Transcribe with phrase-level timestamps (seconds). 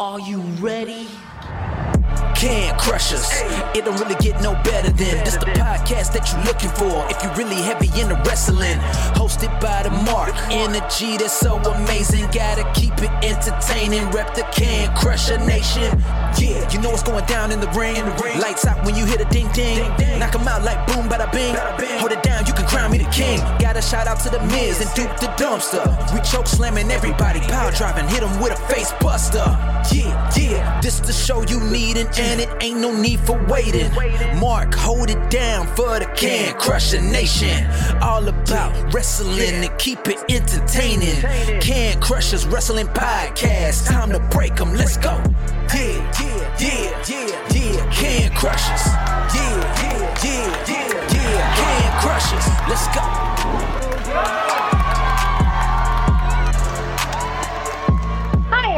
[0.00, 1.06] Are you ready?
[2.34, 3.30] Can crush us.
[3.76, 7.06] It don't really get no better than this the podcast that you're looking for.
[7.14, 8.74] If you're really heavy into wrestling,
[9.14, 10.34] hosted by the Mark.
[10.50, 12.26] Energy that's so amazing.
[12.34, 14.10] Gotta keep it entertaining.
[14.10, 15.86] Rep the Can Crusher Nation.
[16.42, 18.02] Yeah, you know what's going down in the ring.
[18.40, 19.78] Lights out when you hit a ding ding.
[20.18, 21.54] Knock 'em out like boom, bada bing.
[22.00, 23.38] Hold it down, you can crown me the king.
[23.60, 25.86] Gotta shout out to the Miz and Duke the Dumpster.
[26.12, 29.46] We choke slamming everybody, power driving, hit 'em with a face buster.
[29.92, 33.90] Yeah, yeah, this the show you need, and, it ain't no need for waiting.
[34.38, 37.66] Mark, hold it down for the Can Crusher Nation.
[38.00, 41.20] All about wrestling and keep it entertaining.
[41.60, 43.86] Can Crushers Wrestling Podcast.
[43.86, 45.20] Time to break 'em, let's go.
[45.74, 47.90] Yeah, yeah, yeah, yeah, yeah.
[47.90, 48.86] Can Crushers.
[49.34, 51.54] Yeah, yeah, yeah, yeah, yeah.
[51.56, 52.46] Can Crushers.
[52.68, 54.73] Let's go.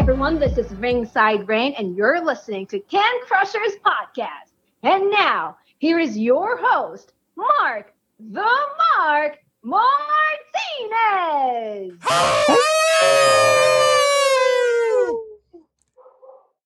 [0.09, 0.39] Everyone.
[0.39, 4.53] This is Ringside Rain, and you're listening to Can Crushers Podcast.
[4.85, 8.49] And now, here is your host, Mark the
[8.97, 9.99] Mark Martinez.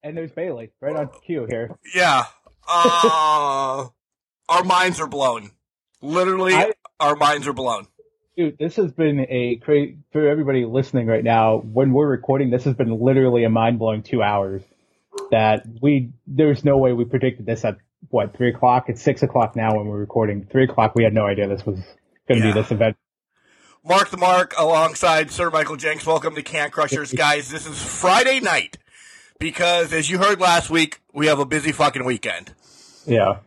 [0.03, 1.79] And there's Bailey right on cue here.
[1.95, 2.25] Yeah.
[2.69, 3.87] Uh,
[4.51, 5.53] our minds are blown.
[6.03, 7.87] Literally, I- our minds are blown.
[8.37, 11.59] Dude, this has been a crazy for everybody listening right now.
[11.59, 14.63] When we're recording, this has been literally a mind blowing two hours.
[15.33, 17.79] That we there's no way we predicted this at
[18.09, 18.85] what three o'clock.
[18.89, 20.45] It's six o'clock now when we're recording.
[20.47, 21.81] Three o'clock, we had no idea this was
[22.29, 22.55] going to Yeah.
[22.55, 22.97] be this event.
[23.85, 26.07] Mark the Mark alongside Sir Michael Jenks.
[26.07, 27.51] Welcome to Can Crushers, guys.
[27.51, 28.79] This is Friday night
[29.41, 32.53] because, as you heard last week, we have a busy fucking weekend.
[33.07, 33.39] Yeah,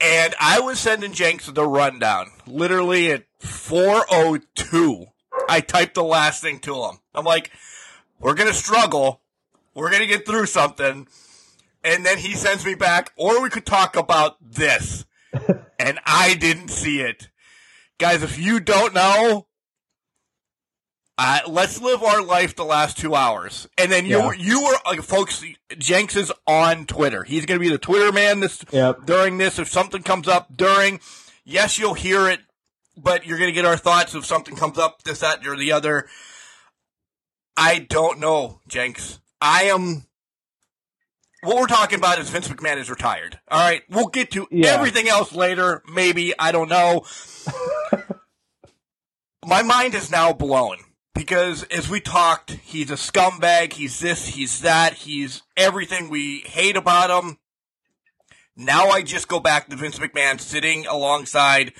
[0.00, 2.30] And I was sending Jenks the rundown.
[2.46, 5.06] Literally at 402,
[5.48, 6.98] I typed the last thing to him.
[7.14, 7.50] I'm like,
[8.18, 9.22] we're going to struggle.
[9.74, 11.08] We're going to get through something.
[11.82, 15.04] And then he sends me back, or we could talk about this.
[15.78, 17.28] and I didn't see it.
[17.98, 19.46] Guys, if you don't know,
[21.18, 23.66] uh, let's live our life the last two hours.
[23.78, 24.32] And then you Yeah.
[24.38, 25.42] you were, like, folks,
[25.78, 27.24] Jenks is on Twitter.
[27.24, 29.06] He's going to be the Twitter man this Yep.
[29.06, 29.58] during this.
[29.58, 31.00] If something comes up during,
[31.44, 32.40] yes, you'll hear it,
[32.96, 35.72] but you're going to get our thoughts if something comes up, this, that, or the
[35.72, 36.06] other.
[37.56, 39.18] I don't know, Jenks.
[39.40, 40.04] I am.
[41.42, 43.38] What we're talking about is Vince McMahon is retired.
[43.50, 44.74] All right, we'll get to Yeah.
[44.74, 45.82] everything else later.
[45.90, 47.06] Maybe I don't know.
[49.46, 50.78] My mind is now blown
[51.16, 53.72] because as we talked, he's a scumbag.
[53.72, 54.28] He's this.
[54.28, 54.94] He's that.
[54.94, 57.38] He's everything we hate about him.
[58.56, 61.72] Now I just go back to Vince McMahon sitting alongside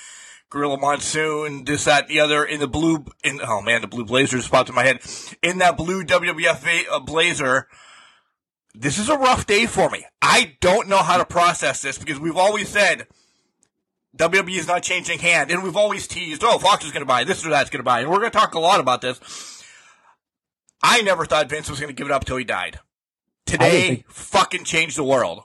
[0.50, 4.36] Gorilla Monsoon, this, that, the other, in the blue, in, oh man, the blue blazer
[4.36, 5.00] just popped in my head.
[5.42, 7.68] In that blue WWF uh, blazer.
[8.74, 10.04] This is a rough day for me.
[10.20, 13.06] I don't know how to process this because we've always said
[14.16, 17.24] WWE is not changing hand, and we've always teased, oh, Fox is going to buy
[17.24, 19.64] this or that's going to buy, and we're going to talk a lot about this.
[20.82, 22.80] I never thought Vince was going to give it up till he died.
[23.44, 25.42] Today, think- fucking changed the world.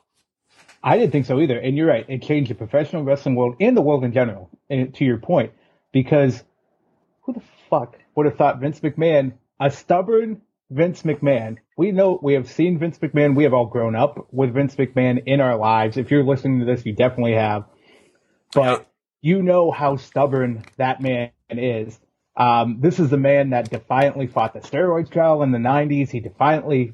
[0.83, 1.59] I didn't think so either.
[1.59, 2.05] And you're right.
[2.07, 4.49] It changed the professional wrestling world and the world in general.
[4.69, 5.51] And to your point,
[5.91, 6.43] because
[7.21, 11.57] who the fuck would have thought Vince McMahon, a stubborn Vince McMahon?
[11.77, 13.35] We know we have seen Vince McMahon.
[13.35, 15.97] We have all grown up with Vince McMahon in our lives.
[15.97, 17.65] If you're listening to this, you definitely have.
[18.53, 18.87] But
[19.21, 21.99] you know how stubborn that man is.
[22.35, 26.09] Um, this is the man that defiantly fought the steroids trial in the 90s.
[26.09, 26.93] He defiantly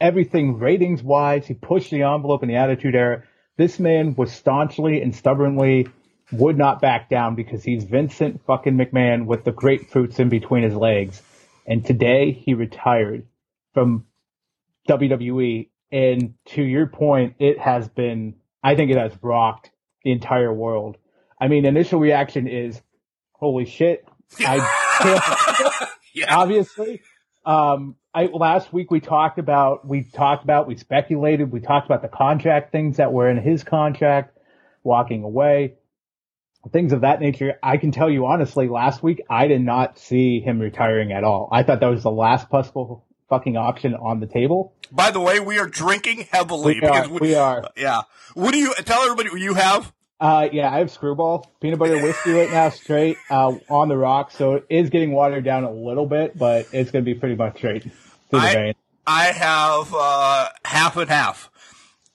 [0.00, 3.24] everything ratings wise, he pushed the envelope in the attitude era.
[3.56, 5.88] This man was staunchly and stubbornly
[6.30, 10.74] would not back down because he's Vincent fucking McMahon with the grapefruits in between his
[10.74, 11.20] legs.
[11.66, 13.26] And today he retired
[13.74, 14.06] from
[14.88, 15.68] WWE.
[15.90, 19.70] And to your point, it has been, I think it has rocked
[20.08, 20.96] the entire world.
[21.38, 22.80] I mean, initial reaction is,
[23.32, 24.06] holy shit.
[24.40, 24.58] I
[24.98, 26.34] can't Yeah.
[26.34, 27.02] obviously.
[27.44, 32.00] Um, I, last week we talked about, we talked about, we speculated, we talked about
[32.00, 34.36] the contract things that were in his contract,
[34.82, 35.74] walking away,
[36.72, 37.58] things of that nature.
[37.62, 41.50] I can tell you honestly, last week I did not see him retiring at all.
[41.52, 44.74] I thought that was the last possible fucking option on the table.
[44.90, 47.70] By the way, we are drinking heavily We are, because we are.
[47.76, 48.02] yeah.
[48.34, 49.92] What do you tell everybody what you have?
[50.20, 54.36] Uh, yeah, I have screwball peanut butter whiskey right now, straight uh, on the rocks.
[54.36, 57.36] So it is getting watered down a little bit, but it's going to be pretty
[57.36, 57.92] much straight through
[58.30, 58.74] the I- vein.
[59.06, 61.50] I have uh, half and half.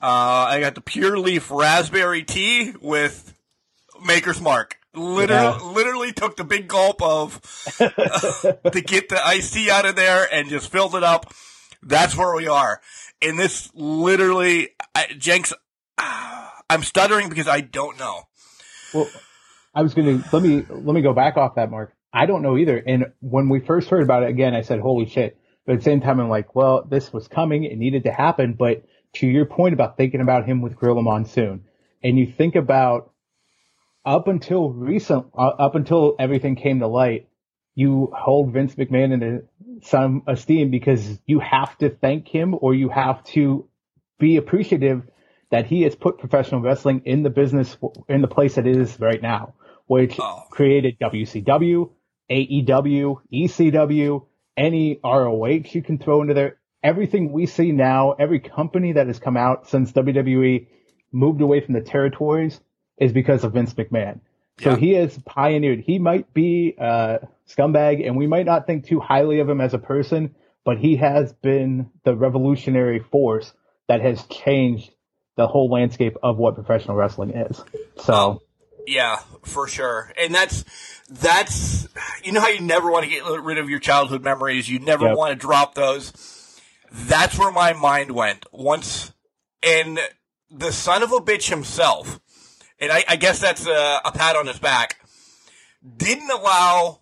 [0.02, 3.34] Uh, I got the pure leaf raspberry tea with
[4.06, 4.78] Maker's Mark.
[4.94, 5.72] Literally, Yeah.
[5.72, 7.42] literally took the big gulp of
[7.80, 11.34] to get the iced tea out of there and just filled it up.
[11.82, 12.80] That's where we are.
[13.24, 15.52] and this literally, I, Jenks,
[16.70, 18.24] I'm stuttering because I don't know.
[18.94, 19.10] Well,
[19.74, 21.96] I was going to let me let me go back off that, Mark.
[22.14, 22.78] I don't know either.
[22.78, 25.86] And when we first heard about it again, I said, "Holy shit!" But at the
[25.86, 27.64] same time, I'm like, "Well, this was coming.
[27.64, 28.84] It needed to happen." But
[29.14, 31.66] to your point about thinking about him with Gorilla Monsoon,
[32.04, 33.12] and you think about
[34.06, 37.30] up until recent, uh, up until everything came to light,
[37.76, 39.48] you hold Vince McMahon in
[39.82, 43.68] some esteem because you have to thank him or you have to
[44.20, 45.04] be appreciative
[45.54, 47.78] that he has put professional wrestling in the business
[48.10, 49.54] in the place that it is right now,
[49.86, 50.46] which oh.
[50.50, 51.92] created WCW,
[52.32, 54.26] AEW, ECW,
[54.58, 56.58] any ROH you can throw into there.
[56.82, 60.66] Everything we see now, every company that has come out since WWE
[61.12, 62.60] moved away from the territories
[62.98, 64.22] is because of Vince McMahon.
[64.60, 64.78] So yeah.
[64.78, 65.82] he has pioneered.
[65.82, 69.76] He might be a scumbag, and we might not think too highly of him as
[69.76, 70.34] a person,
[70.66, 73.54] but he has been the revolutionary force
[73.88, 74.90] that has changed
[75.36, 77.64] the whole landscape of what professional wrestling is.
[77.98, 78.14] So.
[78.14, 78.40] Um,
[78.86, 80.12] yeah, for sure.
[80.18, 80.66] And that's,
[81.10, 81.88] that's,
[82.24, 84.70] you know how you never want to get rid of your childhood memories.
[84.70, 85.18] You never yep.
[85.18, 86.12] want to drop those.
[86.92, 89.14] That's where my mind went once.
[89.66, 90.00] And
[90.52, 92.20] the son of a bitch himself
[92.84, 95.00] and I, I guess that's a, a pat on his back,
[95.96, 97.00] didn't allow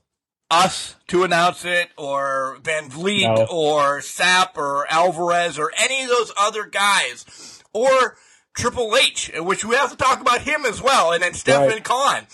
[0.52, 3.48] us to announce it or Van Vliet no.
[3.50, 8.18] or Sapp or Alvarez or any of those other guys or
[8.56, 11.84] Triple H, which we have to talk about him as well, and then Stefan right.
[11.84, 12.28] Khan.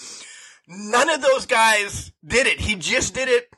[0.68, 2.60] None of those guys did it.
[2.60, 3.50] He just did it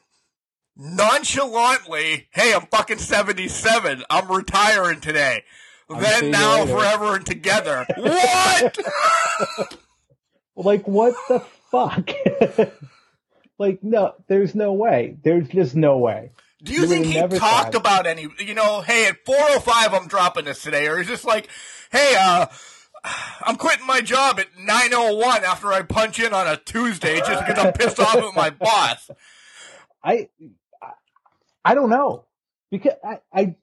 [0.76, 2.28] nonchalantly.
[2.31, 4.04] Hey, I'm fucking 77.
[4.10, 5.44] I'm retiring today
[5.90, 7.86] then, now, forever, and together.
[7.98, 8.78] what?
[10.56, 11.40] like, what the
[11.72, 12.12] fuck?
[13.58, 15.18] like, no, there's no way.
[15.24, 16.31] There's just no way.
[16.61, 20.45] Do you, you think he talked about any, you know, hey, at 405 I'm dropping
[20.45, 21.47] this today, or is this like,
[21.91, 22.47] hey, uh,
[23.45, 27.57] I'm quitting my job at 9:01 after I punch in on a Tuesday just because
[27.63, 29.09] I'm pissed off at my boss.
[30.03, 30.29] I
[31.63, 32.25] I don't know.
[32.71, 33.56] Because I, I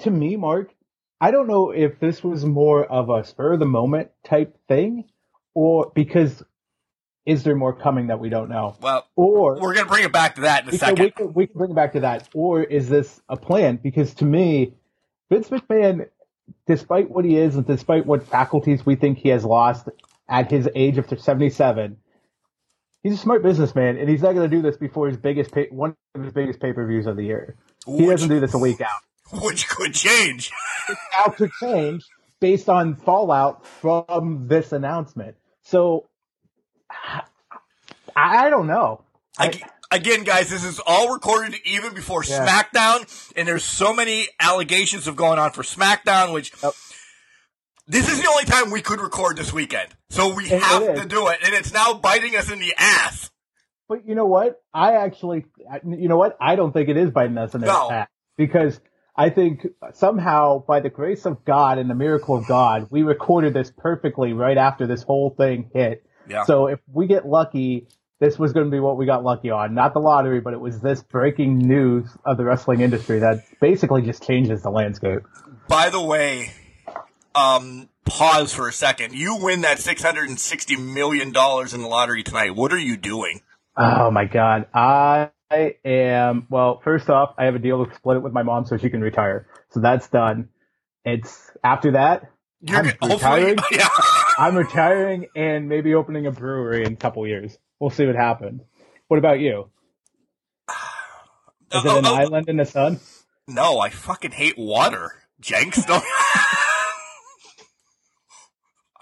[0.00, 0.74] to me, Mark,
[1.20, 5.04] I don't know if this was more of a spur of the moment type thing,
[5.54, 6.42] or because
[7.26, 8.76] is there more coming that we don't know?
[8.80, 11.04] Well, or we're going to bring it back to that in a second.
[11.04, 13.78] We can, we can bring it back to that, or is this a plan?
[13.82, 14.74] Because to me,
[15.30, 16.08] Vince McMahon,
[16.66, 19.88] despite what he is and despite what faculties we think he has lost
[20.28, 21.96] at his age of 77,
[23.02, 25.68] he's a smart businessman, and he's not going to do this before his biggest pay,
[25.70, 27.56] one of his biggest pay per views of the year.
[27.86, 28.88] He doesn't do this a week out.
[29.42, 30.50] Which could change.
[31.12, 32.04] How could change
[32.40, 35.36] based on fallout from this announcement.
[35.62, 36.08] So
[38.16, 39.04] I don't know.
[39.38, 39.60] I,
[39.90, 42.46] again, guys, this is all recorded even before yeah.
[42.46, 46.52] SmackDown, and there's so many allegations of going on for SmackDown, which
[47.86, 49.88] this is the only time we could record this weekend.
[50.10, 52.74] So we it, have it to do it, and it's now biting us in the
[52.76, 53.30] ass.
[53.88, 54.62] But you know what?
[54.72, 55.46] I actually,
[55.84, 56.36] you know what?
[56.40, 57.90] I don't think it is biting us in the no.
[57.90, 58.80] ass because
[59.16, 63.52] I think somehow by the grace of God and the miracle of God, we recorded
[63.52, 66.04] this perfectly right after this whole thing hit.
[66.28, 66.44] Yeah.
[66.44, 67.88] So if we get lucky,
[68.20, 69.74] this was going to be what we got lucky on.
[69.74, 74.02] Not the lottery, but it was this breaking news of the wrestling industry that basically
[74.02, 75.20] just changes the landscape.
[75.68, 76.52] By the way,
[77.34, 79.14] um, pause for a second.
[79.14, 82.54] You win that $660 million in the lottery tonight.
[82.54, 83.40] What are you doing?
[83.76, 84.66] Oh my God.
[84.74, 86.80] I I am well.
[86.84, 89.00] First off, I have a deal to split it with my mom so she can
[89.00, 89.48] retire.
[89.70, 90.48] So that's done.
[91.04, 92.30] It's after that.
[92.62, 93.58] You're I'm retiring.
[93.70, 93.88] Yeah.
[94.38, 97.58] I'm retiring and maybe opening a brewery in a couple years.
[97.78, 98.62] We'll see what happens.
[99.08, 99.70] What about you?
[101.72, 103.00] Is it an uh, uh, island in the sun?
[103.46, 105.12] No, I fucking hate water.
[105.40, 106.04] Jenks, don't.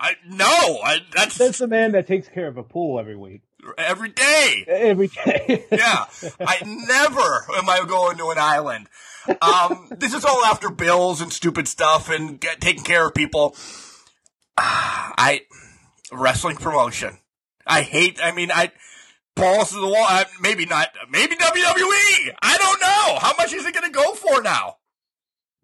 [0.00, 3.42] I no, I, that's that's the man that takes care of a pool every week.
[3.76, 4.64] Every day.
[4.66, 5.64] Every day.
[5.72, 6.06] yeah.
[6.40, 8.88] I never am I going to an island.
[9.42, 13.56] Um, this is all after bills and stupid stuff and get, taking care of people.
[14.56, 15.42] I,
[16.12, 17.18] wrestling promotion.
[17.66, 18.72] I hate, I mean, I,
[19.34, 20.06] balls to the wall.
[20.08, 22.34] I, maybe not, maybe WWE.
[22.40, 23.18] I don't know.
[23.18, 24.76] How much is it going to go for now?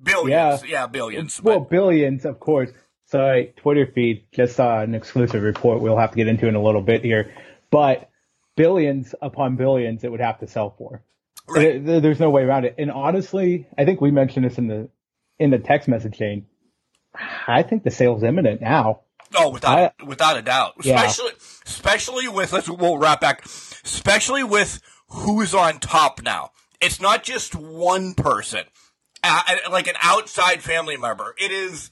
[0.02, 0.62] Billions.
[0.62, 1.42] Yeah, yeah billions.
[1.42, 1.70] Well, but.
[1.70, 2.70] billions, of course.
[3.06, 6.62] Sorry, Twitter feed just saw an exclusive report we'll have to get into in a
[6.62, 7.32] little bit here
[7.74, 8.08] but
[8.56, 11.02] billions upon billions it would have to sell for.
[11.48, 11.76] Right.
[11.76, 12.76] It, there's no way around it.
[12.78, 14.88] And honestly, I think we mentioned this in the
[15.38, 16.46] in the text message chain.
[17.48, 19.00] I think the sale's imminent now.
[19.34, 20.74] Oh, without I, without a doubt.
[20.84, 21.04] Yeah.
[21.04, 21.32] Especially
[21.66, 23.44] especially with let's we'll wrap back.
[23.44, 26.52] Especially with who's on top now.
[26.80, 28.64] It's not just one person.
[29.24, 31.34] uh, like an outside family member.
[31.38, 31.90] It is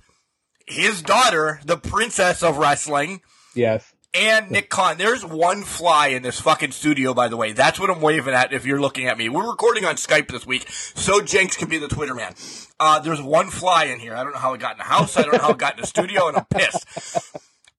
[0.66, 3.20] his daughter, the princess of wrestling,
[3.54, 3.91] Yes.
[4.14, 4.98] And Nick Khan.
[4.98, 7.52] There's one fly in this fucking studio, by the way.
[7.52, 9.28] That's what I'm waving at if you're looking at me.
[9.28, 12.34] We're recording on Skype this week, so Jenks can be the Twitter man.
[12.78, 14.14] Uh, there's one fly in here.
[14.14, 15.16] I don't know how it got in the house.
[15.16, 16.86] I don't know how it got in the studio, and I'm pissed.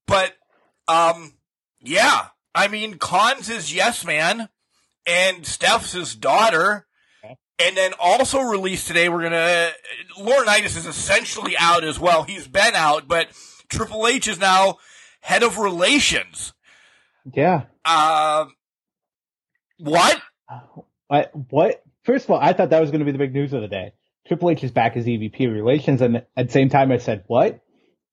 [0.06, 0.34] But,
[0.88, 1.34] um,
[1.80, 2.28] yeah.
[2.54, 4.48] I mean, Khan's is yes man,
[5.06, 6.86] and Steph's his daughter.
[7.56, 9.70] And then also released today, we're gonna,
[10.18, 12.24] Laurinaitis is essentially out as well.
[12.24, 13.28] He's been out, but
[13.68, 14.78] Triple H is now
[15.24, 16.52] head of relations.
[17.32, 17.62] Yeah.
[17.82, 18.44] Uh,
[19.78, 20.20] what?
[21.10, 21.82] I, what?
[22.02, 23.68] First of all, I thought that was going to be the big news of the
[23.68, 23.94] day.
[24.28, 27.24] Triple H is back as EVP of Relations, and at the same time, I said
[27.26, 27.60] what,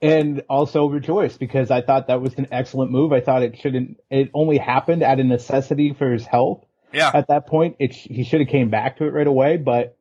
[0.01, 3.12] and also rejoiced because I thought that was an excellent move.
[3.12, 3.98] I thought it shouldn't.
[4.10, 6.65] It only happened at a necessity for his health.
[6.94, 7.12] Yeah.
[7.13, 9.98] At that point, it he should have came back to it right away, but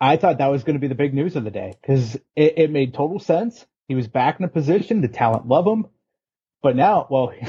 [0.00, 2.54] I thought that was going to be the big news of the day because it,
[2.58, 3.66] it made total sense.
[3.88, 5.00] He was back in a position.
[5.00, 5.86] The talent love him,
[6.62, 7.32] but now, well.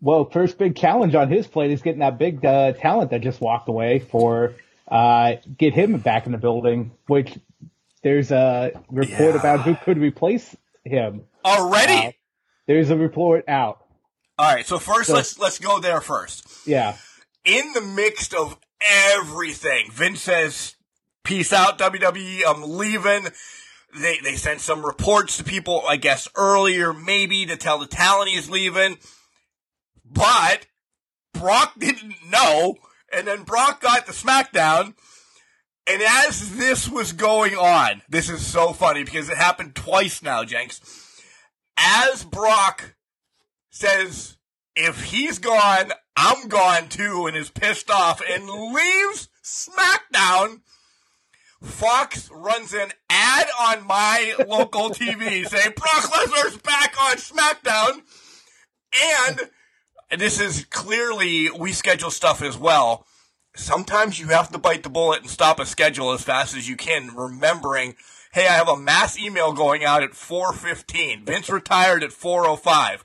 [0.00, 3.40] Well, first big challenge on his plate is getting that big uh, talent that just
[3.40, 4.52] walked away for
[4.86, 6.90] uh, get him back in the building.
[7.06, 7.38] Which
[8.02, 9.40] there's a report Yeah.
[9.40, 10.54] about who could replace
[10.84, 11.22] him.
[11.42, 12.08] Already?
[12.08, 12.12] Uh,
[12.66, 13.82] there's a report out.
[14.38, 14.66] All right.
[14.66, 16.66] So first, So- let's let's go there first.
[16.66, 16.96] Yeah,
[17.46, 18.58] In the mix of
[19.14, 20.74] everything, Vince says,
[21.22, 22.42] "Peace out, WWE.
[22.46, 23.28] I'm leaving."
[23.96, 28.30] They they sent some reports to people, I guess earlier, maybe to tell the talent
[28.30, 28.98] he's leaving,
[30.04, 30.66] but
[31.32, 32.76] Brock didn't know,
[33.12, 34.94] and then Brock got the SmackDown.
[35.86, 40.42] And as this was going on, this is so funny because it happened twice now,
[40.42, 40.80] Jenks.
[41.76, 42.94] As Brock
[43.70, 44.38] says,
[44.74, 50.60] if he's gone, I'm gone too, and is pissed off and leaves SmackDown,
[51.64, 58.02] Fox runs an ad on my local TV saying Brock Lesnar's back on SmackDown.
[59.02, 59.50] And
[60.10, 63.04] and this is clearly, we schedule stuff as well.
[63.56, 66.76] Sometimes you have to bite the bullet and stop a schedule as fast as you
[66.76, 67.96] can, remembering,
[68.32, 71.26] hey, I have a mass email going out at 4.15.
[71.26, 73.00] Vince retired at 4.05.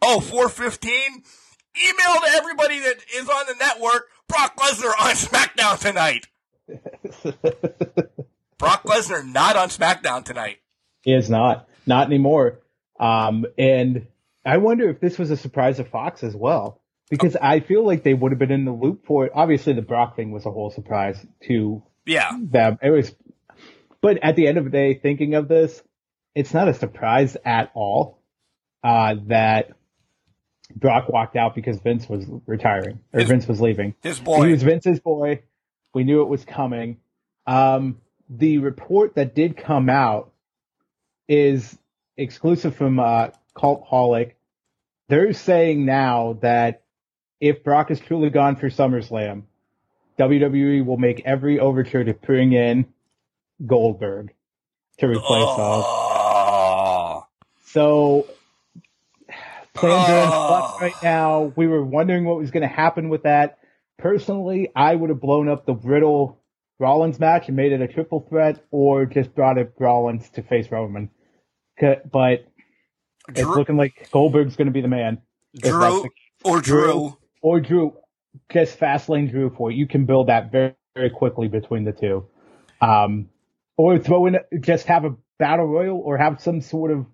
[0.00, 0.88] Oh, 4.15?
[0.90, 6.28] Email to everybody that is on the network, Brock Lesnar on SmackDown tonight.
[8.58, 10.58] Brock Lesnar not on SmackDown tonight.
[11.02, 12.60] he is not, not anymore.
[12.98, 14.06] Um, and
[14.44, 18.02] I wonder if this was a surprise to Fox as well, because I feel like
[18.02, 19.32] they would have been in the loop for it.
[19.34, 22.30] Obviously, the Brock thing was a whole surprise to Yeah.
[22.40, 22.78] them.
[22.82, 23.14] It was,
[24.00, 25.80] but at the end of the day, thinking of this,
[26.34, 28.20] it's not a surprise at all
[28.82, 29.70] uh, that
[30.74, 33.94] Brock walked out because Vince was retiring or His- Vince was leaving.
[34.02, 34.46] His boy.
[34.46, 35.42] He was Vince's boy.
[35.98, 36.98] We knew it was coming.
[37.44, 38.00] Um,
[38.30, 40.30] the report that did come out
[41.26, 41.76] is
[42.16, 44.34] exclusive from uh, Cultaholic.
[45.08, 46.84] They're saying now that
[47.40, 49.42] if Brock is truly gone for SummerSlam,
[50.20, 52.86] WWE will make every overture to bring in
[53.66, 54.32] Goldberg
[54.98, 55.24] to replace.
[55.26, 57.26] Oh.
[57.64, 58.28] So
[59.74, 61.52] plans are in flux right now.
[61.56, 63.58] We were wondering what was going to happen with that.
[63.98, 66.40] Personally, I would have blown up the Riddle
[66.78, 70.70] Rollins match and made it a triple threat, or just brought up Rollins to face
[70.70, 71.10] Roman.
[71.80, 72.46] But
[73.28, 75.18] it's Drew, looking like Goldberg's going to be the man.
[75.56, 76.10] Drew the-
[76.44, 77.16] or Drew.
[77.42, 77.96] or Drew,
[78.52, 79.74] just Fastlane Drew for it.
[79.74, 82.26] You can build that very, very quickly between the two.
[82.80, 83.28] Um,
[83.76, 87.06] or throw in, just have a battle royal or have some sort of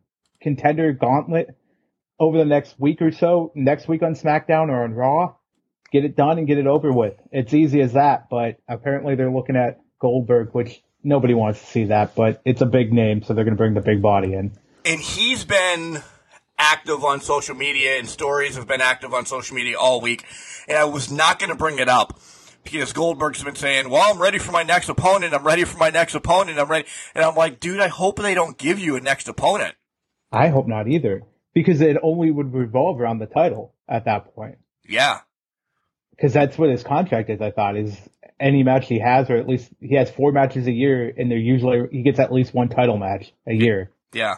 [0.42, 1.48] contender gauntlet
[2.20, 5.34] over the next week or so, next week on SmackDown or on Raw.
[5.94, 7.14] Get it done and get it over with.
[7.30, 11.84] It's easy as that, but apparently they're looking at Goldberg, which nobody wants to see
[11.84, 14.50] that, but it's a big name, so they're going to bring the big body in.
[14.84, 16.02] and he's been
[16.58, 20.24] active on social media and stories have been active on social media all week.
[20.68, 22.18] And I was not going to bring it up
[22.64, 25.32] because Goldberg's been saying, well, I'm ready for my next opponent.
[25.32, 26.58] I'm ready for my next opponent.
[26.58, 26.88] I'm ready.
[27.14, 29.74] And I'm like, dude, I hope they don't give you a next opponent.
[30.32, 31.22] I hope not either,
[31.54, 34.58] because it only would revolve around the title at that point.
[34.88, 35.20] Yeah.
[36.16, 37.40] Because that's what his contract is.
[37.40, 37.96] I thought is
[38.40, 41.38] any match he has, or at least he has four matches a year, and they're
[41.38, 43.90] usually he gets at least one title match a year.
[44.12, 44.36] Yeah.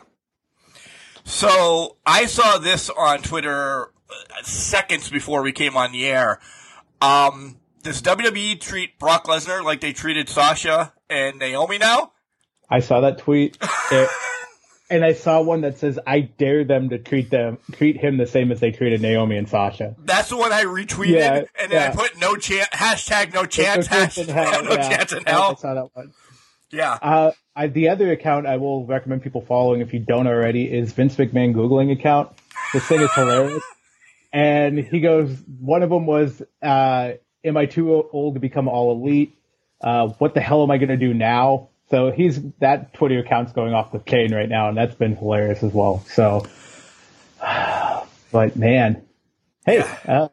[1.24, 6.38] So I saw this on Twitter uh, seconds before we came on the air.
[7.00, 12.12] Um, does WWE treat Brock Lesnar like they treated Sasha and Naomi now?
[12.70, 13.56] I saw that tweet,
[13.92, 14.10] it-
[14.90, 18.26] and I saw one that says, "I dare them to treat them treat him the
[18.26, 21.90] same as they treated Naomi and Sasha." That's the one I retweeted, Yeah, and then
[21.90, 24.88] I put no chance, hashtag no chance, No hashtag hell, no yeah.
[24.96, 26.12] chance in I- I saw that one.
[26.70, 26.98] Yeah.
[27.00, 30.92] Uh, I, the other account I will recommend people following if you don't already is
[30.92, 32.30] Vince McMahon Googling account.
[32.72, 33.62] This thing is hilarious.
[34.32, 37.12] And he goes, one of them was, uh,
[37.44, 39.38] am I too old to become all elite?
[39.80, 41.68] Uh, what the hell am I going to do now?
[41.90, 45.62] So he's, that Twitter account's going off the chain right now, and that's been hilarious
[45.62, 46.04] as well.
[46.08, 46.44] So,
[48.32, 49.04] but man,
[49.64, 50.28] hey, uh,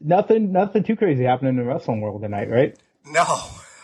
[0.00, 2.76] nothing, nothing too crazy happening in the wrestling world tonight, right?
[3.06, 3.22] No.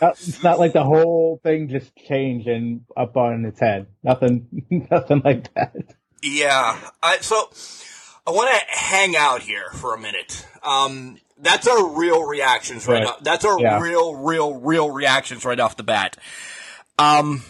[0.01, 3.87] Uh, It's not like the whole thing just changed and up on its head.
[4.03, 4.47] Nothing,
[4.91, 5.75] nothing like that.
[6.23, 6.79] Yeah.
[7.03, 7.51] I, so
[8.27, 10.47] I want to hang out here for a minute.
[10.63, 13.05] Um, that's our real reactions right, Right.
[13.05, 13.17] now.
[13.21, 13.81] That's our Yeah.
[13.81, 16.17] real, real, real reactions right off the bat.
[17.01, 17.43] Um,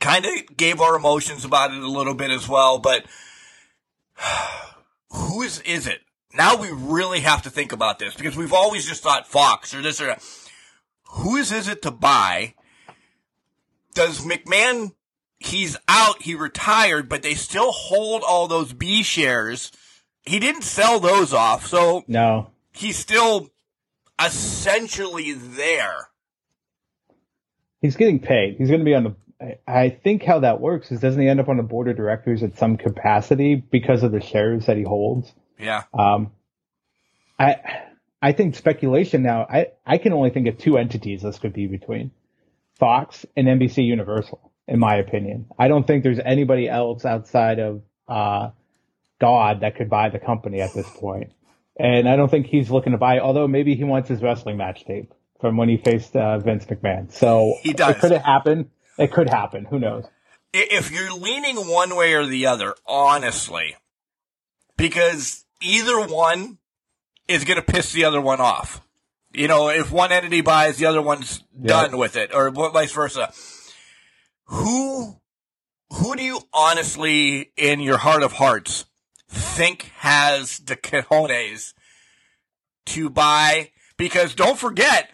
[0.00, 3.04] kind of gave our emotions about it a little bit as well, but
[5.10, 6.00] who is, is it?
[6.34, 9.82] Now we really have to think about this because we've always just thought Fox or
[9.82, 10.22] this or that.
[11.10, 12.54] Whose is it to buy?
[13.94, 14.92] Does McMahon
[15.38, 19.72] he's out, he retired, but they still hold all those B shares.
[20.22, 23.50] He didn't sell those off, so No, he's still
[24.22, 26.08] essentially there.
[27.80, 28.56] He's getting paid.
[28.58, 29.16] He's going to be on the.
[29.68, 32.42] I- think how that works is doesn't he end up on the board of directors
[32.42, 35.32] at some capacity because of the shares that he holds?
[35.58, 35.84] Yeah.
[35.96, 36.32] Um,
[37.38, 37.56] I
[38.20, 39.46] I think speculation now.
[39.48, 42.10] I I can only think of two entities this could be between
[42.78, 45.46] Fox and NBC Universal, in my opinion.
[45.58, 48.50] I don't think there's anybody else outside of uh,
[49.20, 51.32] God that could buy the company at this point.
[51.78, 53.20] And I don't think he's looking to buy.
[53.20, 57.12] Although maybe he wants his wrestling match tape from when he faced uh, Vince McMahon.
[57.12, 57.96] So He does.
[57.96, 58.70] It could have happened.
[58.98, 59.64] It could happen.
[59.66, 60.04] Who knows?
[60.52, 63.76] If you're leaning one way or the other, honestly,
[64.76, 66.58] because either one
[67.28, 68.80] is going to piss the other one off.
[69.32, 71.68] You know, if one entity buys, the other one's Yeah.
[71.68, 73.32] done with it, or vice versa.
[74.46, 75.20] Who,
[75.92, 78.86] who do you honestly, in your heart of hearts,
[79.28, 81.74] think has the cojones
[82.86, 83.70] to buy?
[83.98, 85.10] Because don't forget,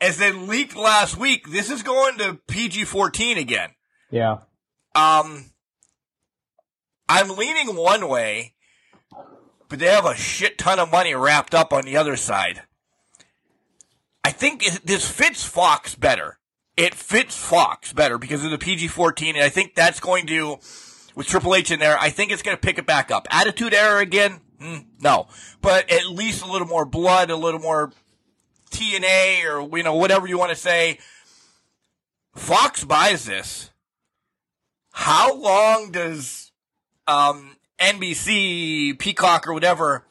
[0.00, 3.70] as they leaked last week, this is going to PG-14 again.
[4.10, 4.38] Yeah.
[4.94, 5.50] Um,
[7.08, 8.54] I'm leaning one way,
[9.68, 12.62] but they have a shit ton of money wrapped up on the other side.
[14.24, 16.38] I think this fits Fox better.
[16.76, 20.58] It fits Fox better because of the PG-14, and I think that's going to,
[21.14, 23.26] with Triple H in there, I think it's going to pick it back up.
[23.30, 24.40] Attitude Era again?
[24.60, 25.28] Mm, no,
[25.62, 27.92] but at least a little more blood, a little more
[28.70, 30.98] TNA, or you know whatever you want to say.
[32.34, 33.70] Fox buys this
[34.98, 36.52] how long does
[37.06, 40.06] um, NBC, Peacock, or whatever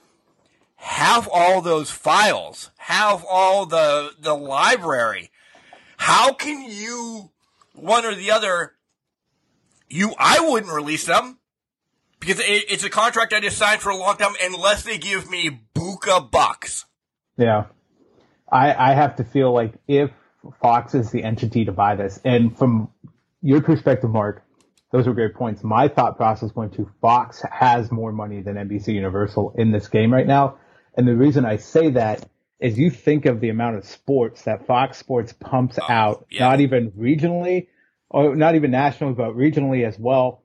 [0.75, 2.69] have all those files?
[2.77, 5.31] Have all the the library?
[5.97, 7.31] How can you
[7.73, 8.73] one or the other?
[9.89, 11.39] You, I wouldn't release them
[12.19, 15.31] because it, it's a contract I just signed for a long time unless they give
[15.31, 16.85] me buka bucks.
[17.37, 17.65] Yeah.
[18.51, 20.11] I, I have to feel like if
[20.61, 22.89] Fox is the entity to buy this, and from
[23.41, 24.43] your perspective, Mark,
[24.91, 25.63] those were great points.
[25.63, 30.13] My thought process went to Fox has more money than NBC Universal in this game
[30.13, 30.57] right now.
[30.95, 32.27] And the reason I say that
[32.59, 36.47] is you think of the amount of sports that Fox Sports pumps out, yeah.
[36.47, 37.67] not even regionally
[38.09, 40.43] or not even nationally, but regionally as well.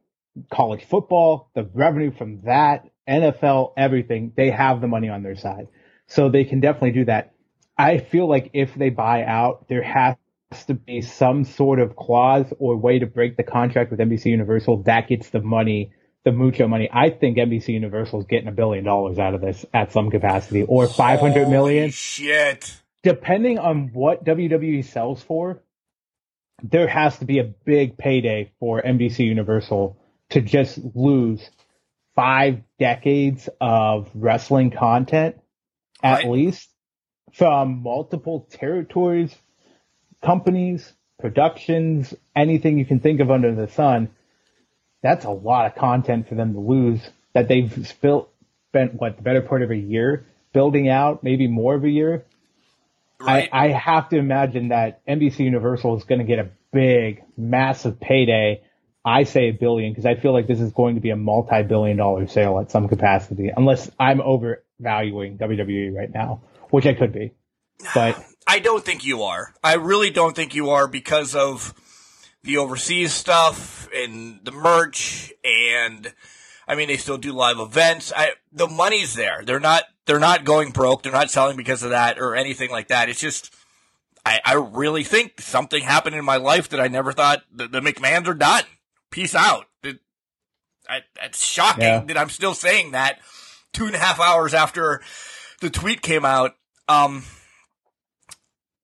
[0.51, 5.69] College football, the revenue from that, NFL, everything, they have the money on their side.
[6.07, 7.35] So they can definitely do that.
[7.81, 10.17] I feel like if they buy out, there has
[10.67, 14.83] to be some sort of clause or way to break the contract with NBC Universal
[14.85, 15.93] that gets the money,
[16.25, 16.89] the mucho money.
[16.93, 20.63] I think NBC Universal is getting a billion dollars out of this at some capacity
[20.65, 22.81] or 500 million Holy shit.
[23.03, 25.63] depending on what WWE sells for,
[26.63, 29.97] there has to be a big payday for NBC Universal
[30.31, 31.49] to just lose
[32.17, 35.37] five decades of wrestling content
[36.03, 36.29] at Right.
[36.29, 36.70] least
[37.33, 39.35] from multiple territories,
[40.23, 44.11] companies, productions, anything you can think of under the sun.
[45.03, 47.01] That's a lot of content for them to lose
[47.33, 48.25] that they've spent,
[48.69, 52.25] spent what the better part of a year building out, maybe more of a year.
[53.21, 53.49] Right?
[53.53, 58.01] I, I have to imagine that NBC Universal is going to get a big, massive
[58.01, 58.63] payday.
[59.05, 61.97] I say a billion because I feel like this is going to be a multi-billion
[61.97, 67.33] dollar sale at some capacity, unless I'm overvaluing WWE right now, which I could be.
[67.95, 69.55] But I don't think you are.
[69.63, 71.75] I really don't think you are because of
[72.43, 76.13] the overseas stuff and the merch and
[76.67, 78.13] I mean they still do live events.
[78.17, 79.43] I the money's there.
[79.45, 81.03] They're not they're not going broke.
[81.03, 83.09] They're not selling because of that or anything like that.
[83.09, 83.55] It's just
[84.25, 87.81] I, I really think something happened in my life that I never thought the, the
[87.81, 88.65] McMahons are done.
[89.11, 89.67] Peace out.
[89.83, 89.99] It,
[90.89, 92.01] I, it's shocking Yeah.
[92.07, 93.19] that I'm still saying that
[93.73, 95.01] two and a half hours after
[95.61, 96.55] the tweet came out.
[96.91, 97.23] Um,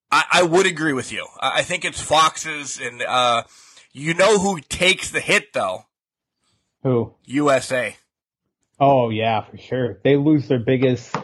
[0.09, 1.27] I, I would agree with you.
[1.39, 3.43] I, I think it's Fox's and, uh,
[3.91, 5.85] you know who takes the hit though?
[6.83, 7.15] Who?
[7.25, 7.95] USA.
[8.79, 9.99] Oh yeah, for sure.
[10.03, 11.15] They lose their biggest.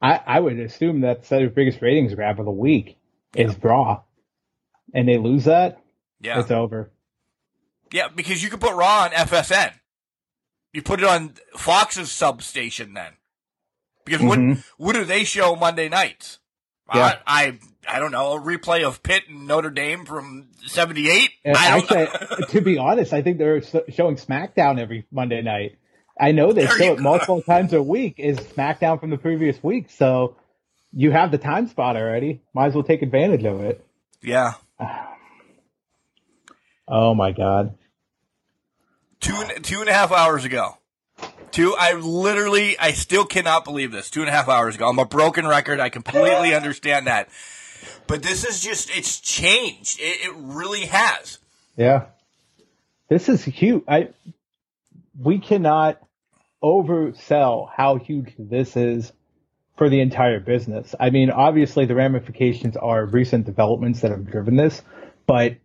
[0.00, 2.96] I I would assume that's their biggest ratings grab of the week
[3.36, 4.02] is Raw,
[4.94, 5.82] and they lose that.
[6.20, 6.40] Yeah.
[6.40, 6.90] It's over.
[7.92, 9.74] Yeah, because you could put Raw on FSN.
[10.72, 13.12] You put it on Fox's substation then.
[14.04, 14.64] Because what Mhm.
[14.76, 16.38] what do they show Monday nights?
[16.94, 17.18] Yeah.
[17.26, 21.30] I, I I don't know a replay of Pitt and Notre Dame from '78.
[21.46, 25.78] I don't actually, to be honest, I think they're showing SmackDown every Monday night.
[26.20, 27.02] I know they There show it go.
[27.02, 28.16] multiple times a week.
[28.18, 29.90] Is SmackDown from the previous week?
[29.90, 30.36] So
[30.92, 32.42] you have the time spot already.
[32.54, 33.84] Might as well take advantage of it.
[34.22, 34.52] yeah.
[36.88, 37.78] Oh my god.
[39.20, 40.76] Two two and a half hours ago.
[41.52, 41.74] Two.
[41.78, 42.78] I literally.
[42.78, 44.10] I still cannot believe this.
[44.10, 44.88] Two and a half hours ago.
[44.88, 45.80] I'm a broken record.
[45.80, 47.28] I completely understand that.
[48.06, 48.90] But this is just.
[48.96, 50.00] It's changed.
[50.00, 51.38] It, it really has.
[51.76, 52.06] Yeah.
[53.08, 53.84] This is huge.
[53.86, 54.08] I
[55.18, 56.00] we cannot
[56.62, 59.12] oversell how huge this is
[59.76, 60.94] for the entire business.
[60.98, 64.80] I mean, obviously the ramifications are recent developments that have driven this,
[65.26, 65.56] but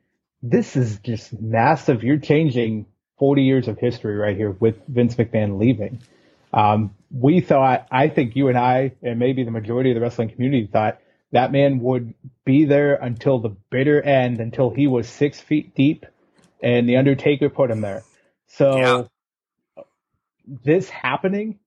[0.41, 2.03] this is just massive.
[2.03, 2.87] You're changing
[3.19, 6.01] 40 years of history right here with Vince McMahon leaving.
[6.53, 10.29] Um, we thought, I think you and I, and maybe the majority of the wrestling
[10.29, 10.99] community thought
[11.31, 12.13] that man would
[12.45, 16.05] be there until the bitter end, until he was six feet deep,
[16.61, 18.03] and the Undertaker put him there.
[18.47, 19.83] So Yeah.
[20.63, 21.59] this happening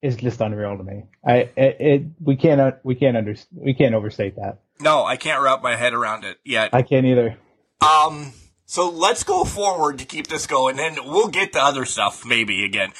[0.00, 1.04] is just unreal to me.
[1.26, 4.58] I it, it we can't we can't under we can't overstate that.
[4.80, 6.70] No, I can't wrap my head around it yet.
[6.72, 7.36] I can't either.
[7.80, 8.32] Um,
[8.74, 12.64] so let's go forward to keep this going, and we'll get to other stuff maybe
[12.64, 12.92] again.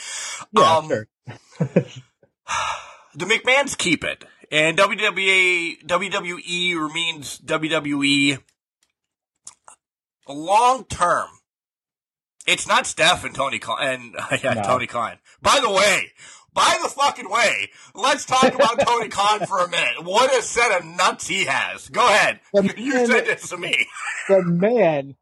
[0.53, 1.07] Yeah, um, sure.
[3.17, 8.39] The McMahons keep it, and WWE WWE remains WWE
[10.29, 11.29] long term.
[12.47, 14.63] It's not Steph and Tony Khan and yeah, No.
[14.63, 15.19] Tony Khan.
[15.43, 16.13] By the way,
[16.53, 20.03] by the fucking way, let's talk about Tony Khan for a minute.
[20.05, 21.89] What a set of nuts he has.
[21.89, 22.41] Go ahead.
[22.53, 23.87] The You man- said this to me.
[24.29, 25.17] the man.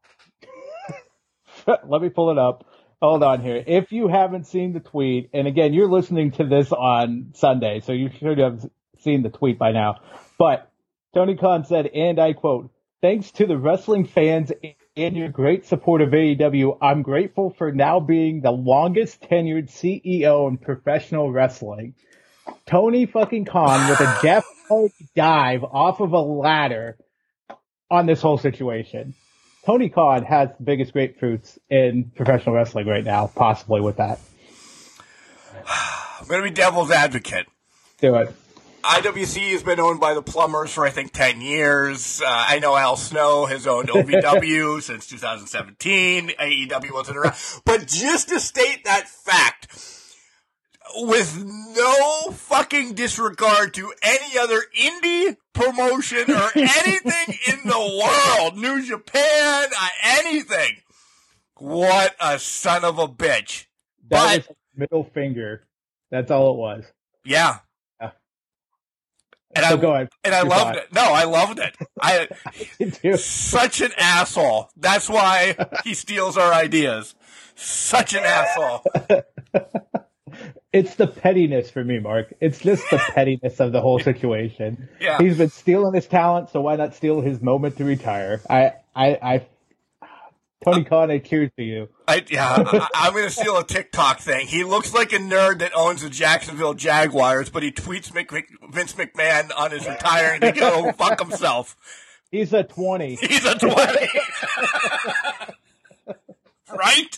[1.87, 2.65] Let me pull it up.
[3.01, 3.61] Hold on here.
[3.65, 7.91] If you haven't seen the tweet, and again, you're listening to this on Sunday, so
[7.91, 8.65] you should have
[8.99, 9.95] seen the tweet by now.
[10.39, 10.71] But
[11.13, 12.71] Tony Khan said, and I quote,
[13.01, 14.53] Thanks to the wrestling fans
[14.95, 20.47] and your great support of AEW, I'm grateful for now being the longest tenured CEO
[20.47, 21.95] in professional wrestling.
[22.65, 26.97] Tony fucking Khan with a Jeff Hardy dive off of a ladder
[27.91, 29.13] on this whole situation.
[29.65, 34.19] Tony Khan has the biggest grapefruits in professional wrestling right now, possibly with that.
[35.65, 37.47] I'm going to be devil's advocate.
[37.99, 38.33] Do it.
[38.83, 42.21] IWC has been owned by the Plumbers for I think ten years.
[42.21, 46.31] Uh, I know Al Snow has owned OVW since 2017.
[46.37, 49.67] AEW wasn't around, but just to state that fact,
[50.95, 58.03] with no fucking disregard to any other indie promotion or anything in the
[58.39, 60.77] world, New Japan, uh, anything.
[61.57, 63.65] What a son of a bitch!
[64.09, 65.65] That But- middle finger.
[66.11, 66.83] That's all it was.
[67.25, 67.59] Yeah.
[68.01, 68.11] Yeah.
[69.55, 70.09] And So I go ahead.
[70.23, 70.93] and I loved it.
[70.93, 71.75] No, I loved it.
[72.01, 72.27] I
[73.17, 74.69] such an asshole.
[74.77, 77.15] That's why he steals our ideas.
[77.55, 78.83] Such an asshole.
[80.73, 82.33] It's the pettiness for me, Mark.
[82.41, 84.89] It's just the pettiness of the whole situation.
[84.99, 85.19] Yeah.
[85.19, 88.41] He's been stealing his talent, so why not steal his moment to retire?
[88.49, 89.45] I, I, I,
[90.65, 91.89] Tony Khan, I cheers to you.
[92.07, 94.47] I, yeah, I, I'm going to steal a TikTok thing.
[94.47, 98.31] He looks like a nerd that owns the Jacksonville Jaguars, but he tweets Mc,
[98.71, 101.77] Vince McMahon on his retiring to go fuck himself.
[102.31, 103.15] He's a 20.
[103.21, 104.07] He's a 20.
[106.75, 107.17] right?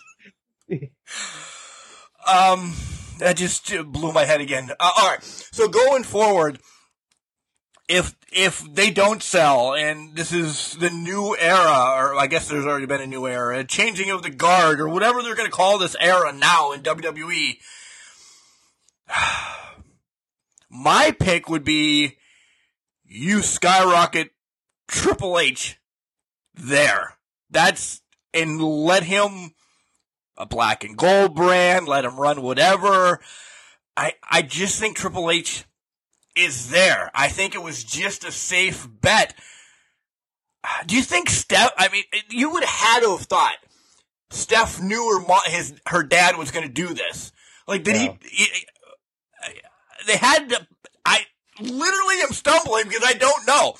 [2.27, 2.73] Um,
[3.19, 4.71] that just blew my head again.
[4.79, 5.23] Uh, all right.
[5.23, 6.59] So going forward,
[7.87, 12.65] if if they don't sell, and this is the new era, or I guess there's
[12.65, 15.55] already been a new era, a changing of the guard, or whatever they're going to
[15.55, 17.57] call this era now in WWE.
[20.69, 22.17] My pick would be
[23.05, 24.31] you skyrocket
[24.87, 25.79] Triple H
[26.53, 27.17] there.
[27.49, 28.01] That's
[28.33, 29.53] and let him
[30.37, 33.19] a black and gold brand, let him run whatever.
[33.95, 35.65] I I just think Triple H
[36.35, 37.11] is there.
[37.13, 39.33] I think it was just a safe bet
[40.85, 41.71] do you think Steph?
[41.77, 43.55] I mean, you would have had to have thought
[44.29, 47.31] Steph knew her his her dad was going to do this.
[47.67, 48.13] Like, did Yeah.
[48.23, 48.65] he, he?
[50.07, 50.67] They had to.
[51.05, 51.21] I
[51.59, 53.75] literally am stumbling because I don't know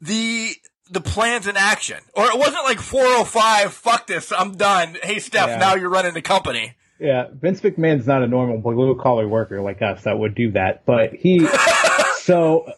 [0.00, 0.54] the
[0.92, 3.72] the plans in action, or it wasn't like four oh five.
[3.72, 4.96] Fuck this, I'm done.
[5.02, 5.56] Hey, Steph, Yeah.
[5.58, 6.74] now you're running the company.
[6.98, 10.84] Yeah, Vince McMahon's not a normal blue collar worker like us that would do that,
[10.86, 11.46] but he.
[12.20, 12.70] so,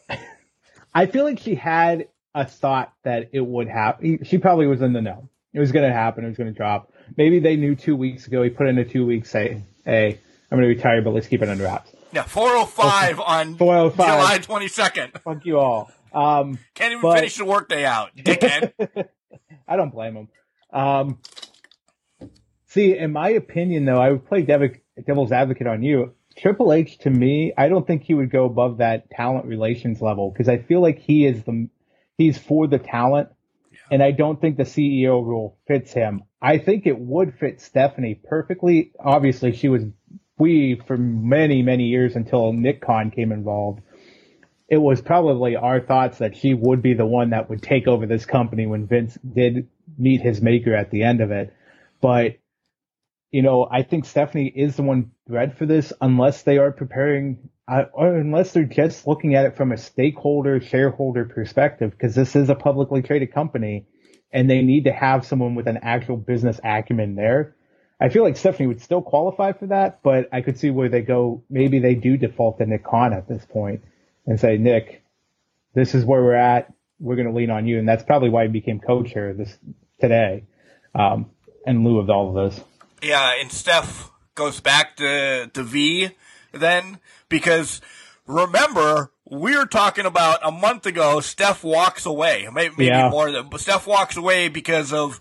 [0.95, 4.25] I feel like she had a thought that it would happen.
[4.25, 5.29] She probably was in the know.
[5.53, 6.25] It was going to happen.
[6.25, 6.93] It was going to drop.
[7.17, 8.43] Maybe they knew two weeks ago.
[8.43, 10.19] He put in a two week say, "Hey,
[10.51, 13.57] I'm going to retire, but let's keep it under wraps." Yeah, four oh five on
[13.57, 14.07] 405.
[14.07, 15.13] July twenty second.
[15.23, 15.91] Fuck you all.
[16.15, 18.73] Um, Can't even But- finish the workday out, dickhead.
[19.69, 20.29] I don't blame him.
[20.73, 21.19] Um,
[22.67, 26.15] see, in my opinion, though, I would play devil's advocate on you.
[26.37, 30.31] Triple H, to me, I don't think he would go above that talent relations level
[30.31, 31.69] because I feel like he is the
[32.19, 33.29] he's for the talent,
[33.91, 36.23] and I don't think the CEO role fits him.
[36.43, 38.93] I think it would fit Stephanie perfectly.
[38.99, 39.85] Obviously, she was
[40.37, 43.83] we for many many years until Nick Khan came involved
[44.69, 48.07] it was probably our thoughts that she would be the one that would take over
[48.07, 51.53] this company when Vince did meet his maker at the end of it.
[52.01, 52.39] But,
[53.31, 57.51] you know, I think Stephanie is the one bred for this unless they are preparing,
[57.69, 62.35] uh, or unless they're just looking at it from a stakeholder, shareholder perspective, because this
[62.35, 63.87] is a publicly traded company
[64.33, 67.55] and they need to have someone with an actual business acumen there.
[68.01, 71.03] I feel like Stephanie would still qualify for that, but I could see where they
[71.03, 71.45] go.
[71.49, 73.83] Maybe they do default to Nick Khan at this point
[74.27, 75.05] and say, Nick,
[75.75, 76.73] this is where we're at.
[77.01, 77.79] We're going to lean on you.
[77.79, 79.57] And that's probably why he became co-chair this
[80.01, 80.45] today,
[80.95, 81.31] um,
[81.67, 82.65] in lieu of all of this.
[83.03, 86.11] Yeah, and Steph goes back to, to V
[86.53, 87.81] then because
[88.27, 91.21] remember we were talking about a month ago.
[91.21, 93.09] Steph walks away, maybe, maybe Yeah.
[93.11, 95.17] more than, but Steph walks away because of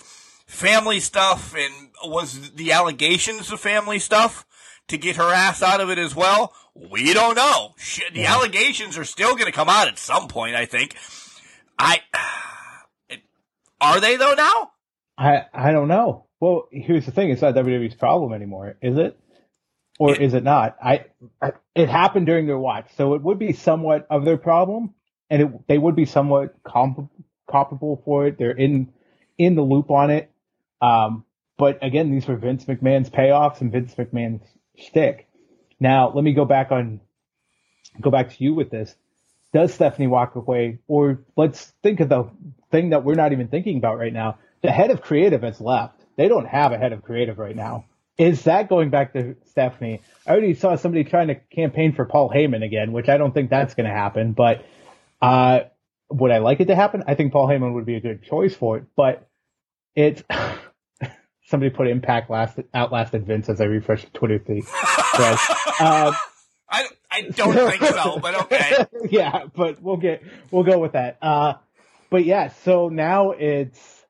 [0.45, 4.45] family stuff and was the allegations of family stuff
[4.89, 6.53] to get her ass out of it as well.
[6.75, 7.73] We don't know.
[7.77, 10.55] Shit, the allegations are still going to come out at some point.
[10.55, 10.95] I think.
[11.77, 11.99] I
[13.81, 14.71] are they though now?
[15.17, 16.25] I, I don't know.
[16.39, 17.29] Well, here's the thing.
[17.29, 19.17] It's not WWE's problem anymore, is it?
[19.99, 20.75] Or It- is it not?
[20.83, 21.05] I,
[21.41, 22.89] I, it happened during their watch.
[22.97, 24.95] So it would be somewhat of their problem
[25.29, 27.11] and it, they would be somewhat comp-
[27.49, 28.37] comparable for it.
[28.39, 28.91] They're in,
[29.37, 30.31] in the loop on it.
[30.81, 31.23] Um,
[31.57, 34.43] but again, these were Vince McMahon's payoffs and Vince McMahon's
[34.77, 35.27] shtick.
[35.79, 36.99] Now, let me go back on,
[37.99, 38.95] go back to you with this.
[39.53, 40.79] Does Stephanie walk away?
[40.87, 42.29] Or let's think of the
[42.71, 44.39] thing that we're not even thinking about right now.
[44.61, 45.99] The head of creative has left.
[46.15, 47.85] They don't have a head of creative right now.
[48.17, 50.01] Is that going back to Stephanie?
[50.25, 53.49] I already saw somebody trying to campaign for Paul Heyman again, which I don't think
[53.49, 54.33] that's going to happen.
[54.33, 54.65] But
[55.21, 55.61] uh,
[56.09, 57.03] would I like it to happen?
[57.07, 58.85] I think Paul Heyman would be a good choice for it.
[58.95, 59.27] But
[59.95, 60.21] it's
[61.47, 64.63] somebody put Impact last outlasted Vince as I refreshed Twitter feed.
[65.15, 65.37] Thread.
[65.79, 66.15] Um,
[66.69, 68.85] I I don't think so, but okay.
[69.09, 71.17] yeah, but we'll get we'll go with that.
[71.21, 71.53] Uh,
[72.09, 74.05] but yeah, so now it's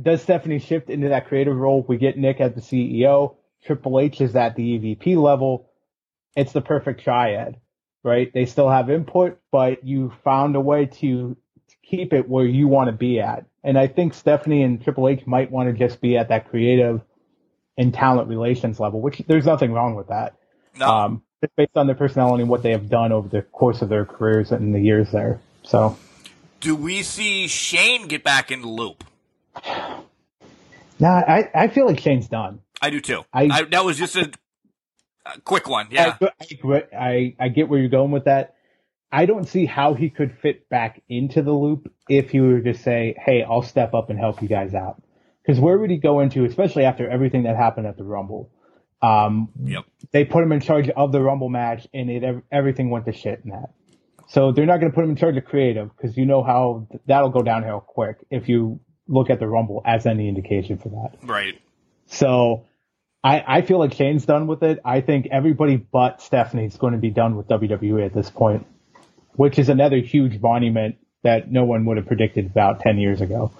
[0.00, 1.84] does Stephanie shift into that creative role?
[1.86, 3.36] We get Nick as the CEO.
[3.64, 5.70] Triple H is at the EVP level.
[6.36, 7.56] It's the perfect triad,
[8.04, 8.32] right?
[8.32, 11.36] They still have input, but you found a way to
[11.82, 13.46] keep it where you want to be at.
[13.64, 17.00] And I think Stephanie and Triple H might want to just be at that creative
[17.78, 20.36] and talent relations level, which there's nothing wrong with that
[20.78, 23.82] No, um, just based on their personality and what they have done over the course
[23.82, 25.40] of their careers and the years there.
[25.62, 25.96] So,
[26.60, 29.04] do we see Shane get back in the loop?
[30.98, 32.60] nah, I, I feel like Shane's done.
[32.80, 33.24] I do too.
[33.32, 34.30] I- I, that was just a,
[35.24, 35.88] a quick one.
[35.90, 36.30] Yeah, I,
[36.64, 38.54] I, I, I get where you're going with that.
[39.12, 42.74] I don't see how he could fit back into the loop if he were to
[42.74, 45.00] say, "Hey, I'll step up and help you guys out."
[45.42, 48.50] Because where would he go into, especially after everything that happened at the Rumble?
[49.02, 49.84] Um, Yep.
[50.12, 53.40] They put him in charge of the Rumble match, and it everything went to shit
[53.44, 53.70] in that.
[54.28, 56.86] So they're not going to put him in charge of creative because you know how
[56.90, 60.88] th- that'll go downhill quick if you look at the Rumble as any indication for
[60.88, 61.12] that.
[61.22, 61.60] right.
[62.08, 62.66] So
[63.22, 64.80] I, I feel like Shane's done with it.
[64.84, 68.66] I think everybody but Stephanie's going to be done with WWE at this point,
[69.32, 73.52] which is another huge monument that no one would have predicted about 10 years ago.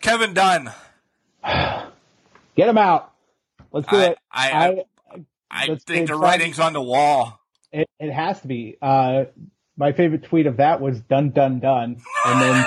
[0.00, 0.72] Kevin Dunn.
[2.58, 3.12] Get him out.
[3.72, 4.18] Let's do I- it.
[4.32, 4.84] I-
[5.50, 6.20] I, I think the fun.
[6.20, 7.40] writing's on the wall.
[7.72, 8.76] it, it has to be.
[8.82, 9.24] Uh,
[9.78, 12.02] my favorite tweet of that was done, done, done.
[12.26, 12.64] And then,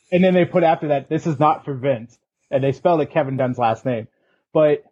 [0.12, 2.16] and then they put after that, this is not for Vince.
[2.50, 4.06] And they spelled it Kevin Dunn's last name.
[4.52, 4.84] But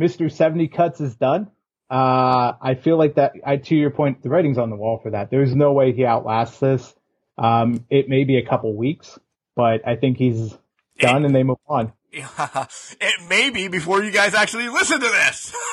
[0.00, 0.30] Mr.
[0.32, 1.50] 70 Cuts is done.
[1.90, 5.10] Uh, I feel like that, I, to your point, the writing's on the wall for
[5.10, 5.30] that.
[5.30, 6.94] There's no way he outlasts this.
[7.36, 9.18] Um, it may be a couple weeks,
[9.56, 10.56] but I think he's
[11.00, 11.92] done and they move on.
[13.00, 15.54] it may be before you guys actually listen to this.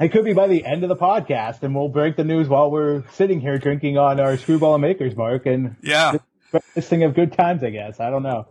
[0.00, 2.68] It could be by the end of the podcast, and we'll break the news while
[2.68, 6.18] we're sitting here drinking on our screwball and makers mark, and yeah,
[6.74, 8.00] this thing of good times, I guess.
[8.00, 8.48] I don't know.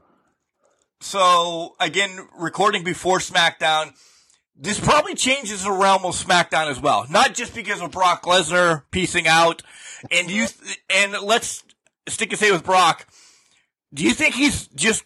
[1.01, 3.91] So again, recording before SmackDown,
[4.55, 7.05] this probably changes the realm of SmackDown as well.
[7.09, 9.63] Not just because of Brock Lesnar piecing out,
[10.11, 10.47] and you
[10.89, 11.61] and let's
[12.07, 13.05] stick and say with Brock.
[13.93, 15.03] Do you think he's just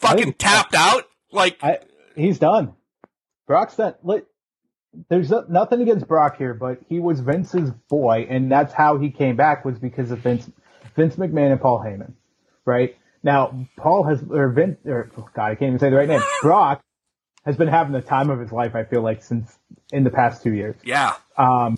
[0.00, 1.04] fucking tapped out?
[1.34, 1.78] Like I,
[2.16, 2.74] he's done.
[3.46, 3.94] Brock's done.
[4.02, 4.26] Look,
[5.08, 9.36] there's nothing against Brock here, but he was Vince's boy, and that's how he came
[9.36, 10.48] back was because of Vince,
[10.96, 12.12] Vince McMahon and Paul Heyman,
[12.64, 12.96] right?
[13.22, 16.22] Now, Paul has, or Vince, or oh God, I can't even say the right name.
[16.42, 16.82] Brock
[17.44, 18.74] has been having the time of his life.
[18.74, 19.58] I feel like since
[19.92, 20.76] in the past two years.
[20.84, 21.14] Yeah.
[21.36, 21.76] Um,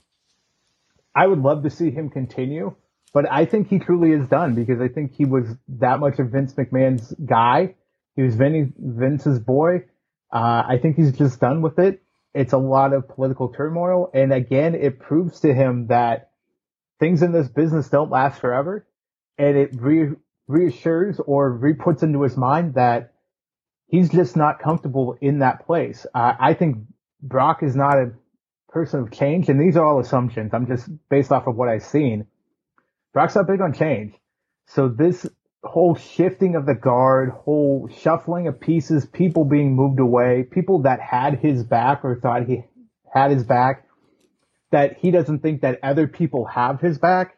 [1.15, 2.75] I would love to see him continue,
[3.15, 6.31] but I think he truly is done because I think he was that much of
[6.31, 7.75] Vince McMahon's guy.
[8.17, 9.85] He was Vince's boy.
[10.33, 12.03] Uh, I think he's just done with it
[12.37, 14.11] it's a lot of political turmoil.
[14.13, 16.33] And again, it proves to him that
[17.01, 18.87] things in this business don't last forever.
[19.39, 20.15] And it re-
[20.47, 23.15] reassures or re-puts into his mind that
[23.87, 26.05] he's just not comfortable in that place.
[26.15, 26.77] Uh, I think
[27.23, 28.13] Brock is not a
[28.69, 29.49] person of change.
[29.49, 30.53] And these are all assumptions.
[30.53, 32.27] I'm just based off of what I've seen.
[33.15, 34.13] Brock's not big on change.
[34.67, 35.27] So this
[35.67, 41.01] whole shifting of the guard, whole shuffling of pieces, people being moved away, people that
[41.01, 42.65] had his back or thought he
[43.13, 43.87] had his back,
[44.73, 47.37] that he doesn't think that other people have his back.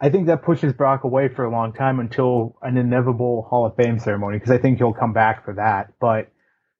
[0.00, 3.76] I think that pushes Brock away for a long time until an inevitable Hall of
[3.76, 5.92] Fame ceremony because I think he'll come back for that.
[6.00, 6.30] But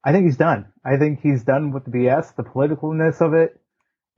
[0.04, 0.66] I think he's done.
[0.84, 3.60] I think he's done with the BS, the politicalness of it,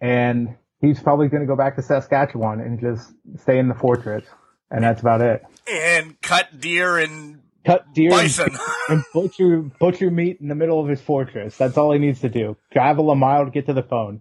[0.01, 4.25] and he's probably going to go back to Saskatchewan and just stay in the fortress
[4.75, 5.45] and that's about it.
[5.71, 8.59] And cut deer and cut deer bison and,
[8.89, 11.57] and butcher butcher meat in the middle of his fortress.
[11.57, 12.57] That's all he needs to do.
[12.73, 14.21] Travel a mile to get to the phone.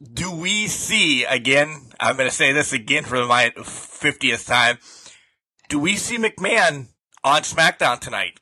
[0.00, 1.90] Do we see again?
[2.00, 4.78] I'm going to say this again for my fiftieth time.
[5.68, 6.86] Do we see McMahon
[7.22, 8.40] on SmackDown tonight?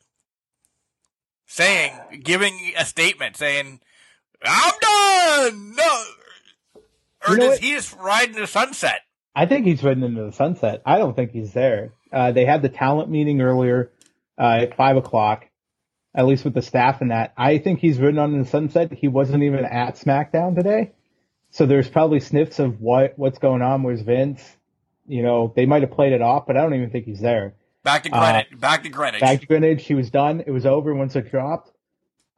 [1.46, 3.80] Saying, giving a statement saying,
[4.44, 5.74] I'm done!
[5.74, 6.04] No!
[7.26, 7.60] Or you know does what?
[7.60, 9.00] he just ride in the sunset?
[9.36, 10.80] I think he's ridden into the sunset.
[10.86, 11.92] I don't think he's there.
[12.10, 13.92] Uh, they had the talent meeting earlier
[14.38, 15.44] uh, at five o'clock,
[16.14, 17.34] at least with the staff and that.
[17.36, 18.94] I think he's ridden on the sunset.
[18.94, 20.92] He wasn't even at SmackDown today,
[21.50, 23.82] so there's probably sniffs of what what's going on.
[23.82, 24.42] Where's Vince?
[25.06, 27.56] You know, they might have played it off, but I don't even think he's there.
[27.84, 28.46] Back to Greenwich.
[28.54, 29.20] Uh, back to Greenwich.
[29.20, 29.84] Back to Greenwich.
[29.84, 30.44] He was done.
[30.46, 31.70] It was over once it dropped.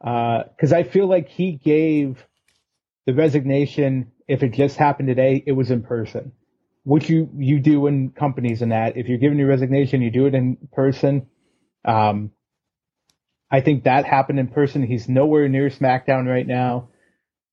[0.01, 2.23] Because uh, I feel like he gave
[3.07, 4.11] the resignation.
[4.27, 6.33] If it just happened today, it was in person
[6.85, 8.97] what you you do in companies and that.
[8.97, 11.27] If you're giving your resignation, you do it in person.
[11.85, 12.33] Um,
[13.51, 14.83] I think that happened in person.
[14.83, 16.88] He's nowhere near SmackDown right now.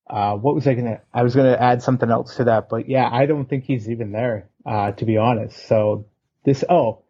[0.08, 1.00] Uh, what was I gonna?
[1.12, 4.12] I was gonna add something else to that, but yeah, I don't think he's even
[4.12, 4.48] there.
[4.64, 5.66] Uh, to be honest.
[5.68, 6.06] So
[6.44, 7.04] this, oh,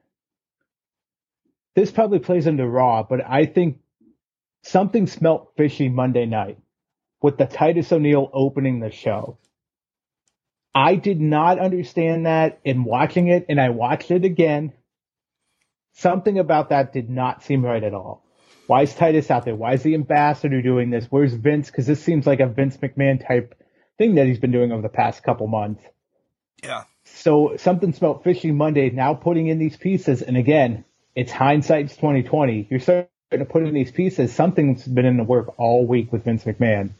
[1.74, 3.78] this probably plays into Raw, but I think
[4.62, 6.58] something smelt fishy Monday night
[7.22, 9.38] with the Titus O'Neil opening the show.
[10.76, 14.74] I did not understand that in watching it, and I watched it again.
[15.94, 18.22] Something about that did not seem right at all.
[18.66, 19.54] Why is Titus out there?
[19.54, 21.06] Why is the ambassador doing this?
[21.06, 21.70] Where's Vince?
[21.70, 23.54] Because this seems like a Vince McMahon type
[23.96, 25.82] thing that he's been doing over the past couple months.
[26.62, 26.82] Yeah.
[27.04, 28.90] So something smelled fishy Monday.
[28.90, 30.84] Now putting in these pieces, and again,
[31.14, 32.66] it's hindsight's twenty twenty.
[32.68, 34.34] You're starting to put in these pieces.
[34.34, 36.90] Something's been in the work all week with Vince McMahon,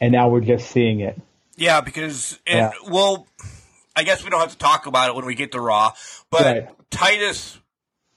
[0.00, 1.16] and now we're just seeing it.
[1.56, 2.90] Yeah, because and yeah.
[2.90, 3.26] well,
[3.94, 5.92] I guess we don't have to talk about it when we get to Raw,
[6.30, 6.68] but right.
[6.90, 7.58] Titus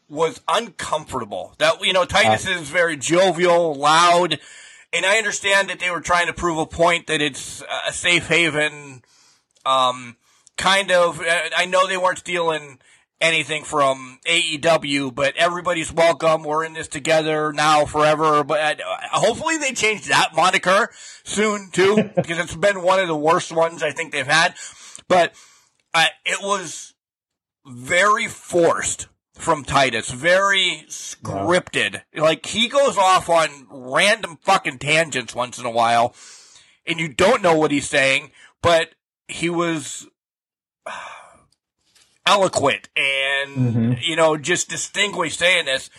[0.09, 1.53] was uncomfortable.
[1.57, 4.39] That you know, Titus uh, is very jovial, loud,
[4.93, 8.27] and I understand that they were trying to prove a point that it's a safe
[8.27, 9.03] haven.
[9.65, 10.17] Um,
[10.57, 11.21] kind of.
[11.21, 12.79] I know they weren't stealing
[13.23, 16.43] anything from AEW, but everybody's welcome.
[16.43, 18.43] We're in this together now forever.
[18.43, 20.89] But uh, hopefully they change that moniker
[21.23, 24.55] soon too, because it's been one of the worst ones I think they've had.
[25.07, 25.33] But
[25.93, 26.93] uh, it was
[27.65, 32.01] very forced from Titus, very scripted.
[32.15, 36.13] Like he goes off on random fucking tangents once in a while,
[36.85, 38.89] and you don't know what he's saying, but
[39.29, 40.07] he was
[42.25, 43.93] eloquent and mm-hmm.
[44.01, 45.89] you know just distinguished saying this,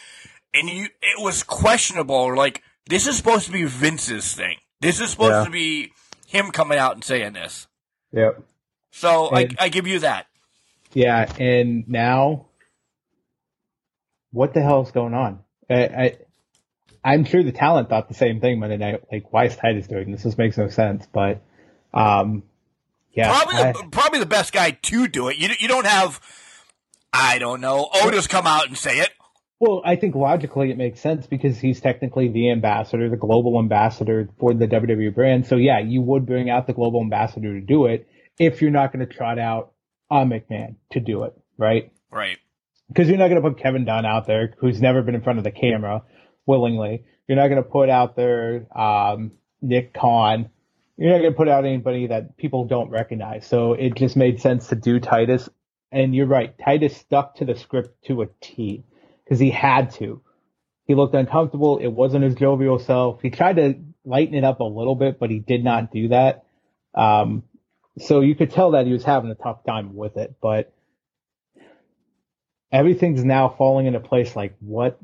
[0.53, 2.35] and you it was questionable.
[2.37, 4.57] Like this is supposed to be Vince's thing.
[4.81, 5.45] This is supposed yeah.
[5.45, 5.93] to be
[6.27, 7.67] him coming out and saying this.
[8.13, 8.43] Yep.
[8.91, 10.27] So and, I I give you that.
[10.93, 12.47] Yeah, and now
[14.31, 15.41] what the hell is going on?
[15.71, 16.17] I, I
[17.05, 19.03] I'm sure the talent thought the same thing Monday night.
[19.13, 20.23] Like, why is Titus doing this?
[20.23, 21.07] This makes no sense.
[21.13, 21.43] But,
[21.93, 22.45] um,
[23.15, 25.37] yeah, Probably I- the, probably the best guy to do it.
[25.37, 26.21] You you don't have,
[27.13, 29.11] I don't know, Otis come out and say it.
[29.61, 34.29] Well, I think logically it makes sense because he's technically the ambassador, the global ambassador
[34.39, 35.47] for the WWE brand.
[35.47, 38.09] So yeah, you would bring out the global ambassador to do it
[38.39, 39.73] if you're not going to trot out
[40.11, 41.93] a McMahon to do it, right?
[42.11, 42.39] Right.
[42.89, 45.39] Because you're not going to put Kevin Dunn out there, who's never been in front
[45.39, 46.03] of the camera
[46.47, 47.05] willingly.
[47.27, 50.51] You're not going to put out there um, Nick Khan.
[50.97, 53.47] You're not going to put out anybody that people don't recognize.
[53.47, 55.49] So it just made sense to do Titus.
[55.91, 58.85] And you're right, Titus stuck to the script to a T
[59.25, 60.23] because he had to.
[60.87, 61.79] He looked uncomfortable.
[61.79, 63.23] It wasn't his jovial self.
[63.23, 63.75] He tried to
[64.05, 66.45] lighten it up a little bit, but he did not do that.
[66.95, 67.45] Um,
[67.99, 70.73] so you could tell that he was having a tough time with it, but
[72.71, 74.35] everything's now falling into place.
[74.37, 75.01] Like what?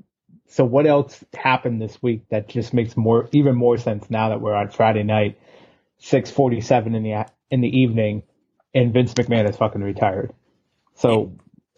[0.49, 4.41] So what else happened this week that just makes more, even more sense now that
[4.41, 5.39] we're on Friday night,
[6.01, 8.25] 647 in the, in the evening
[8.75, 10.33] and Vince McMahon is fucking retired.
[10.95, 11.33] So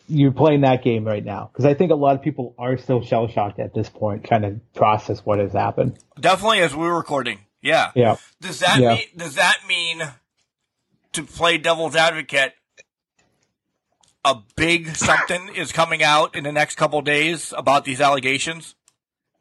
[0.09, 1.51] you're playing that game right now.
[1.55, 4.43] Cause I think a lot of people are still shell shocked at this point, trying
[4.43, 5.99] to process what has happened.
[6.21, 7.39] Definitely as we're recording.
[7.61, 7.93] Yeah.
[7.95, 8.17] Yeah.
[8.41, 8.95] Does that Yeah.
[8.97, 10.03] mean does that mean
[11.13, 12.55] to play devil's advocate
[14.25, 18.75] a big something is coming out in the next couple days about these allegations?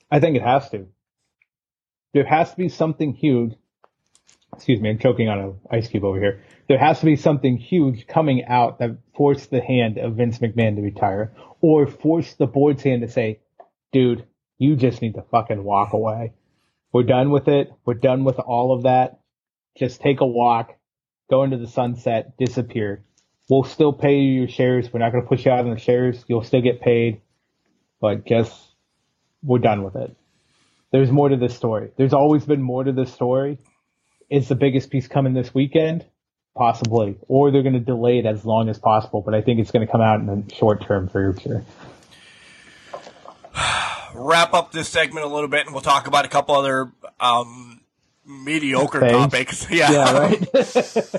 [0.09, 0.87] I think it has to.
[2.13, 3.53] There has to be something huge.
[4.53, 6.43] Excuse me, I'm choking on an ice cube over here.
[6.67, 10.75] There has to be something huge coming out that forced the hand of Vince McMahon
[10.75, 13.39] to retire, or forced the board's hand to say,
[13.91, 14.25] "Dude,
[14.57, 16.33] you just need to fucking walk away.
[16.93, 17.71] We're done with it.
[17.85, 19.21] We're done with all of that.
[19.77, 20.75] Just take a walk,
[21.29, 23.03] go into the sunset, disappear.
[23.49, 24.91] We'll still pay you your shares.
[24.91, 26.23] We're not going to push you out on the shares.
[26.27, 27.21] You'll still get paid,
[27.99, 28.75] but just
[29.41, 30.15] we're done with it.
[30.91, 31.91] There's more to this story.
[31.97, 33.57] There's always been more to this story.
[34.31, 36.05] Is the biggest piece coming this weekend?
[36.55, 37.17] Possibly.
[37.27, 39.85] Or they're going to delay it as long as possible, but I think it's going
[39.85, 41.65] to come out in the short term future.
[44.15, 47.81] Wrap up this segment a little bit and we'll talk about a couple other um
[48.25, 49.11] mediocre Things.
[49.11, 49.67] topics.
[49.71, 49.91] Yeah.
[49.91, 50.47] Yeah, right?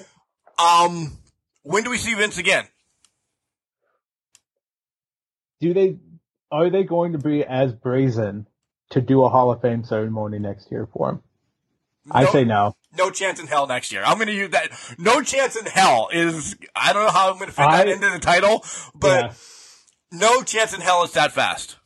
[0.58, 1.18] Um
[1.62, 2.64] when do we see Vince again?
[5.60, 5.98] Do they,
[6.50, 8.46] are they going to be as brazen
[8.90, 11.22] to do a Hall of Fame ceremony next year for him?
[12.10, 12.76] I say no.
[12.96, 14.02] No chance in hell next year.
[14.04, 14.70] I'm going to use that.
[14.98, 18.10] No chance in hell is, I don't know how I'm going to fit that into
[18.10, 19.32] the title, but Yeah.
[20.10, 21.76] no chance in hell is that fast.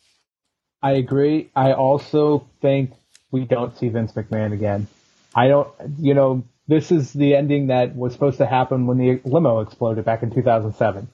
[0.83, 1.51] I agree.
[1.55, 2.93] I also think
[3.31, 4.87] we don't see Vince McMahon again.
[5.35, 9.21] I don't, you know, this is the ending that was supposed to happen when the
[9.25, 11.09] limo exploded back in 2007.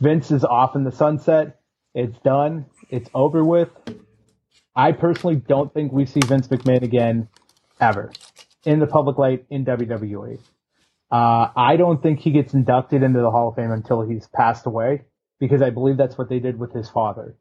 [0.00, 1.60] Vince is off in the sunset.
[1.94, 2.66] It's done.
[2.90, 3.70] It's over with.
[4.74, 7.28] I personally don't think we see Vince McMahon again
[7.80, 8.12] ever
[8.64, 10.40] in the public light in WWE.
[11.10, 14.66] Uh, I don't think he gets inducted into the Hall of Fame until he's passed
[14.66, 15.02] away
[15.40, 17.36] because I believe that's what they did with his father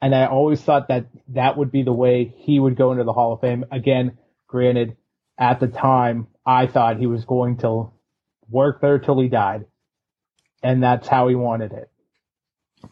[0.00, 3.12] and I always thought that that would be the way he would go into the
[3.12, 3.64] Hall of Fame.
[3.70, 4.96] Again, granted,
[5.38, 7.90] at the time, I thought he was going to
[8.48, 9.66] work there till he died,
[10.62, 11.90] and that's how he wanted it.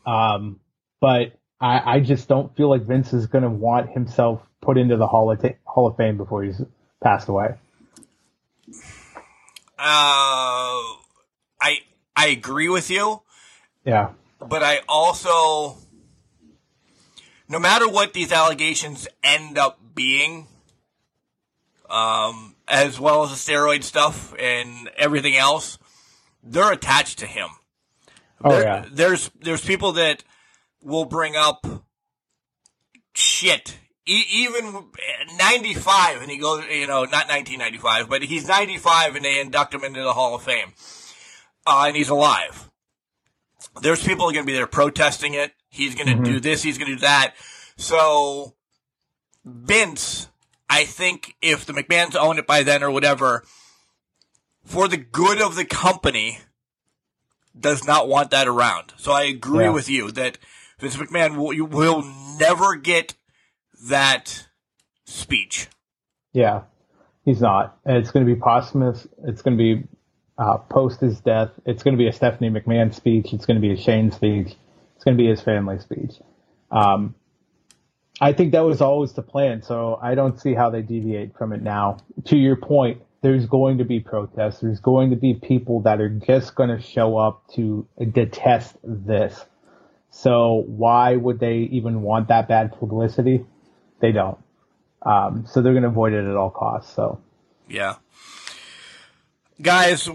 [0.04, 0.60] Um,
[1.00, 4.96] but I, I just don't feel like Vince is going to want himself put into
[4.96, 6.60] the Hall of, Hall of Fame before he's
[7.02, 7.54] passed away.
[9.78, 10.96] Uh,
[11.60, 11.78] I,
[12.14, 13.22] I agree with you,
[13.84, 15.76] Yeah, but I also,
[17.48, 20.46] no matter what these allegations end up being,
[21.90, 25.78] um, as well as the steroid stuff and everything else,
[26.42, 27.48] they're attached to him.
[28.44, 30.24] oh There- yeah, There's there's people that
[30.86, 31.66] will bring up
[33.14, 33.78] shit.
[34.08, 34.84] E- even
[35.36, 39.82] 95, and he goes, you know, not 1995, but he's 95, and they induct him
[39.82, 40.72] into the Hall of Fame,
[41.66, 42.70] uh, and he's alive.
[43.82, 45.52] There's people going to be there protesting it.
[45.68, 46.62] He's going to do this.
[46.62, 47.34] He's going to do that.
[47.76, 48.54] So
[49.44, 50.28] Vince,
[50.70, 53.42] I think if the McMahons own it by then or whatever,
[54.64, 56.38] for the good of the company,
[57.58, 58.94] does not want that around.
[58.96, 59.70] So I agree Yeah.
[59.72, 60.38] with you that
[60.78, 62.02] Vince McMahon will, you will
[62.38, 63.14] never get
[63.88, 64.46] that
[65.04, 65.68] speech.
[66.32, 66.62] yeah.
[67.26, 69.04] He's not, and it's going to be posthumous.
[69.24, 69.82] It's going to be
[70.38, 71.50] uh, post his death.
[71.66, 73.32] It's going to be a Stephanie McMahon speech.
[73.32, 74.54] It's going to be a Shane speech.
[74.94, 76.12] It's going to be his family speech.
[76.70, 77.16] Um,
[78.20, 81.52] I think that was always the plan, so I don't see how they deviate from
[81.52, 81.98] it now.
[82.26, 84.60] To your point, there's going to be protests.
[84.60, 89.44] There's going to be people that are just going to show up to detest this.
[90.16, 93.44] So why would they even want that bad publicity?
[94.00, 94.38] They don't.
[95.02, 96.94] Um, so they're going to avoid it at all costs.
[96.94, 97.20] So
[97.68, 97.96] Yeah.
[99.60, 100.08] Guys,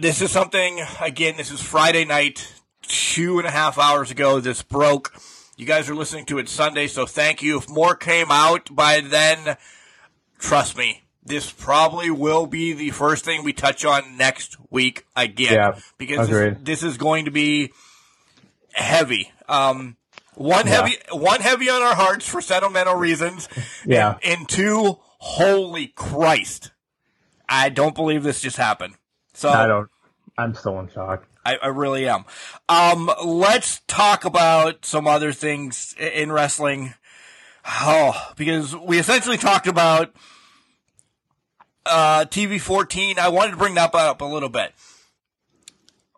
[0.00, 4.38] this is something, again, this is Friday night, two and a half hours ago.
[4.38, 5.14] This broke.
[5.56, 7.58] You guys are listening to it Sunday, so thank you.
[7.58, 9.56] If more came out by then,
[10.38, 15.54] trust me, this probably will be the first thing we touch on next week again.
[15.54, 17.72] Yeah, because this, this is going to be
[18.72, 19.32] heavy.
[19.48, 19.96] Um,
[20.34, 20.82] one Yeah.
[20.82, 23.48] heavy, one heavy on our hearts for sentimental reasons.
[23.86, 24.18] Yeah.
[24.22, 26.72] And, and two, holy Christ.
[27.48, 28.94] I don't believe this just happened.
[29.34, 29.88] So I don't.
[30.36, 31.26] I'm still in shock.
[31.44, 32.24] I, I really am.
[32.68, 36.94] Um, let's talk about some other things in wrestling.
[37.80, 40.14] Oh, because we essentially talked about
[41.86, 43.18] uh, TV 14.
[43.18, 44.72] I wanted to bring that up a little bit.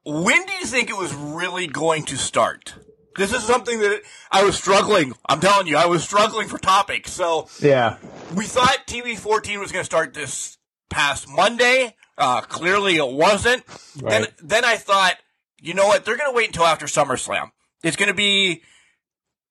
[0.04, 2.74] When do you think it was really going to start?
[3.20, 4.00] This is something that
[4.32, 5.12] I was struggling.
[5.28, 7.12] I'm telling you, I was struggling for topics.
[7.12, 7.98] So Yeah.
[8.34, 10.56] we thought TV 14 was going to start this
[10.88, 11.94] past Monday.
[12.16, 13.66] Uh, clearly it wasn't.
[13.94, 14.32] Then, Right.
[14.42, 15.16] then I thought,
[15.60, 16.06] you know what?
[16.06, 17.50] They're going to wait until after SummerSlam.
[17.82, 18.62] It's going to be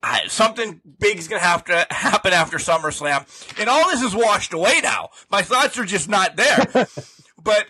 [0.01, 3.27] uh, something big is going to have to happen after SummerSlam.
[3.59, 5.09] And all this is washed away now.
[5.29, 6.65] My thoughts are just not there.
[7.43, 7.67] but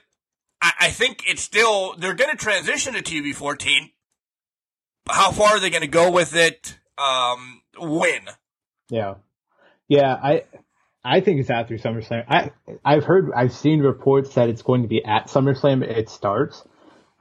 [0.62, 3.92] I, I think it's still, they're going to transition to TV 14.
[5.10, 6.78] How far are they going to go with it?
[6.98, 8.22] Um, when?
[8.90, 9.16] Yeah.
[9.88, 10.44] Yeah, I
[11.04, 12.26] I think it's after SummerSlam.
[12.28, 12.52] I
[12.86, 16.64] I've heard I've seen reports that it's going to be at SummerSlam it starts.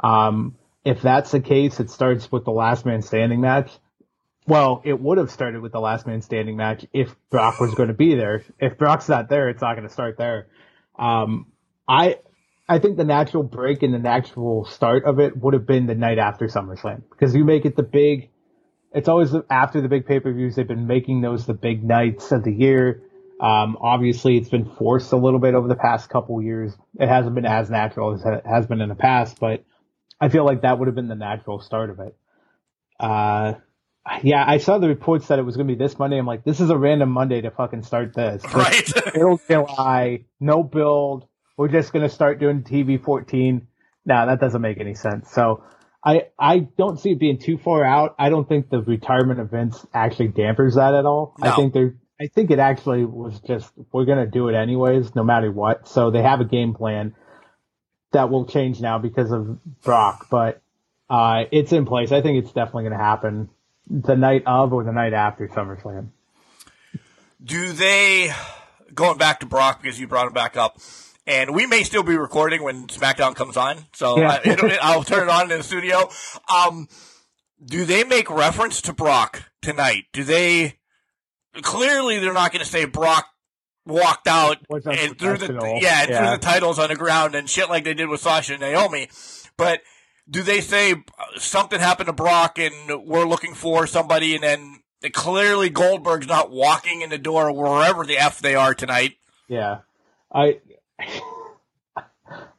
[0.00, 3.70] Um if that's the case, it starts with the last man standing match.
[4.46, 7.88] Well, it would have started with the last man standing match if Brock was going
[7.88, 8.42] to be there.
[8.58, 10.48] If Brock's not there, it's not going to start there.
[10.98, 11.46] Um
[11.88, 12.16] I
[12.68, 15.94] I think the natural break and the natural start of it would have been the
[15.94, 18.30] night after SummerSlam because you make it the big
[18.92, 20.56] it's always after the big pay per views.
[20.56, 23.02] They've been making those the big nights of the year.
[23.40, 26.72] Um, obviously, it's been forced a little bit over the past couple years.
[26.98, 29.64] It hasn't been as natural as it has been in the past, but
[30.20, 32.16] I feel like that would have been the natural start of it.
[32.98, 33.54] Uh,
[34.22, 36.18] yeah, I saw the reports that it was going to be this Monday.
[36.18, 38.42] I'm like, this is a random Monday to fucking start this.
[38.52, 38.90] Right?
[39.14, 41.27] Middle July, no build.
[41.58, 43.66] We're just going to start doing TV 14.
[44.06, 45.30] No, that doesn't make any sense.
[45.32, 45.64] So
[46.04, 48.14] I, I don't see it being too far out.
[48.16, 51.34] I don't think the retirement events actually dampers that at all.
[51.38, 51.50] No.
[51.50, 55.16] I think they're, I think it actually was just, we're going to do it anyways,
[55.16, 55.88] no matter what.
[55.88, 57.16] So they have a game plan
[58.12, 60.62] that will change now because of Brock, but,
[61.10, 62.12] uh, it's in place.
[62.12, 63.50] I think it's definitely going to happen
[63.90, 66.10] the night of or the night after SummerSlam.
[67.42, 68.32] do they
[68.94, 70.78] going back to Brock because you brought him back up,
[71.28, 74.40] and we may still be recording when SmackDown comes on, so Yeah.
[74.44, 76.08] I, it'll, I'll turn it on in the studio.
[76.52, 76.88] Um,
[77.64, 80.04] do they make reference to Brock tonight?
[80.12, 80.78] Do they?
[81.62, 83.26] Clearly, they're not going to say Brock
[83.84, 87.68] walked out and threw the yeah, and threw the titles on the ground and shit
[87.68, 89.08] like they did with Sasha and Naomi,
[89.56, 89.80] but.
[90.30, 94.80] Do they say uh, something happened to Brock and we're looking for somebody and then
[95.14, 99.14] clearly Goldberg's not walking in the door wherever the F they are tonight?
[99.48, 99.78] Yeah.
[100.30, 100.60] I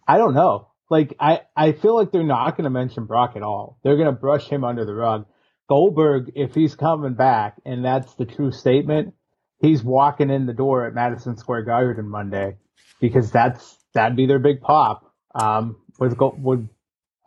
[0.08, 0.70] I don't know.
[0.90, 3.80] Like I I feel like they're not going to mention Brock at all.
[3.84, 5.26] They're going to brush him under the rug.
[5.68, 9.14] Goldberg, if he's coming back and that's the true statement,
[9.62, 12.58] he's walking in the door at Madison Square Garden Monday
[13.00, 15.14] because that's that'd be their big pop.
[15.36, 16.68] Um, with with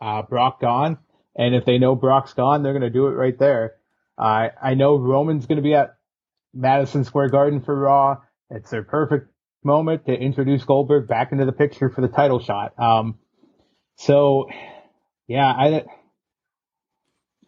[0.01, 0.97] uh, Brock gone,
[1.35, 3.75] and if they know Brock's gone, they're going to do it right there.
[4.17, 5.95] Uh, I know Roman's going to be at
[6.53, 8.21] Madison Square Garden for Raw.
[8.49, 9.32] It's their perfect
[9.65, 12.77] moment to introduce Goldberg back into the picture for the title shot.
[12.79, 13.19] Um,
[13.97, 14.47] so,
[15.27, 15.85] yeah, I,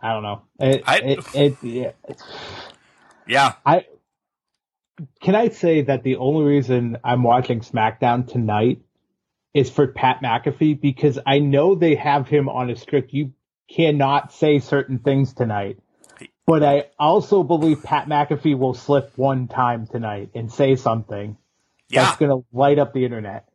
[0.01, 0.41] I don't know.
[0.59, 1.91] It, I- it, it, yeah,
[3.27, 3.53] Yeah.
[3.65, 3.85] I
[5.21, 8.81] can I say that the only reason I'm watching SmackDown tonight
[9.53, 13.33] is for Pat McAfee because I know they have him on a strict you
[13.69, 15.79] cannot say certain things tonight.
[16.47, 21.37] But I also believe Pat McAfee will slip one time tonight and say something
[21.89, 22.03] Yeah.
[22.03, 23.47] that's going to light up the internet.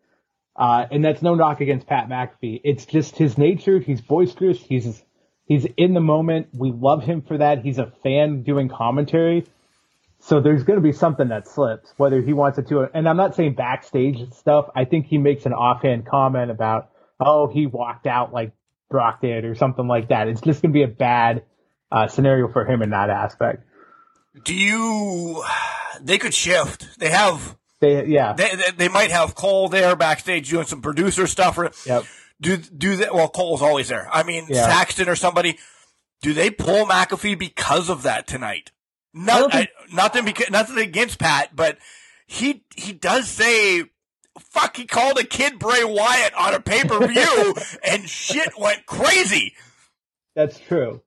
[0.56, 2.60] Uh, and that's no knock against Pat McAfee.
[2.64, 3.78] It's just his nature.
[3.78, 4.60] He's boisterous.
[4.60, 5.02] He's
[5.46, 6.48] he's in the moment.
[6.52, 7.62] We love him for that.
[7.62, 9.46] He's a fan doing commentary.
[10.20, 12.86] So there's going to be something that slips, whether he wants it to.
[12.92, 14.68] And I'm not saying backstage stuff.
[14.76, 18.52] I think he makes an offhand comment about, oh, he walked out like
[18.90, 20.28] Brock did or something like that.
[20.28, 21.44] It's just going to be a bad
[21.90, 23.64] uh, scenario for him in that aspect.
[24.44, 25.42] Do you?
[26.02, 26.98] They could shift.
[26.98, 27.56] They have.
[27.80, 31.56] They, yeah, They, they, they might have Cole there backstage doing some producer stuff.
[31.56, 32.04] Or yep,
[32.40, 33.14] do do that.
[33.14, 34.08] Well, Cole's always there.
[34.12, 34.66] I mean, Yeah.
[34.66, 35.58] Saxton or somebody.
[36.22, 38.70] do they pull McAfee because of that tonight?
[39.12, 41.78] Not, I, nothing because, nothing against Pat, but
[42.26, 43.84] he, he does say,
[44.38, 47.54] fuck, he called a kid Bray Wyatt on a pay per view
[47.84, 49.54] and shit went crazy.
[50.36, 51.02] That's true.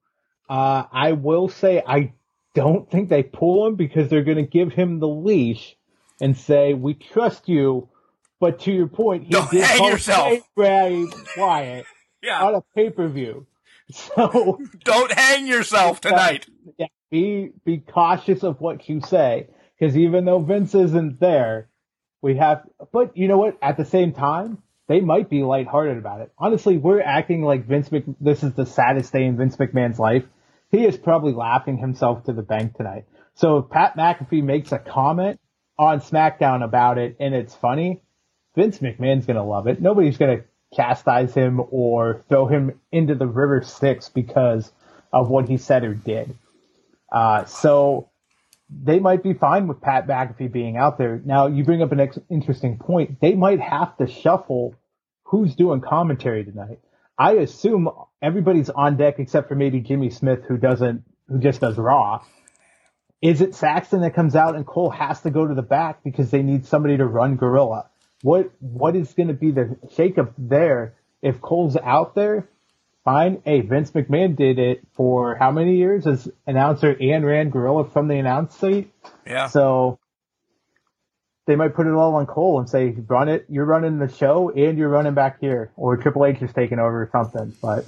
[0.49, 2.13] Uh, I will say I
[2.55, 5.75] don't think they pull him because they're going to give him the leash
[6.21, 7.89] and say, "We trust you,"
[8.39, 10.39] but to your point, he Don't did hang yourself.
[10.55, 11.05] Bray
[11.37, 11.85] Wyatt
[12.21, 12.43] Yeah.
[12.43, 13.47] on a pay per view.
[13.91, 16.47] So Don't hang yourself tonight.
[16.77, 19.47] yeah, be be cautious of what you say
[19.77, 21.67] because even though Vince isn't there,
[22.21, 22.63] we have.
[22.93, 23.57] But you know what?
[23.61, 26.31] At the same time, they might be lighthearted about it.
[26.39, 27.91] Honestly, we're acting like Vince.
[27.91, 30.23] Mc, this is the saddest day in Vince McMahon's life.
[30.71, 33.05] He is probably laughing himself to the bank tonight.
[33.35, 35.39] So if Pat McAfee makes a comment
[35.77, 38.01] on SmackDown about it and it's funny,
[38.55, 39.81] Vince McMahon's gonna love it.
[39.81, 40.43] Nobody's gonna
[40.73, 44.71] chastise him or throw him into the river Styx because
[45.11, 46.35] of what he said or did.
[47.11, 48.09] Uh, so
[48.69, 51.21] they might be fine with Pat McAfee being out there.
[51.23, 53.19] Now you bring up an ex- interesting point.
[53.21, 54.75] They might have to shuffle
[55.23, 56.79] who's doing commentary tonight.
[57.17, 57.89] I assume
[58.21, 62.23] everybody's on deck except for maybe Jimmy Smith who doesn't, who just does Raw.
[63.23, 66.29] Is it Saxton that comes out and Cole has to go to the back because
[66.29, 67.89] they need somebody to run Gorilla?
[68.21, 72.49] What what is going to be the shakeup there if Cole's out there?
[73.05, 73.41] Fine.
[73.45, 78.09] Hey, Vince McMahon did it for how many years as announcer and ran Gorilla from
[78.09, 78.91] the announce seat.
[79.25, 79.47] Yeah.
[79.47, 79.99] So
[81.47, 83.45] they might put it all on Cole and say, "Run it.
[83.47, 87.03] You're running the show and you're running back here," or Triple H is taking over
[87.03, 87.55] or something.
[87.61, 87.85] But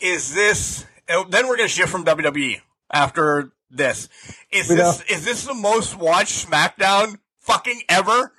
[0.00, 2.60] is this uh, then we're gonna shift from WWE
[2.92, 4.08] after this.
[4.50, 5.14] Is this know.
[5.14, 8.32] is this the most watched SmackDown fucking ever?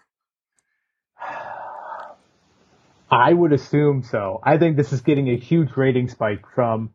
[3.09, 4.39] I would assume so.
[4.41, 6.93] I think this is getting a huge rating spike from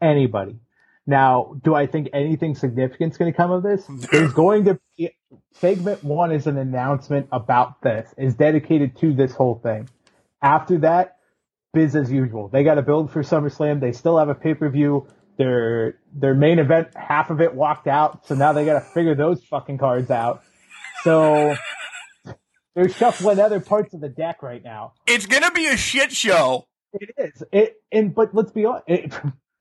[0.00, 0.58] anybody.
[1.06, 3.84] Now, do I think anything significant is going to come of this?
[4.10, 5.10] There's going to be
[5.54, 9.88] segment one is an announcement about this, is dedicated to this whole thing.
[10.42, 11.16] After that,
[11.72, 12.48] biz as usual.
[12.48, 13.80] They got to build for SummerSlam.
[13.80, 15.06] They still have a pay per view.
[15.38, 19.14] Their their main event, half of it walked out, so now they got to figure
[19.14, 20.42] those fucking cards out.
[21.04, 21.54] So
[22.74, 24.94] they're shuffling other parts of the deck right now.
[25.06, 26.66] It's gonna be a shit show.
[26.92, 27.42] It is.
[27.52, 28.84] It and but let's be honest.
[28.88, 29.14] It,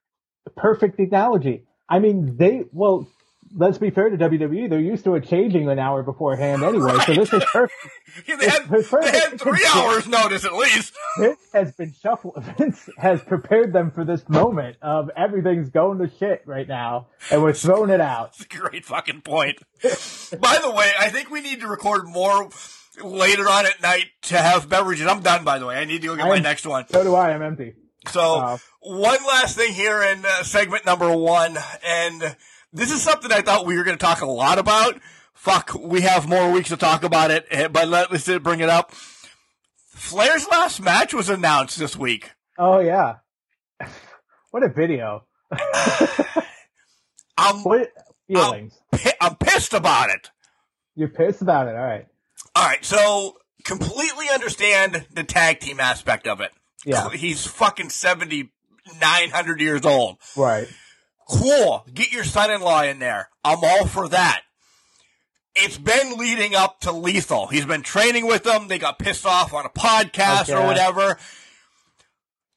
[0.56, 1.66] perfect analogy.
[1.88, 3.08] I mean, they well.
[3.56, 4.70] Let's be fair to WWE.
[4.70, 6.98] They're used to it changing an hour beforehand anyway.
[7.06, 7.74] So this is perfect.
[8.26, 9.04] Yeah, they had perfect.
[9.04, 10.94] they had three hours notice at least.
[11.20, 12.42] Vince has been shuffled.
[12.58, 17.44] Vince has prepared them for this moment of everything's going to shit right now, and
[17.44, 18.32] we're throwing it out.
[18.38, 19.60] That's a great fucking point.
[19.84, 22.50] by the way, I think we need to record more
[23.04, 25.06] later on at night to have beverages.
[25.06, 25.76] I'm done, by the way.
[25.76, 26.88] I need to go get I my next one.
[26.88, 27.32] So do I.
[27.34, 27.76] I'm empty.
[28.10, 32.36] So, Uh, one last thing here in uh, segment number one, and
[32.78, 35.00] this is something I thought we were going to talk a lot about.
[35.34, 38.70] Fuck, we have more weeks to talk about it, eh, but let, let's bring it
[38.70, 38.92] up.
[39.92, 42.32] Flair's last match was announced this week.
[42.58, 43.16] Oh yeah.
[44.52, 45.26] What a video.
[47.38, 47.92] I'm, What
[48.28, 48.74] feelings?
[48.92, 50.32] pi- I'm pissed about it.
[50.96, 51.76] You're pissed about it.
[51.76, 52.08] All right.
[52.56, 56.52] All right, so completely understand the tag team aspect of it.
[56.86, 57.10] Yeah.
[57.12, 58.52] He's fucking seventy
[59.00, 60.18] nine hundred years old.
[60.36, 60.68] Right.
[61.30, 61.86] Cool.
[61.94, 63.30] Get your son-in-law in there.
[63.44, 64.42] I'm all for that.
[65.56, 67.48] It's been leading up to Lethal.
[67.48, 68.68] He's been training with them.
[68.68, 71.18] They got pissed off on a podcast or whatever.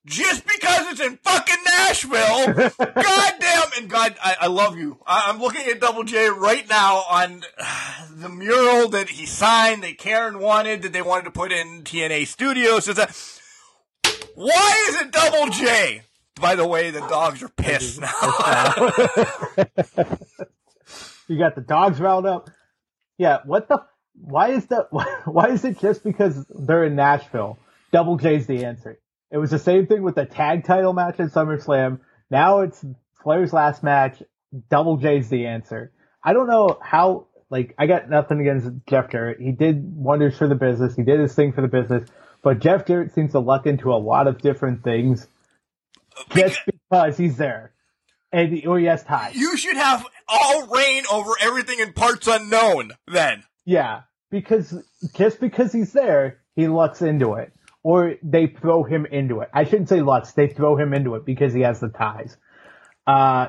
[0.06, 2.46] Just because it's in fucking Nashville,
[2.78, 4.98] goddamn, and God, I, I love you.
[5.06, 9.82] I, I'm looking at Double J right now on uh, the mural that he signed
[9.82, 12.86] that Karen wanted, that they wanted to put in TNA Studios.
[14.34, 16.02] Why is it Double J?
[16.40, 18.08] By the way, the dogs are pissed now.
[21.28, 22.50] you got the dogs riled up.
[23.18, 23.82] Yeah, what the?
[24.20, 24.88] Why is that?
[25.26, 27.58] Why is it just because they're in Nashville?
[27.92, 28.98] Double J's the answer.
[29.30, 32.00] It was the same thing with the tag title match at SummerSlam.
[32.30, 32.84] Now it's
[33.22, 34.22] Flair's last match.
[34.70, 35.92] Double J's the answer.
[36.22, 37.26] I don't know how.
[37.50, 39.40] Like, I got nothing against Jeff Jarrett.
[39.40, 40.94] He did wonders for the business.
[40.94, 42.08] He did his thing for the business.
[42.42, 45.26] But Jeff Jarrett seems to luck into a lot of different things
[46.30, 47.72] just because he's there.
[48.32, 49.34] And or he has ties.
[49.34, 53.42] You should have all reign over everything in parts unknown then.
[53.64, 54.72] Yeah, because
[55.14, 57.52] just because he's there, he lucks into it,
[57.82, 59.50] or they throw him into it.
[59.52, 62.36] I shouldn't say lucks; they throw him into it because he has the ties.
[63.04, 63.48] Uh,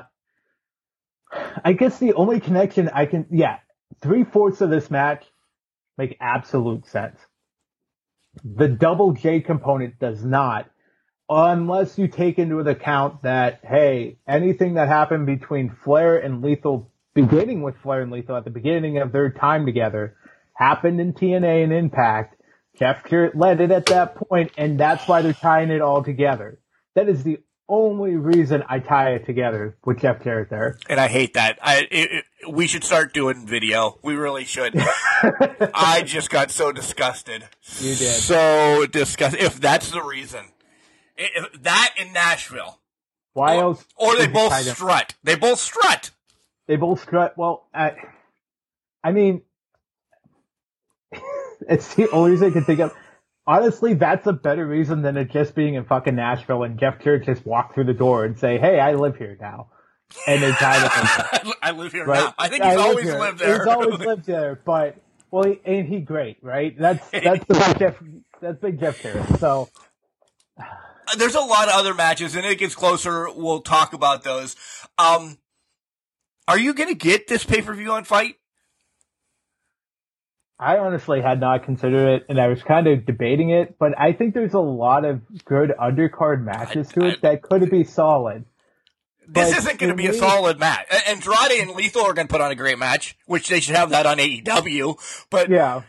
[1.64, 3.58] I guess the only connection I can, yeah,
[4.00, 5.24] three fourths of this match
[5.96, 7.18] make absolute sense.
[8.44, 10.70] The double J component does not.
[11.34, 17.62] Unless you take into account that hey, anything that happened between Flair and Lethal, beginning
[17.62, 20.16] with Flair and Lethal at the beginning of their time together,
[20.54, 22.36] happened in TNA and Impact.
[22.78, 26.58] Jeff Jarrett led it at that point, and that's why they're tying it all together.
[26.94, 30.78] That is the only reason I tie it together with Jeff Jarrett there.
[30.88, 31.58] And I hate that.
[31.62, 33.98] I it, it, we should start doing video.
[34.02, 34.74] We really should.
[35.74, 37.44] I just got so disgusted.
[37.78, 38.20] You did.
[38.20, 39.40] So disgusted.
[39.40, 40.46] If that's the reason,
[41.16, 42.78] if that in Nashville.
[43.34, 43.84] Why or, else?
[43.96, 45.14] Or they both strut.
[45.22, 46.10] They both strut.
[46.66, 47.36] They both strut.
[47.36, 47.94] Well, I,
[49.02, 49.42] I mean,
[51.68, 52.94] it's the only reason I can think of.
[53.46, 57.24] Honestly, that's a better reason than it just being in fucking Nashville and Jeff Jarrett
[57.24, 59.68] just walk through the door and say, "Hey, I live here now,"
[60.28, 60.78] and they tie
[61.42, 61.52] them.
[61.60, 62.20] I live here right?
[62.20, 62.34] now.
[62.38, 63.18] I think he's live always here.
[63.18, 63.58] lived there.
[63.58, 64.96] He's always lived there, but
[65.32, 66.78] well, he, ain't he great, right?
[66.78, 68.02] That's that's the big Jeff.
[68.40, 69.40] That's big Jeff Jarrett.
[69.40, 69.68] So
[71.18, 73.28] There's a lot of other matches, and it gets closer.
[73.34, 74.56] We'll talk about those.
[74.98, 75.38] Um,
[76.48, 78.36] are you going to get this pay per view on FITE?
[80.58, 83.76] I honestly had not considered it, and I was kind of debating it.
[83.78, 87.84] But I think there's a lot of good undercard matches to it that could be
[87.84, 88.44] solid.
[89.26, 90.86] This But isn't going to be a solid match.
[91.08, 93.90] Andrade and Lethal are going to put on a great match, which they should have
[93.90, 95.26] that on AEW.
[95.30, 95.82] But Yeah,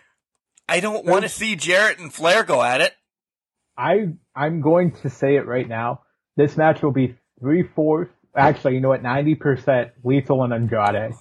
[0.67, 2.93] I don't want to see Jarrett and Flair go at it.
[3.77, 6.01] I I'm going to say it right now.
[6.35, 8.13] This match will be three fourths.
[8.35, 9.03] Actually, you know what?
[9.03, 11.13] Ninety percent Lethal and Andrade.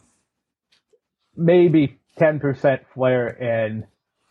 [1.36, 3.84] Maybe ten percent Flair and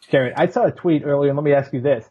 [0.10, 0.34] Jarrett.
[0.38, 2.06] I saw a tweet earlier, let me ask you this: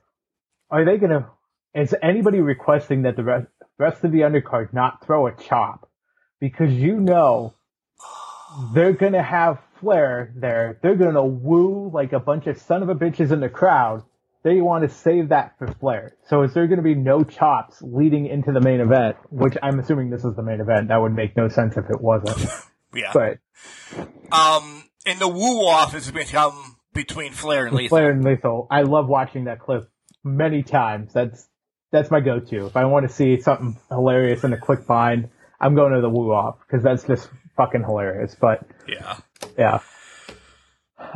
[0.70, 1.28] Are they gonna?
[1.74, 3.46] Is anybody requesting that the rest,
[3.78, 5.88] rest of the undercard not throw a chop?
[6.40, 7.54] Because you know
[8.74, 10.78] they're gonna have Flair there.
[10.82, 14.04] They're gonna woo like a bunch of son of a bitches in the crowd.
[14.42, 16.16] They want to save that for Flair.
[16.28, 19.16] So is there going to be no chops leading into the main event?
[19.30, 20.88] Which I'm assuming this is the main event.
[20.88, 22.46] That would make no sense if it wasn't.
[22.92, 23.12] Yeah.
[23.14, 23.38] But
[24.32, 27.88] Um, and the woo off has become between Flair and Lethal.
[27.96, 29.88] Flair and Lethal, I love watching that clip
[30.24, 31.12] many times.
[31.12, 31.48] That's
[31.92, 32.66] that's my go-to.
[32.66, 35.28] If I want to see something hilarious in a quick find,
[35.60, 38.34] I'm going to the woo off because that's just fucking hilarious.
[38.40, 39.18] But Yeah.
[39.56, 39.78] yeah,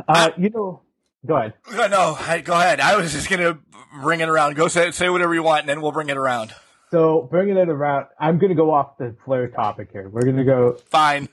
[0.07, 0.81] uh, you know,
[1.25, 1.53] go ahead.
[1.91, 2.79] No, I- go ahead.
[2.79, 3.59] I was just going to
[4.01, 4.55] bring it around.
[4.55, 6.53] Go say, say whatever you want, and then we'll bring it around.
[6.91, 10.07] So bringing it around, I'm going to go off the Flair topic here.
[10.07, 11.29] We're going to go Fine.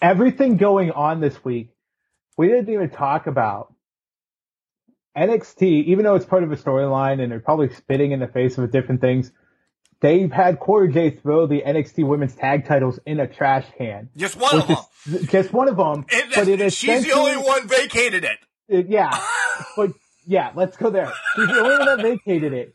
[0.00, 1.70] everything going on this week.
[2.38, 3.74] We didn't even talk about
[5.16, 8.56] NXT, even though it's part of a storyline and they're probably spitting in the face
[8.56, 9.30] of different things.
[10.00, 14.08] They've had Cora Jade throw the NXT Women's Tag Titles in a trash can.
[14.16, 14.76] Just one of them.
[15.06, 16.06] is just one of them.
[16.12, 18.38] And but it she's the only one vacated it.
[18.68, 19.10] It- yeah,
[19.76, 19.92] but
[20.26, 21.12] yeah, let's go there.
[21.36, 22.74] She's the only one that vacated it.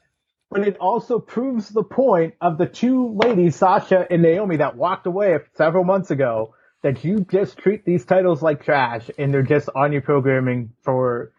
[0.49, 5.05] But it also proves the point of the two ladies, Sasha and Naomi, that walked
[5.05, 9.67] away several months ago, that you just treat these titles like trash and they're just
[9.75, 11.33] on your programming for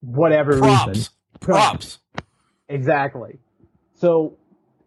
[0.00, 0.88] whatever Props.
[0.88, 1.12] reason.
[1.40, 1.98] Props.
[2.68, 3.38] Exactly.
[3.96, 4.38] So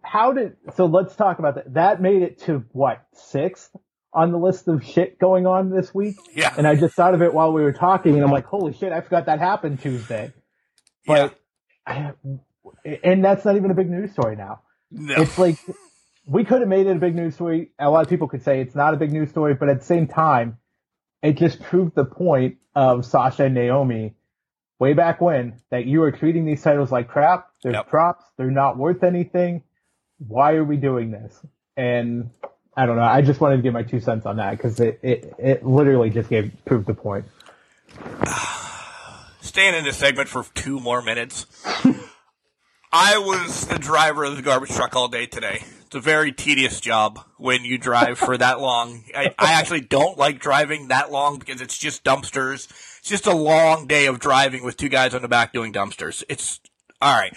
[0.02, 1.74] how did so let's talk about that.
[1.76, 3.76] That made it to what, sixth
[4.18, 6.18] on the list of shit going on this week?
[6.34, 6.54] Yeah.
[6.58, 8.92] And I just thought of it while we were talking and I'm like, holy shit,
[8.92, 10.34] I forgot that happened Tuesday.
[11.06, 11.30] yeah.
[11.86, 12.14] But
[13.04, 14.62] and that's not even a big news story now.
[14.92, 15.16] No.
[15.22, 15.58] It's like
[16.26, 17.70] we could have made it a big news story.
[17.80, 19.86] A lot of people could say it's not a big news story, but at the
[19.86, 20.58] same time,
[21.22, 24.16] it just proved the point of Sasha and Naomi
[24.80, 27.48] way back when that you are treating these titles like crap.
[27.64, 27.88] They're Yep.
[27.88, 28.26] props.
[28.38, 29.64] They're not worth anything.
[30.20, 31.40] Why are we doing this?
[31.76, 32.32] And
[32.78, 33.02] I don't know.
[33.02, 36.12] I just wanted to give my two cents on that because it, it, it literally
[36.12, 37.26] just gave proved the point.
[39.42, 41.48] Staying in this segment for two more minutes.
[42.92, 45.64] I was the driver of the garbage truck all day today.
[45.88, 49.04] It's a very tedious job when you drive for that long.
[49.16, 52.70] I, I actually don't like driving that long because it's just dumpsters.
[53.00, 56.24] It's just a long day of driving with two guys on the back doing dumpsters.
[56.30, 56.60] It's
[57.02, 57.36] all right.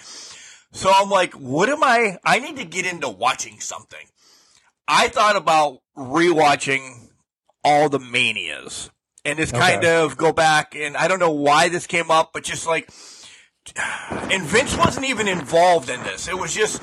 [0.72, 2.18] So I'm like, what am I?
[2.24, 4.06] I need to get into watching something.
[4.92, 7.10] I thought about rewatching
[7.64, 8.90] all the manias
[9.24, 12.42] and just kind of go back and I don't know why this came up, but
[12.42, 12.90] just like
[13.76, 16.26] and Vince wasn't even involved in this.
[16.26, 16.82] It was just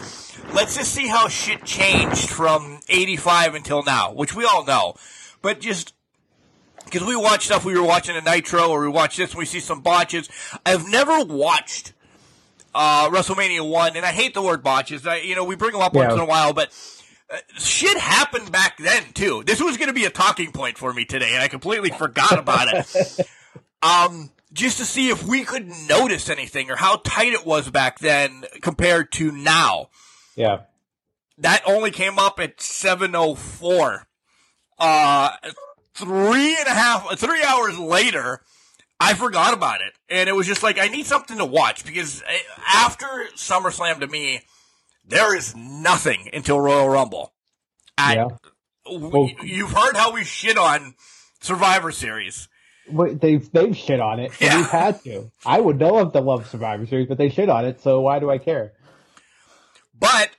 [0.54, 4.94] let's just see how shit changed from 85 until now, which we all know.
[5.42, 5.94] But just
[6.86, 9.46] because we watch stuff we were watching a Nitro or we watch this and we
[9.46, 10.30] see some botches.
[10.66, 11.92] I've never watched
[12.74, 15.06] uh, WrestleMania 1 and I hate the word botches.
[15.06, 16.02] I, you know, we bring them up Yeah.
[16.04, 16.72] once in a while, but
[17.58, 19.44] shit happened back then too.
[19.46, 22.38] This was going to be a talking point for me today and I completely forgot
[22.40, 23.28] about it.
[23.82, 28.00] um, just to see if we could notice anything or how tight it was back
[28.00, 29.90] then compared to now.
[30.36, 30.62] Yeah.
[31.40, 34.04] that only came up at 7.04.
[34.80, 35.30] Uh,
[35.96, 38.42] three and a half, three hours later,
[39.00, 39.94] I forgot about it.
[40.10, 43.06] And it was just like, I need something to watch because eh, after
[43.36, 44.42] SummerSlam to me,
[45.08, 47.34] there is nothing until Royal Rumble.
[47.98, 48.28] I, Yeah.
[48.92, 50.96] we- you've heard how we shit on
[51.42, 52.48] Survivor Series.
[52.90, 54.32] Wait, they've they've shit on it.
[54.34, 54.58] So Yeah.
[54.58, 55.32] We've had to.
[55.46, 57.82] I would love to love Survivor Series, but they shit on it.
[57.82, 58.74] So why do I care?
[60.00, 60.30] But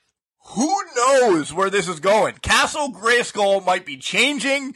[0.52, 2.36] who knows where this is going?
[2.36, 4.74] Castle Grayskull might be changing.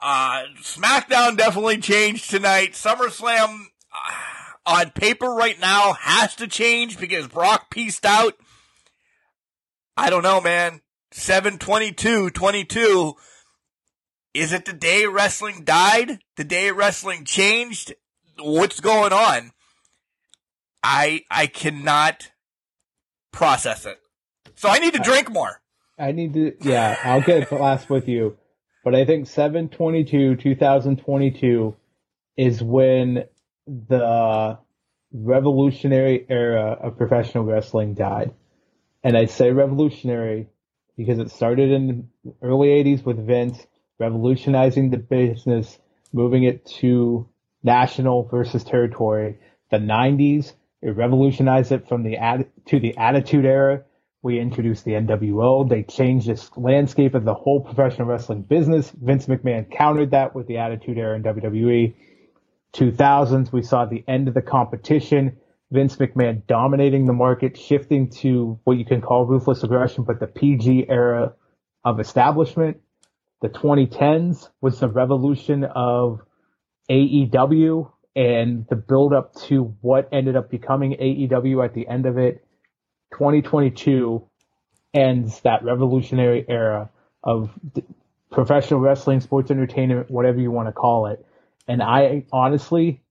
[0.00, 2.72] Uh, SmackDown definitely changed tonight.
[2.72, 4.14] SummerSlam uh,
[4.64, 8.34] on paper right now has to change because Brock pieced out.
[9.96, 10.80] I don't know, man.
[11.12, 13.14] 722 22.
[14.32, 16.20] Is it the day wrestling died?
[16.36, 17.94] The day wrestling changed?
[18.38, 19.50] What's going on?
[20.82, 22.30] I I cannot
[23.32, 23.98] process it.
[24.54, 25.60] So I need to drink more.
[25.98, 26.54] I need to.
[26.60, 28.36] Yeah, I'll get to last with you,
[28.84, 31.76] but I think seven twenty two two thousand twenty two
[32.36, 33.24] is when
[33.66, 34.58] the
[35.12, 38.32] revolutionary era of professional wrestling died,
[39.02, 40.48] and I say revolutionary
[40.96, 43.66] because it started in the early '80s with Vince
[43.98, 45.78] revolutionizing the business,
[46.12, 47.28] moving it to
[47.62, 49.38] national versus territory.
[49.70, 53.84] The '90s, it revolutionized it from the ad- to the Attitude Era.
[54.22, 55.66] We introduced the NWO.
[55.68, 58.90] They changed the landscape of the whole professional wrestling business.
[58.90, 61.94] Vince McMahon countered that with the Attitude Era in WWE.
[62.74, 65.36] 2000s, we saw the end of the competition.
[65.70, 70.26] Vince McMahon dominating the market, shifting to what you can call ruthless aggression, but the
[70.26, 71.34] PG era
[71.84, 72.80] of establishment.
[73.40, 76.20] The 2010s was the revolution of
[76.90, 82.18] AEW and the build up to what ended up becoming AEW at the end of
[82.18, 82.44] it.
[83.12, 84.26] 2022
[84.92, 86.90] ends that revolutionary era
[87.22, 87.50] of
[88.30, 91.24] professional wrestling, sports entertainment, whatever you want to call it.
[91.68, 93.02] And I honestly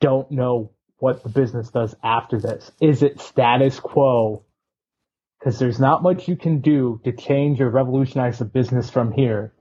[0.00, 2.70] don't know what the business does after this.
[2.80, 4.44] Is it status quo?
[5.38, 9.52] Because there's not much you can do to change or revolutionize the business from here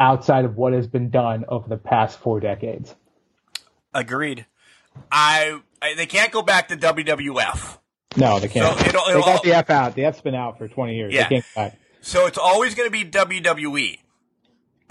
[0.00, 2.94] outside of what has been done over the past four decades.
[3.94, 4.46] Agreed.
[5.10, 7.78] I, I they can't go back to WWF.
[8.16, 8.76] No, they can't.
[8.78, 9.94] So it'll- they it'll- got the F out.
[9.94, 11.12] The F's been out for 20 years.
[11.14, 11.24] Yeah.
[11.28, 11.78] They can't go back.
[12.00, 13.98] So it's always going to be WWE.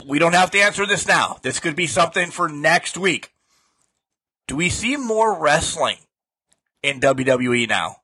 [0.05, 1.37] We don't have to answer this now.
[1.41, 3.31] This could be something for next week.
[4.47, 5.97] Do we see more wrestling
[6.81, 7.97] in WWE now?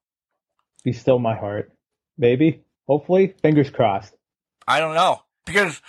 [0.83, 1.71] Be still my heart.
[2.17, 2.61] Maybe.
[2.85, 3.33] Hopefully.
[3.41, 4.13] Fingers crossed.
[4.67, 5.81] I don't know because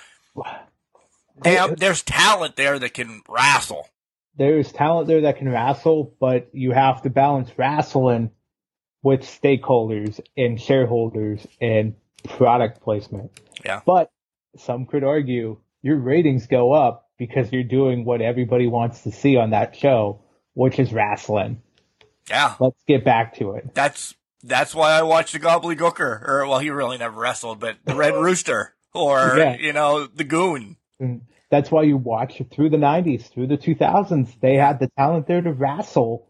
[1.43, 3.89] damn, there's talent there that can wrestle.
[4.37, 8.31] There's talent there that can wrestle, but you have to balance wrestling
[9.03, 11.95] with stakeholders and shareholders and
[12.25, 13.31] product placement.
[13.65, 13.81] Yeah.
[13.85, 14.11] But
[14.57, 19.37] some could argue your ratings go up because you're doing what everybody wants to see
[19.37, 20.24] on that show,
[20.55, 21.61] which is wrestling.
[22.29, 23.75] Yeah, Let's get back to it.
[23.75, 27.77] that's that's why I watched the Gobbly Gobbledygooker, or well, he really never wrestled, but
[27.85, 29.57] the Red Rooster, or Yeah.
[29.57, 30.77] you know, the Goon.
[31.51, 34.41] That's why you watch through the 90s, through the 2000s.
[34.41, 36.27] They had the talent there to wrestle.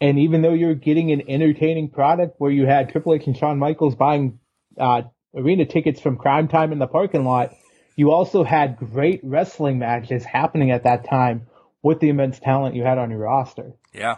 [0.00, 3.58] And even though you're getting an entertaining product where you had Triple H and Shawn
[3.58, 4.38] Michaels buying
[4.78, 5.02] uh,
[5.34, 7.54] arena tickets from Cryme Tyme in the parking lot,
[7.96, 11.46] you also had great wrestling matches happening at that time
[11.84, 13.74] with the immense talent you had on your roster.
[13.92, 14.16] Yeah,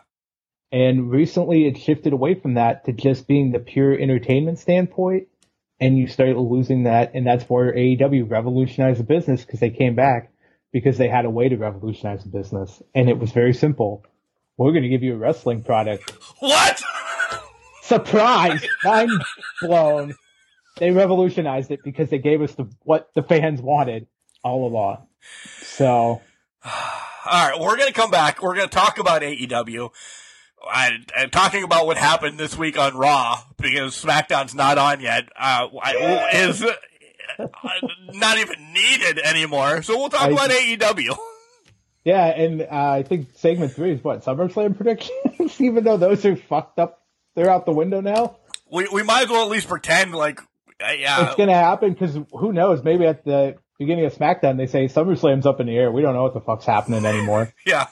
[0.72, 5.26] And recently it shifted away from that to just being the pure entertainment standpoint.
[5.78, 7.10] And you started losing that.
[7.14, 10.32] And that's where AEW revolutionized the business because they came back
[10.72, 12.80] because they had a way to revolutionize the business.
[12.94, 14.04] And it was very simple.
[14.56, 16.10] We're going to give you a wrestling product.
[16.38, 16.80] what?
[17.82, 18.64] Surprise!
[18.84, 19.10] Mind
[19.60, 20.14] blown.
[20.78, 24.06] They revolutionized it because they gave us the, what the fans wanted
[24.42, 25.06] all along.
[25.62, 26.22] So
[27.26, 28.40] All right, we're going to come back.
[28.40, 29.90] We're going to talk about AEW.
[30.64, 35.28] I, I'm talking about what happened this week on Raw because SmackDown's not on yet.
[35.36, 37.48] Uh, I- is uh,
[38.12, 39.82] not even needed anymore.
[39.82, 41.16] So we'll talk I- about AEW.
[42.04, 45.60] Yeah, and uh, I think segment three is what SummerSlam predictions.
[45.60, 47.02] Even though those are fucked up,
[47.34, 48.36] they're out the window now.
[48.70, 50.40] We we might as well at least pretend like
[50.80, 51.26] uh, yeah.
[51.26, 52.84] it's gonna happen because who knows?
[52.84, 55.90] Maybe at the beginning of SmackDown they say SummerSlam's up in the air.
[55.90, 57.52] We don't know what the fuck's happening anymore.
[57.66, 57.88] yeah.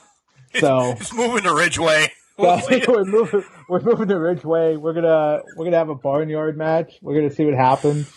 [0.59, 2.11] So It's moving to Ridgeway.
[2.37, 3.45] We'll so, we're moving.
[3.69, 4.75] We're moving to Ridgeway.
[4.75, 6.99] We're gonna we're gonna have a barnyard match.
[7.01, 8.11] We're gonna see what happens.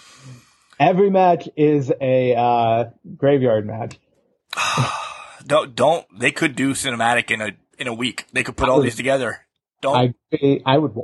[0.80, 2.84] Every match is a uh,
[3.16, 3.96] graveyard match.
[5.46, 8.26] Don't don't they could do cinematic in a in a week.
[8.32, 9.46] They could put all these together.
[9.80, 10.94] Don't I I would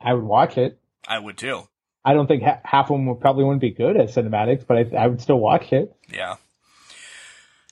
[0.00, 0.78] I would watch it.
[1.06, 1.68] I would too.
[2.04, 4.76] I don't think ha- half of them would probably wouldn't be good as cinematics, but
[4.76, 5.94] I, I would still watch it.
[6.12, 6.36] Yeah.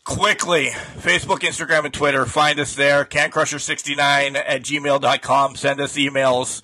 [0.04, 0.66] Quickly,
[0.96, 2.26] Facebook, Instagram, and Twitter.
[2.26, 3.04] Find us there.
[3.04, 5.56] CanCrusher69 at gmail.com.
[5.56, 6.62] Send us emails.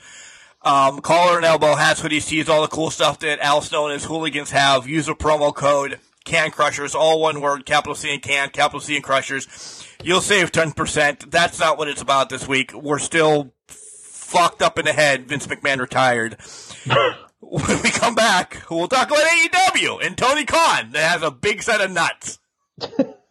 [0.63, 3.93] Um, collar and elbow hats, hoodies, tees, all the cool stuff that Al Snow and
[3.93, 4.89] his hooligans have.
[4.89, 8.97] Use a promo code Can Crushers, all one word, capital C and Can, capital C
[8.97, 9.87] and Crushers.
[10.03, 11.31] You'll save 10%.
[11.31, 12.73] That's not what it's about this week.
[12.75, 15.29] We're still fucked up in the head.
[15.29, 16.39] Vince McMahon retired.
[17.41, 21.63] when we come back, we'll talk about AEW and Tony Khan that has a big
[21.63, 22.39] set of nuts.
[22.79, 23.25] but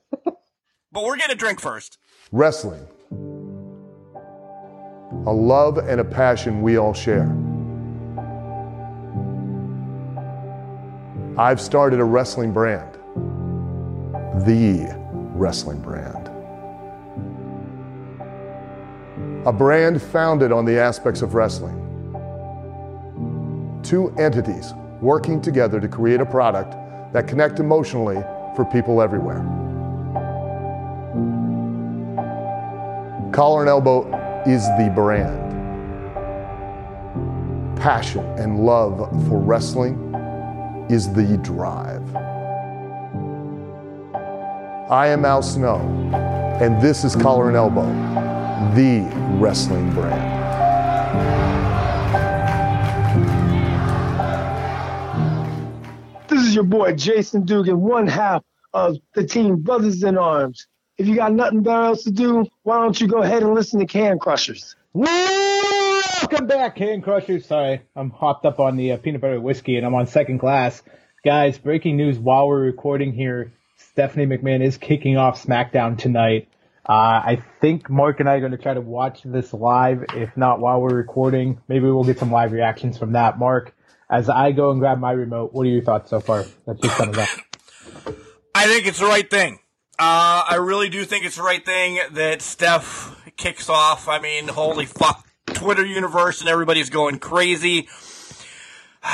[0.94, 1.98] we're going to drink first.
[2.32, 2.86] Wrestling.
[5.26, 7.28] A love and a passion we all share.
[11.38, 12.94] I've started a wrestling brand.
[14.46, 14.88] The
[15.36, 16.28] wrestling brand.
[19.46, 21.87] A brand founded on the aspects of wrestling.
[23.88, 26.76] Two entities working together to create a product
[27.14, 28.18] that connect emotionally
[28.54, 29.40] for people everywhere.
[33.32, 34.02] Collar and Elbow
[34.46, 35.40] is the brand.
[37.80, 38.98] Passion and love
[39.30, 39.94] for wrestling
[40.90, 42.14] is the drive.
[44.92, 45.78] I am Al Snow,
[46.60, 47.86] and this is Collar and Elbow,
[48.76, 49.10] the
[49.40, 50.38] wrestling brand.
[56.58, 58.44] Your boy Jason Dugan, one half
[58.74, 60.66] of the team Brothers in Arms.
[60.98, 63.80] If you got nothing better else to do, why don't you go ahead and listen
[63.80, 64.76] to Can Crushers?
[64.92, 67.46] Welcome back, Can Crushers.
[67.46, 70.82] Sorry, I'm hopped up on the uh, peanut butter whiskey and I'm on second class.
[71.24, 73.54] Guys, breaking news while we're recording here.
[73.92, 76.48] Stephanie McMahon is kicking off SmackDown tonight.
[76.90, 80.06] Uh, I think Mark and I are going to try to watch this live.
[80.16, 83.38] If not while we're recording, maybe we'll get some live reactions from that.
[83.38, 83.76] Mark,
[84.10, 86.46] as I go and grab my remote, what are your thoughts so far?
[86.66, 87.30] That's just coming up.
[88.56, 89.60] I think it's the right thing.
[90.00, 94.08] Uh, I really do think it's the right thing that Steph kicks off.
[94.08, 95.28] I mean, holy fuck.
[95.48, 97.88] Twitter universe and everybody's going crazy.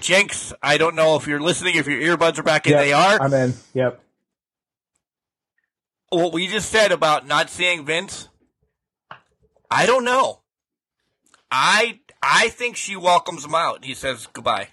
[0.00, 2.72] Jenks, I don't know if you're listening, if your earbuds are back in.
[2.72, 3.22] Yep, they are.
[3.22, 3.54] I'm in.
[3.72, 4.00] Yep.
[6.10, 8.28] What we just said about not seeing Vince,
[9.70, 10.42] I don't know.
[11.50, 13.84] I I think she welcomes him out.
[13.84, 14.68] He says goodbye.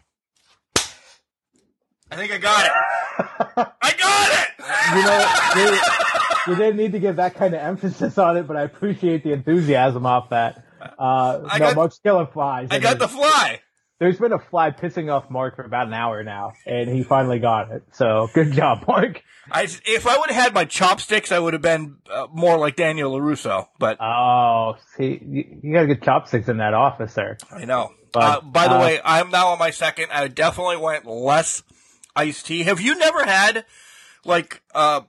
[2.10, 2.72] I think I got it.
[3.82, 4.48] I got it.
[4.96, 8.58] You know, you, you didn't need to give that kind of emphasis on it, but
[8.58, 10.66] I appreciate the enthusiasm off that.
[10.82, 12.68] Uh, I no, got- Mark's killing flies.
[12.72, 13.60] I and got the fly.
[14.02, 17.38] There's been a fly pissing off Mark for about an hour now, and he finally
[17.38, 17.84] got it.
[17.92, 19.22] So good job, Mark.
[19.52, 22.76] I, if I would have had my chopsticks, I would have been uh, more like
[22.76, 23.68] Daniel LaRusso.
[23.78, 27.38] But Oh, see, you, you gotta get chopsticks in that office, sir.
[27.52, 27.92] I know.
[28.12, 30.08] But, uh, by the uh, way, I'm now on my second.
[30.12, 31.62] I definitely went less
[32.16, 32.64] iced tea.
[32.64, 33.66] Have you never had
[34.26, 35.02] like uh,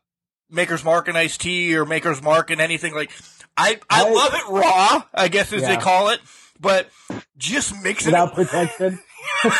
[0.50, 3.10] Maker's Mark and iced tea or Maker's Mark and anything like?
[3.56, 6.20] I I, I- love it raw, I guess as they call it,
[6.62, 6.88] but
[7.36, 8.34] just mixing Without it.
[8.46, 8.98] protection.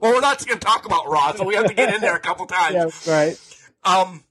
[0.00, 2.14] Well, we're not going to talk about raw, so we have to get in there
[2.14, 3.04] a couple times.
[3.04, 3.60] yeah, right.
[3.82, 4.22] Um,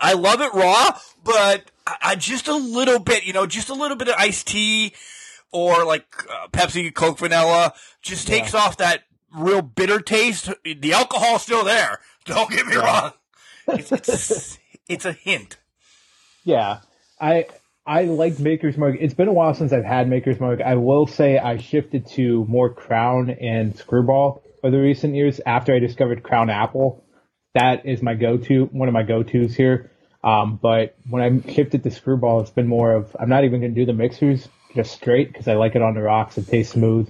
[0.00, 1.68] I love it raw, but
[2.00, 4.92] I, just a little bit, you know, just a little bit of iced tea
[5.50, 7.72] or like uh, Pepsi, Coke, vanilla
[8.02, 9.02] just takes off that
[9.34, 10.48] real bitter taste.
[10.64, 11.98] The alcohol's still there.
[12.24, 13.14] Don't get me wrong.
[13.66, 14.58] It's, it's,
[14.88, 15.56] it's a hint.
[16.44, 16.80] Yeah,
[17.20, 17.46] I
[17.88, 18.96] I like Maker's Mark.
[19.00, 20.60] It's been a while since I've had Maker's Mark.
[20.60, 25.74] I will say I shifted to more Crown and Screwball over the recent years after
[25.74, 27.02] I discovered Crown Apple.
[27.54, 29.90] That is my go-to, one of my go-tos here.
[30.22, 33.74] Um, but when I shifted to Screwball, it's been more of I'm not even going
[33.74, 36.36] to do the mixers just straight because I like it on the rocks.
[36.36, 37.08] It tastes smooth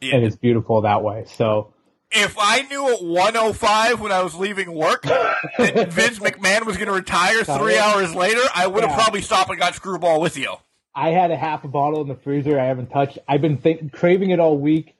[0.00, 1.24] and it's beautiful that way.
[1.26, 1.74] So
[2.12, 6.88] If I knew at 105 when I was leaving work that Vince McMahon was going
[6.88, 8.96] to retire three hours later, I would have Yeah.
[8.96, 10.54] probably stopped and got screwball with you.
[10.94, 12.58] I had a half a bottle in the freezer.
[12.58, 13.18] I haven't touched.
[13.28, 14.96] I've been think, craving it all week.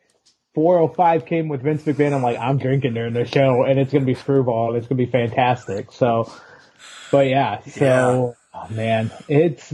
[0.54, 2.12] 405 came with Vince McMahon.
[2.12, 4.68] I'm like, I'm drinking during the show, and it's gonna be screwball.
[4.68, 5.92] and It's gonna be fantastic.
[5.92, 6.32] So,
[7.10, 7.60] but yeah.
[7.62, 9.72] So, oh man, it's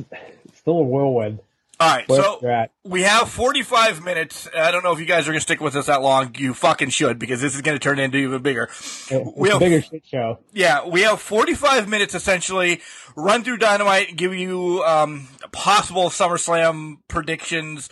[0.54, 1.40] still a whirlwind.
[1.78, 2.38] All right, so
[2.84, 4.48] we have 45 minutes.
[4.56, 6.34] I don't know if you guys are going to stick with us that long.
[6.38, 8.64] You fucking should because this is going to turn into even bigger.
[8.64, 10.38] It's we have- bigger shit show.
[10.52, 12.80] Yeah, we have 45 minutes essentially.
[13.14, 17.90] Run through Dynamite and give you um, possible SummerSlam predictions,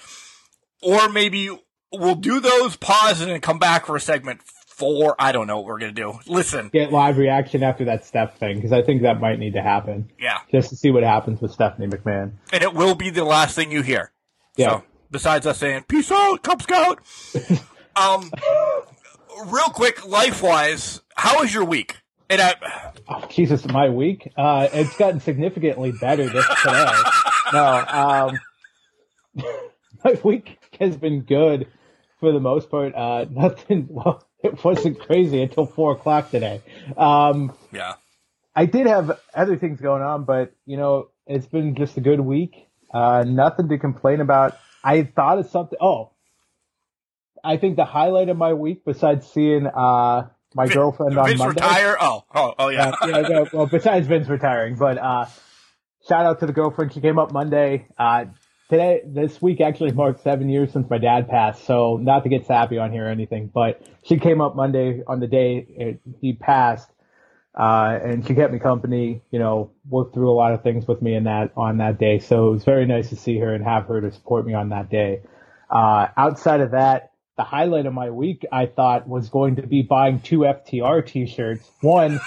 [0.80, 1.51] or maybe
[1.93, 4.41] we'll do those, pause, and then come back for a segment
[4.77, 5.14] four.
[5.18, 6.18] I don't know what we're gonna do.
[6.27, 9.62] Listen, Get live reaction after that Steph thing because I think that might need to
[9.62, 12.33] happen yeah, just to see what happens with Stephanie McMahon.
[12.53, 14.12] and it will be the last thing you hear.
[14.57, 14.68] Yeah.
[14.70, 16.99] So besides us saying peace out, Cub Scout.
[17.97, 18.31] um,
[19.47, 21.97] real quick, life wise, how was your week?
[22.31, 22.55] And I,
[23.09, 24.33] oh, Jesus, my week.
[24.37, 26.93] Uh, it's gotten significantly better this today.
[27.53, 28.41] no, um,
[30.05, 31.68] my week has been good
[32.18, 32.95] for the most part.
[32.95, 33.89] Uh, nothing.
[33.91, 36.61] Well, it wasn't crazy until four o'clock today.
[36.97, 37.95] Um, yeah,
[38.55, 42.20] I did have other things going on, but you know, it's been just a good
[42.20, 42.68] week.
[42.92, 44.57] Uh, nothing to complain about.
[44.84, 45.78] I thought of something.
[45.80, 46.12] Oh,
[47.42, 51.38] I think the highlight of my week, besides seeing uh, my Vin- girlfriend on Vince
[51.38, 51.62] Monday.
[51.62, 51.97] retire.
[51.99, 52.92] Oh, oh, oh yeah.
[53.01, 55.24] Uh, yeah, well, besides Vince retiring, but uh,
[56.07, 56.92] shout out to the girlfriend.
[56.92, 57.86] She came up Monday.
[58.71, 61.67] Today, this week actually marked seven years since my dad passed.
[61.67, 65.21] So not to get sappy on here or anything, but she came up Monday on
[65.21, 66.89] the day it, he passed,
[67.59, 69.23] uh, and she kept me company.
[69.31, 72.21] You know, worked through a lot of things with me in that on that day.
[72.21, 74.71] So it was very nice to see her and have her to support me on
[74.71, 75.21] that day.
[75.69, 79.83] Uh, outside of that, the highlight of my week, I thought, was going to be
[79.83, 81.71] buying two FTR t-shirts.
[81.81, 82.19] One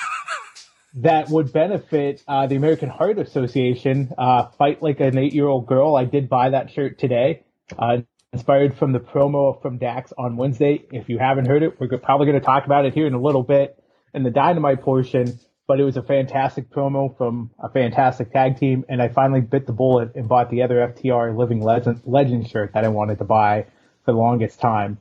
[1.02, 5.95] that would benefit uh, the American Heart Association, uh, Fight Like an Eight-Year-Old Girl.
[5.95, 7.43] I did buy that shirt today,
[7.78, 7.98] uh,
[8.34, 10.86] inspired from the promo from Dax on Wednesday.
[10.91, 13.22] If you haven't heard it, we're probably going to talk about it here in a
[13.22, 13.82] little bit
[14.14, 15.39] in the Dynamite portion.
[15.68, 19.68] But it was a fantastic promo from a fantastic tag team, and I finally bit
[19.68, 23.26] the bullet and bought the other FTR Living Legend, Legend shirt that I wanted to
[23.26, 23.68] buy
[24.06, 24.98] for the longest time.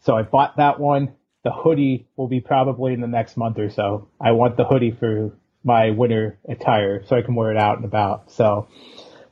[0.00, 1.14] So I bought that one.
[1.42, 4.08] The hoodie will be probably in the next month or so.
[4.20, 5.32] I want the hoodie for
[5.62, 8.30] my winter attire so I can wear it out and about.
[8.30, 8.68] So,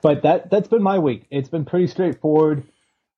[0.03, 1.27] but that that's been my week.
[1.31, 2.65] It's been pretty straightforward.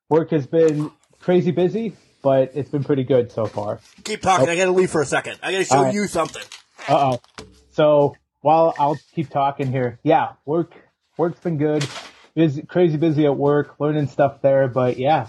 [0.08, 0.90] Work has been
[1.20, 3.80] crazy busy, but it's been pretty good so far.
[4.04, 4.48] Keep talking.
[4.48, 5.38] I got to leave for a second.
[5.42, 5.94] I got to show right.
[5.94, 6.42] you something.
[6.88, 7.44] Uh oh.
[7.72, 10.72] So while I'll keep talking here, yeah, work
[11.16, 11.86] work's been good.
[12.34, 15.28] Busy, crazy busy at work, learning stuff there, but yeah.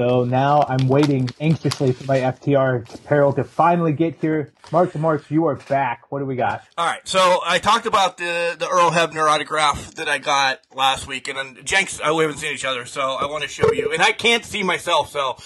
[0.00, 4.50] So now I'm waiting anxiously for my FTR apparel to finally get here.
[4.72, 6.10] Mark to Mark, you are back.
[6.10, 6.64] What do we got?
[6.78, 11.06] All right, so I talked about the the Earl Hebner autograph that I got last
[11.06, 13.70] week, and then Jenks, uh, we haven't seen each other, so I want to show
[13.74, 15.36] you, and I can't see myself, so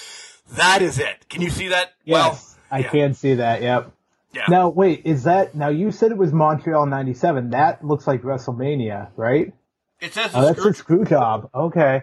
[0.53, 1.29] that is it.
[1.29, 1.95] Can you see that?
[2.05, 2.41] Yes, well,
[2.71, 2.91] I yeah.
[2.91, 3.61] can see that.
[3.61, 3.91] Yep.
[4.35, 4.45] Yeah.
[4.49, 7.51] Now wait, is that now you said it was Montreal '97?
[7.51, 9.53] That looks like WrestleMania, right?
[10.01, 11.51] it says Oh, that's a screw job.
[11.53, 12.03] Okay.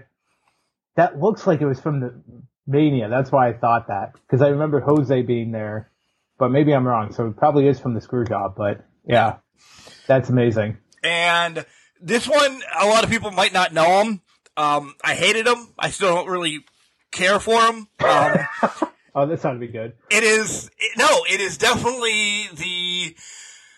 [0.96, 2.22] That looks like it was from the
[2.68, 3.10] Mania.
[3.10, 4.14] That's why I thought that.
[4.14, 5.90] Because I remember Jose being there.
[6.38, 7.14] But maybe I'm wrong.
[7.14, 8.56] So it probably is from the screw job.
[8.58, 9.38] But yeah.
[10.08, 10.78] That's amazing.
[11.04, 11.66] And
[12.02, 14.22] this one, a lot of people might not know him.
[14.58, 15.68] Um, I hated him.
[15.80, 16.66] I still don't really
[17.12, 17.88] care for him.
[18.00, 18.48] Um,
[19.14, 19.92] Oh, this sounded be good.
[20.10, 23.16] it is it, no, it is definitely the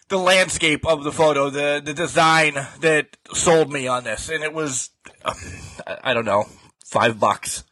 [0.09, 4.53] the landscape of the photo, the the design that sold me on this, and it
[4.53, 4.91] was
[5.25, 5.33] um,
[5.87, 6.45] I, I don't know
[6.93, 7.63] five bucks,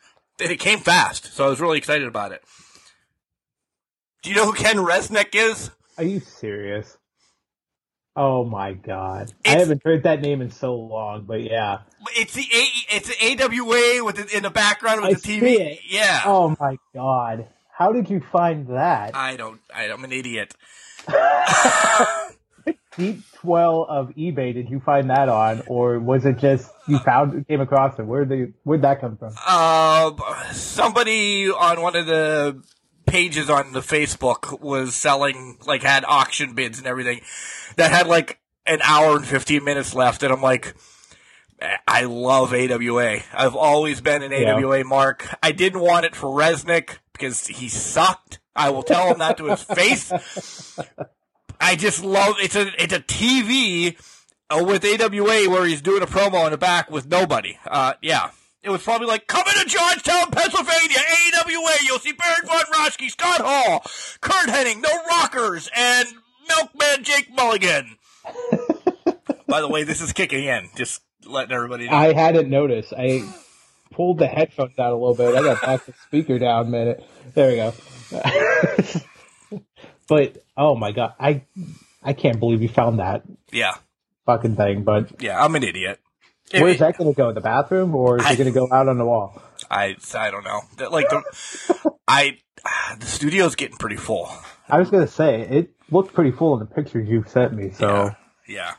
[0.41, 2.43] and it came fast, so I was really excited about it.
[4.24, 5.72] Do you know who Ken Resnick is?
[5.97, 6.97] Are you serious?
[8.15, 9.32] Oh my god.
[9.45, 11.80] I haven't heard that name in so long, but yeah.
[12.15, 15.39] It's the A, it's the AWA with the, in the background with I the TV.
[15.39, 15.80] see it.
[15.88, 16.22] Yeah.
[16.26, 17.47] Oh my god.
[17.72, 19.15] How did you find that?
[19.15, 19.61] I don't.
[19.74, 20.53] I, I'm an idiot.
[22.97, 27.48] Deep well of eBay did you find that on, or was it just you found
[27.48, 28.04] came across it?
[28.06, 29.34] Where the where'd that come from?
[29.46, 30.12] Uh,
[30.54, 32.62] somebody on one of the
[33.05, 37.22] pages on the Facebook was selling, like, had auction bids and everything
[37.76, 40.24] that had like an hour and 15 minutes left.
[40.24, 40.76] And I'm like,
[41.88, 43.20] I love AWA.
[43.34, 44.55] I've always been an Yeah.
[44.55, 45.28] AWA mark.
[45.43, 48.39] I didn't want it for Resnick because he sucked.
[48.55, 50.12] I will tell him that to his face.
[51.62, 53.96] I just love it's a it's a TV
[54.50, 57.58] uh, with AWA where he's doing a promo in the back with nobody.
[57.66, 58.32] Uh, yeah.
[58.63, 63.42] It was probably like, coming to Georgetown, Pennsylvania, AWA, you'll see Baron Von Raschke, Scott
[63.42, 63.83] Hall,
[64.21, 66.08] Curt Hennig, No Rockers, and
[66.47, 67.97] Milkman Jake Milliman.
[69.47, 70.70] By the way, this is kicking in.
[70.75, 71.96] Just letting everybody know.
[71.97, 72.93] I hadn't noticed.
[72.96, 73.24] I
[73.89, 75.36] pulled the headphones out a little bit.
[75.36, 77.04] I got back the speaker down a minute.
[77.33, 77.74] There we go.
[80.12, 81.43] but oh my god, I
[82.04, 83.75] I can't believe you found that yeah.
[84.25, 84.83] fucking thing.
[84.83, 86.00] But Yeah, I'm an idiot.
[86.54, 87.32] where's that going to go?
[87.32, 89.42] The bathroom, or is I- it going to go out on the wall?
[89.70, 90.62] I, I don't know.
[90.79, 91.24] That, Like, the,
[92.08, 92.39] I,
[93.00, 94.29] the studio's getting pretty full.
[94.67, 97.71] I was going to say it looked pretty full in the pictures you sent me.
[97.71, 98.12] So
[98.47, 98.74] Yeah.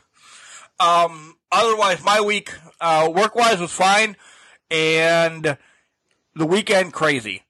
[0.79, 4.17] Um, otherwise, my week, uh, work wise was fine.
[4.69, 5.57] And
[6.35, 7.41] the weekend, crazy.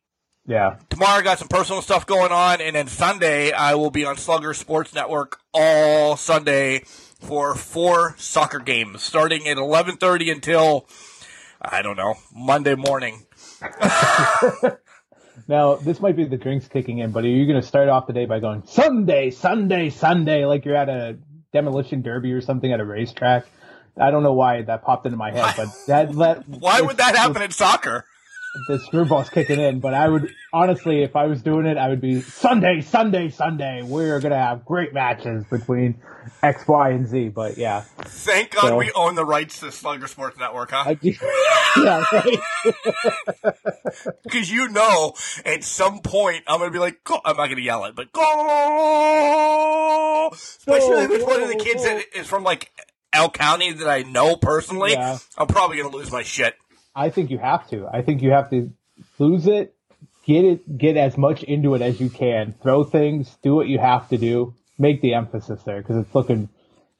[0.45, 2.59] Yeah, Tomorrow, I got some personal stuff going on.
[2.59, 8.59] And then Sunday, I will be on Slugger Sports Network all Sunday for four soccer
[8.59, 10.87] games starting at 11.30 until,
[11.61, 13.25] I don't know, Monday morning.
[15.47, 18.07] now, this might be the drinks kicking in, but are you going to start off
[18.07, 21.17] the day by going Sunday, Sunday, Sunday, like you're at a
[21.53, 23.45] demolition derby or something at a racetrack?
[23.95, 27.15] I don't know why that popped into my head, but that, that Why would that
[27.15, 28.05] happen in soccer?
[28.67, 32.01] The screwball's kicking in, but I would honestly, if I was doing it, I would
[32.01, 33.81] be Sunday, Sunday, Sunday.
[33.83, 36.01] We're gonna have great matches between
[36.41, 37.29] X, Y, and Z.
[37.29, 40.95] But yeah, Thank God So- we own the rights to Slugger Sports Network, huh?
[40.95, 40.99] I,
[41.77, 42.39] yeah, right.
[44.23, 45.13] Because you know,
[45.45, 48.21] at some point, I'm gonna be like, go, I'm not gonna yell it, but go!
[50.33, 52.71] Especially if it's one of the kids that is from like
[53.13, 54.91] El County that I know personally.
[54.93, 55.17] Yeah.
[55.37, 56.55] I'm probably gonna lose my shit.
[56.95, 57.87] I think you have to.
[57.91, 58.71] I think you have to
[59.19, 59.75] lose it,
[60.25, 62.53] get it, get as much into it as you can.
[62.61, 64.53] Throw things, do what you have to do.
[64.77, 66.49] Make the emphasis there because it's looking,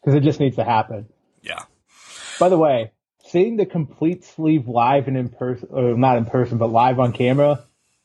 [0.01, 1.07] because it just needs to happen.
[1.41, 1.63] Yeah.
[2.39, 2.91] By the way,
[3.25, 7.13] seeing the complete sleeve live and in person, or not in person, but live on
[7.13, 7.63] camera,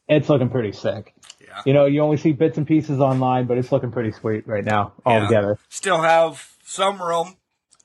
[0.09, 1.15] it's looking pretty sick.
[1.41, 1.63] Yeah.
[1.67, 4.65] You know, you only see bits and pieces online, but it's looking pretty sweet right
[4.65, 5.27] now, all Yeah.
[5.27, 5.59] together.
[5.69, 7.37] Still have some room.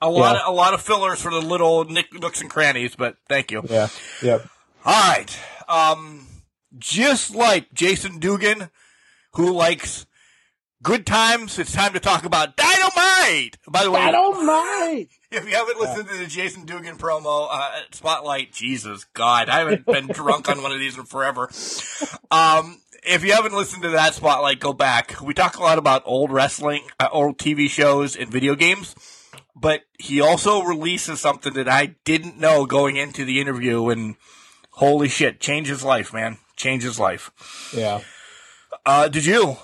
[0.04, 0.42] A lot, Yeah.
[0.44, 3.64] of, a lot of fillers for the little nick, nooks and crannies, but thank you.
[3.70, 3.88] Yeah.
[4.22, 4.48] Yep.
[4.86, 5.40] All right.
[5.70, 6.28] Um,
[6.78, 8.70] just like Jason Dugan,
[9.34, 10.06] who likes
[10.82, 13.58] good times, it's time to talk about Dynamite.
[13.70, 15.10] By the way, Dynamite!
[15.32, 19.86] if you haven't listened to the Jason Dugan promo, uh, Spotlight, Jesus God, I haven't
[19.86, 21.50] been drunk on one of these in forever.
[22.30, 25.22] Um, if you haven't listened to that Spotlight, go back.
[25.22, 28.96] We talk a lot about old wrestling, uh, old TV shows and video games,
[29.56, 34.16] but he also releases something that I didn't know going into the interview and
[34.72, 36.38] holy shit, changed his life, man.
[36.56, 37.32] Changed his life.
[37.76, 38.02] Yeah.
[38.86, 39.58] Uh, did you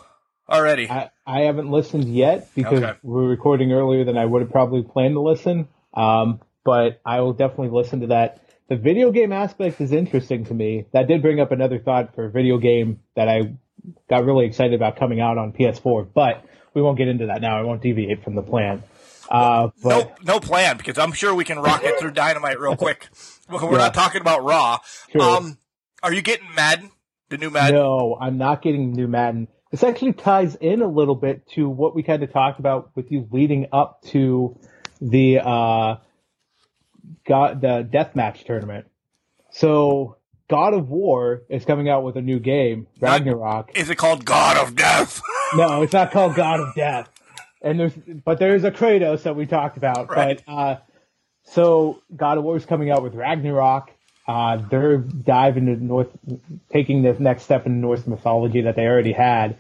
[0.48, 0.90] already?
[0.90, 2.98] I, I haven't listened yet because Okay.
[3.04, 5.68] we're recording earlier than I would have probably planned to listen.
[5.94, 8.44] Um, but I will definitely listen to that.
[8.68, 10.86] The video game aspect is interesting to me.
[10.94, 13.54] That did bring up another thought for a video game that I
[14.10, 16.46] got really excited about coming out on PS4, but
[16.76, 17.58] we won't get into that now.
[17.58, 18.84] I won't deviate from the plan.
[19.30, 19.90] Uh, but
[20.24, 23.08] no, no plan because I'm sure we can rock it through Dynamite real quick.
[23.50, 23.78] We're Yeah.
[23.78, 24.80] not talking about Raw.
[25.12, 25.22] Sure.
[25.22, 25.58] Um,
[26.02, 26.92] are you getting Madden?
[27.30, 27.76] The new Madden?
[27.76, 29.48] No, I'm not getting new Madden.
[29.72, 33.12] This actually ties in a little bit to what we kind of talked about with
[33.12, 34.58] you leading up to
[35.00, 35.98] the uh,
[37.28, 38.88] God, the deathmatch tournament.
[39.52, 40.18] So
[40.50, 43.72] God of War is coming out with a new game, Ragnarok.
[43.78, 45.22] Is it called God of Death?
[45.56, 47.10] No, it's not called God of Death.
[47.62, 50.10] And there's, but there is a Kratos that we talked about.
[50.10, 50.42] Right.
[50.46, 50.78] But uh,
[51.44, 53.92] so God of War is coming out with Ragnarok.
[54.28, 56.10] Uh, they're diving into North,
[56.72, 59.58] taking the next step in Norse mythology that they already had,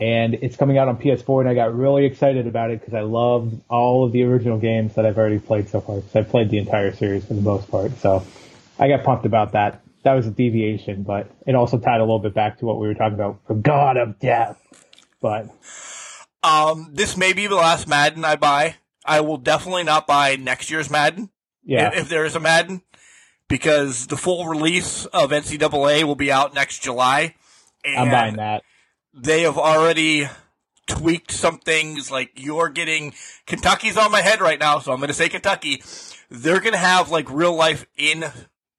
[0.00, 1.40] and it's coming out on PS4.
[1.40, 4.94] And I got really excited about it because I love all of the original games
[4.94, 5.96] that I've already played so far.
[5.96, 7.98] Because I've played the entire series for the most part.
[7.98, 8.26] So
[8.78, 9.82] I got pumped about that.
[10.02, 12.86] That was a deviation, but it also tied a little bit back to what we
[12.86, 14.58] were talking about for God of Death.
[15.20, 15.50] But
[16.46, 18.76] um, this may be the last Madden I buy.
[19.04, 21.30] I will definitely not buy next year's Madden.
[21.64, 22.82] yeah, If, if there is a Madden,
[23.48, 27.34] because the full release of NCAA will be out next July.
[27.84, 28.62] And I'm buying that.
[29.12, 30.28] they have already
[30.86, 33.12] tweaked some things like you're getting
[33.46, 35.82] Kentucky's on my head right now, so I'm going to say Kentucky.
[36.30, 38.24] They're going to have like real life in,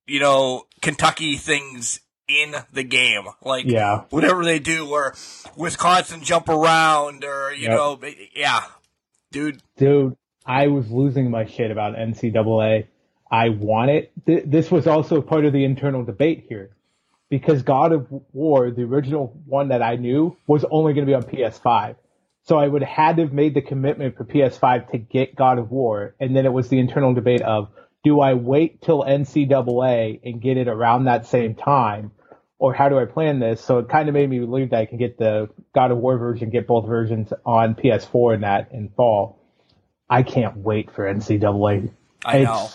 [0.06, 3.24] you know, Kentucky things in the game.
[3.44, 4.02] Like Yeah.
[4.10, 5.16] whatever they do or
[5.56, 7.72] Wisconsin jump around or, you Yep.
[7.72, 8.00] know,
[8.36, 8.62] yeah.
[9.32, 12.88] Dude, Dude, I was losing my shit about NCAA.
[13.30, 14.12] I want it.
[14.26, 16.72] Th- this was also part of the internal debate here
[17.30, 21.16] because God of War, the original one that I knew, was only going to be
[21.16, 21.96] on PS5.
[22.44, 25.60] So I would have had to have made the commitment for PS5 to get God
[25.60, 26.16] of War.
[26.22, 27.68] And then it was the internal debate of
[28.06, 32.12] do I wait till NCAA and get it around that same time?
[32.60, 33.62] Or how do I plan this?
[33.62, 36.18] So it kind of made me believe that I can get the God of War
[36.18, 39.40] version, get both versions on PS4 and that in fall.
[40.10, 41.92] I can't wait for NCAA.
[42.26, 42.70] I know.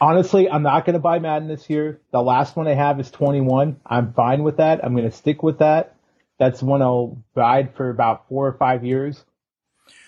[0.00, 2.00] Honestly, I'm not going to buy Madden this year.
[2.10, 3.80] The last one I have is 21.
[3.86, 4.84] I'm fine with that.
[4.84, 5.94] I'm going to stick with that.
[6.38, 9.22] That's one I'll ride for about four or five years.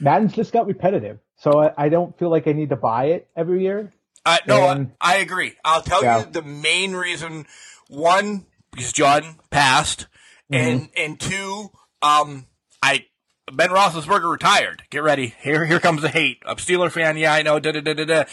[0.00, 3.28] Madden's just got repetitive, so I, I don't feel like I need to buy it
[3.36, 3.92] every year.
[4.24, 5.54] I, no, And- I, I agree.
[5.64, 6.18] I'll tell Yeah.
[6.20, 7.46] you the main reason.
[7.88, 8.44] One,
[8.76, 10.06] because Jordan passed,
[10.52, 10.54] Mm-hmm.
[10.68, 11.70] and and two,
[12.02, 12.46] um,
[12.80, 13.06] I
[13.52, 14.84] Ben Roethlisberger retired.
[14.90, 15.34] Get ready.
[15.40, 16.38] Here, here comes the hate.
[16.46, 17.16] I'm a Steeler fan.
[17.16, 17.58] Yeah, I know.
[17.58, 18.24] Da da da da da.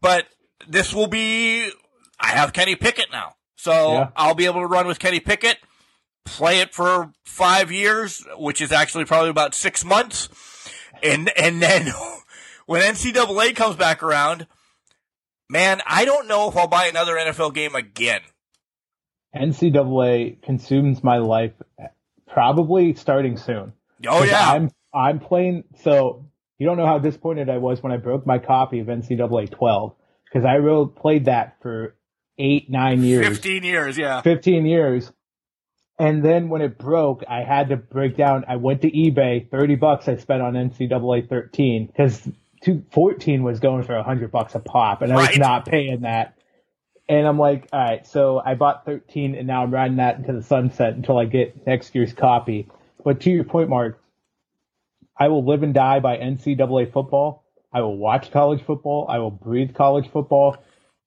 [0.00, 0.26] But
[0.68, 1.70] this will be.
[2.20, 4.08] I have Kenny Pickett now, so Yeah.
[4.16, 5.56] I'll be able to run with Kenny Pickett.
[6.26, 10.28] Play it for five years, which is actually probably about six months,
[11.02, 11.86] and and then
[12.66, 14.46] when NCAA comes back around,
[15.48, 18.20] man, I don't know if I'll buy another NFL game again.
[19.34, 21.52] NCAA consumes my life
[22.28, 23.72] probably starting soon.
[24.06, 24.50] Oh yeah.
[24.50, 25.64] I'm I'm playing.
[25.82, 26.26] So
[26.58, 29.94] you don't know how disappointed I was when I broke my copy of NCAA 12
[30.24, 31.94] because I really played that for
[32.38, 34.20] eight nine years, 15 years, yeah.
[34.22, 35.12] 15 years.
[35.98, 38.44] And then when it broke, I had to break down.
[38.48, 42.28] I went to eBay, 30 bucks I spent on NCAA 13 because
[42.92, 45.28] 14 was going for 100 bucks a pop and I Right.
[45.30, 46.36] was not paying that.
[47.08, 50.32] And I'm like, all right, so I bought 13 and now I'm riding that into
[50.32, 52.68] the sunset until I get next year's copy.
[53.04, 54.00] But to your point, Mark,
[55.16, 57.44] I will live and die by NCAA football.
[57.72, 59.06] I will watch college football.
[59.08, 60.56] I will breathe college football.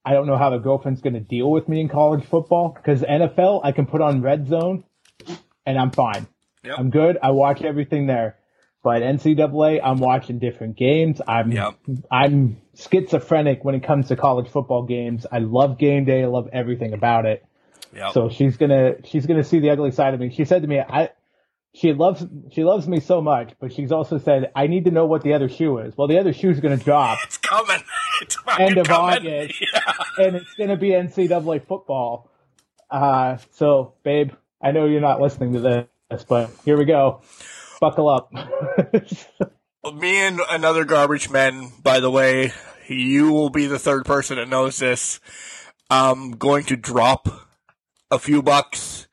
[0.04, 3.02] I don't know how the girlfriend's going to deal with me in college football because
[3.02, 4.84] NFL, I can put on red zone
[5.64, 6.26] and I'm fine.
[6.64, 6.78] Yep.
[6.78, 7.18] I'm good.
[7.22, 8.36] I watch everything there.
[8.86, 11.20] But NCAA, I'm watching different games.
[11.26, 11.74] I'm Yep.
[12.08, 15.26] I'm schizophrenic when it comes to college football games.
[15.32, 16.22] I love game day.
[16.22, 17.44] I love everything about it.
[17.92, 18.12] Yep.
[18.12, 20.30] So she's gonna she's gonna see the ugly side of me.
[20.30, 21.10] She said to me, I
[21.74, 25.06] she loves she loves me so much, but she's also said I need to know
[25.06, 25.96] what the other shoe is.
[25.96, 27.82] Well, the other shoe's gonna drop it's coming.
[28.22, 29.26] It's end of coming.
[29.26, 30.24] August, Yeah.
[30.26, 32.30] and it's gonna be NCAA football.
[32.88, 34.30] Uh, so babe,
[34.62, 37.22] I know you're not listening to this, but here we go.
[37.80, 38.32] Buckle up.
[39.94, 42.52] Me and another garbage man, by the way,
[42.88, 45.20] you will be the third person that knows this.
[45.88, 47.28] I'm going to drop
[48.10, 49.06] a few bucks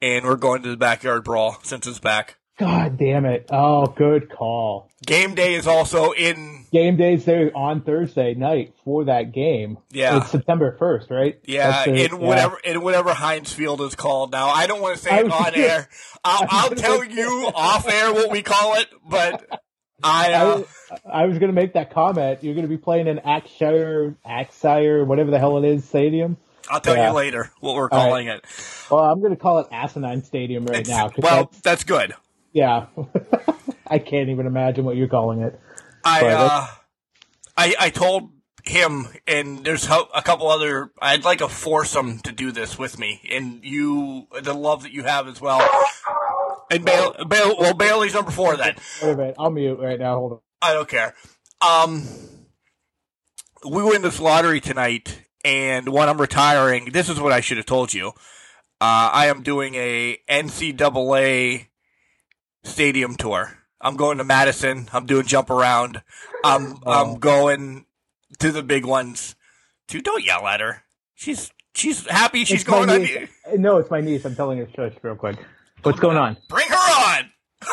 [0.00, 2.38] and we're going to the backyard brawl since it's back.
[2.58, 3.46] God damn it!
[3.50, 4.88] Oh, good call.
[5.04, 9.78] Game day is also in, Game days there on Thursday night for that game.
[9.90, 10.18] Yeah.
[10.18, 11.38] it's September first, right?
[11.44, 12.14] yeah, the- in yeah.
[12.26, 14.48] whatever, in whatever Heinz Field is called now.
[14.48, 15.88] I don't want to say it on gonna- air.
[16.24, 19.46] I'll, I'll tell say- you off air what we call it, but
[20.02, 20.62] I, uh,
[21.12, 22.42] I, I was going to make that comment.
[22.42, 26.36] You're going to be playing in Axshire, Axshire, whatever the hell it is, stadium.
[26.70, 27.10] I'll tell yeah.
[27.10, 28.08] you later what we're All right.
[28.08, 28.44] calling it.
[28.90, 31.10] Well, I'm going to call it Asinine Stadium right now.
[31.18, 32.14] well, that's- that's good.
[32.54, 32.86] Yeah,
[33.86, 35.60] I can't even imagine what you're calling it.
[36.04, 36.66] I uh,
[37.56, 38.30] I I told
[38.64, 40.90] him, and there's a couple other.
[41.02, 45.02] I'd like a foursome to do this with me, and you, the love that you
[45.02, 45.68] have as well.
[46.70, 48.56] And Bail, Bail, well, Bailey's number four.
[48.56, 50.18] Then Wait a minute, I'll mute right now.
[50.18, 50.38] Hold on.
[50.62, 51.14] I don't care.
[51.60, 52.04] Um,
[53.68, 57.66] we win this lottery tonight, and when I'm retiring, this is what I should have
[57.66, 58.08] told you.
[58.80, 61.66] Uh, I am doing a NCAA
[62.64, 63.58] stadium tour.
[63.80, 64.88] I'm going to Madison.
[64.92, 66.02] I'm doing jump around.
[66.42, 66.76] I'm.
[66.86, 67.86] I'm going
[68.38, 69.36] to the big ones.
[69.88, 70.82] Dude, don't yell at her.
[71.14, 72.44] She's she's happy.
[72.44, 73.00] She's It's my going on.
[73.02, 73.28] niece.
[73.56, 74.24] No, it's my niece.
[74.24, 75.36] I'm telling her shush real quick.
[75.82, 76.36] What's going on?
[76.48, 77.30] Bring her on.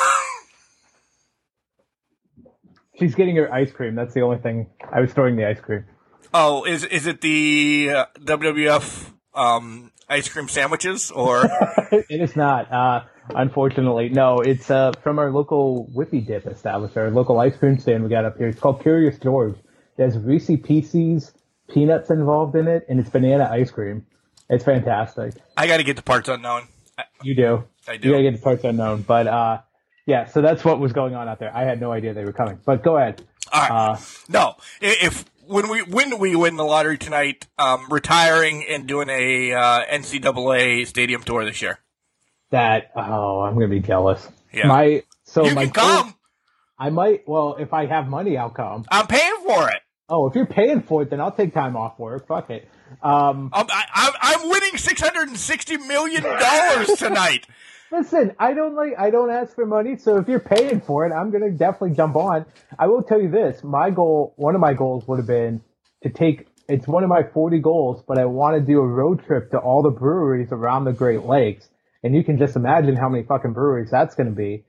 [3.00, 3.96] She's getting her ice cream.
[3.96, 4.68] That's the only thing.
[4.92, 5.86] I was throwing the ice cream.
[6.34, 11.44] Oh, is is it the uh, WWF um, ice cream sandwiches or?
[11.92, 12.72] it is not.
[12.72, 13.04] Uh,
[13.36, 14.40] unfortunately, no.
[14.40, 18.26] It's uh, from our local Whippy Dip establishment, our local ice cream stand we got
[18.26, 18.48] up here.
[18.48, 19.56] It's called Curious George.
[19.98, 21.34] It has Reese Pieces,
[21.70, 24.06] peanuts involved in it, and it's banana ice cream.
[24.50, 25.36] It's fantastic.
[25.56, 26.68] I got to get the parts unknown.
[26.98, 27.64] I, You do.
[27.88, 28.10] I do.
[28.10, 29.02] You gotta get the parts unknown.
[29.04, 29.62] But uh,
[30.06, 31.56] yeah, so that's what was going on out there.
[31.56, 32.60] I had no idea they were coming.
[32.64, 33.24] But go ahead.
[33.52, 33.72] All right.
[33.72, 33.98] Uh,
[34.30, 39.54] no, if when we when we win the lottery tonight, um, retiring and doing a
[39.54, 41.80] uh, NCAA stadium tour this year.
[42.52, 44.28] That oh, I'm gonna be jealous.
[44.54, 44.68] Yeah.
[44.68, 46.16] My so you my can come.
[46.78, 47.28] I might.
[47.28, 48.86] Well, if I have money, I'll come.
[48.90, 49.82] I'm paying for it.
[50.10, 52.28] Oh, if you're paying for it, then I'll take time off work.
[52.28, 52.68] Fuck it.
[53.02, 57.48] Um, I'm, I, I'm winning six hundred and sixty million dollars tonight.
[57.92, 58.94] listen, I don't like.
[58.98, 59.96] I don't ask for money.
[59.98, 62.46] So if you're paying for it, I'm gonna definitely jump on.
[62.78, 63.64] I will tell you this.
[63.64, 65.62] My goal, one of my goals, would have been
[66.04, 66.48] to take.
[66.68, 69.58] It's one of my 40 goals, but I want to do a road trip to
[69.58, 71.68] all the breweries around the Great Lakes,
[72.04, 74.64] and you can just imagine how many fucking breweries that's gonna be.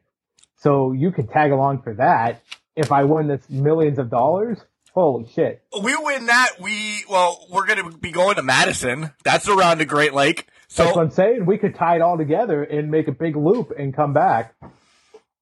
[0.56, 2.42] So you could tag along for that.
[2.76, 4.58] If I win this millions of dollars,
[4.94, 5.62] holy shit!
[5.82, 6.52] We win that.
[6.60, 9.10] We well, we're gonna be going to Madison.
[9.24, 10.46] That's around the Great Lake.
[10.74, 11.46] That's what So I'm saying.
[11.46, 14.54] We could tie it all together and make a big loop and come back.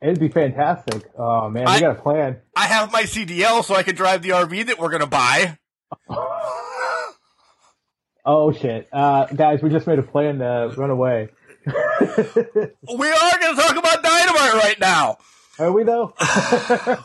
[0.03, 1.05] It'd be fantastic.
[1.17, 2.39] Oh man, we I- got a plan.
[2.57, 5.59] I have my CDL, so I can drive the RV that we're gonna buy.
[8.23, 11.31] Oh shit, uh, guys, we just made a plan to run away.
[11.67, 15.19] We are gonna talk about dynamite right now.
[15.59, 16.15] Are we though?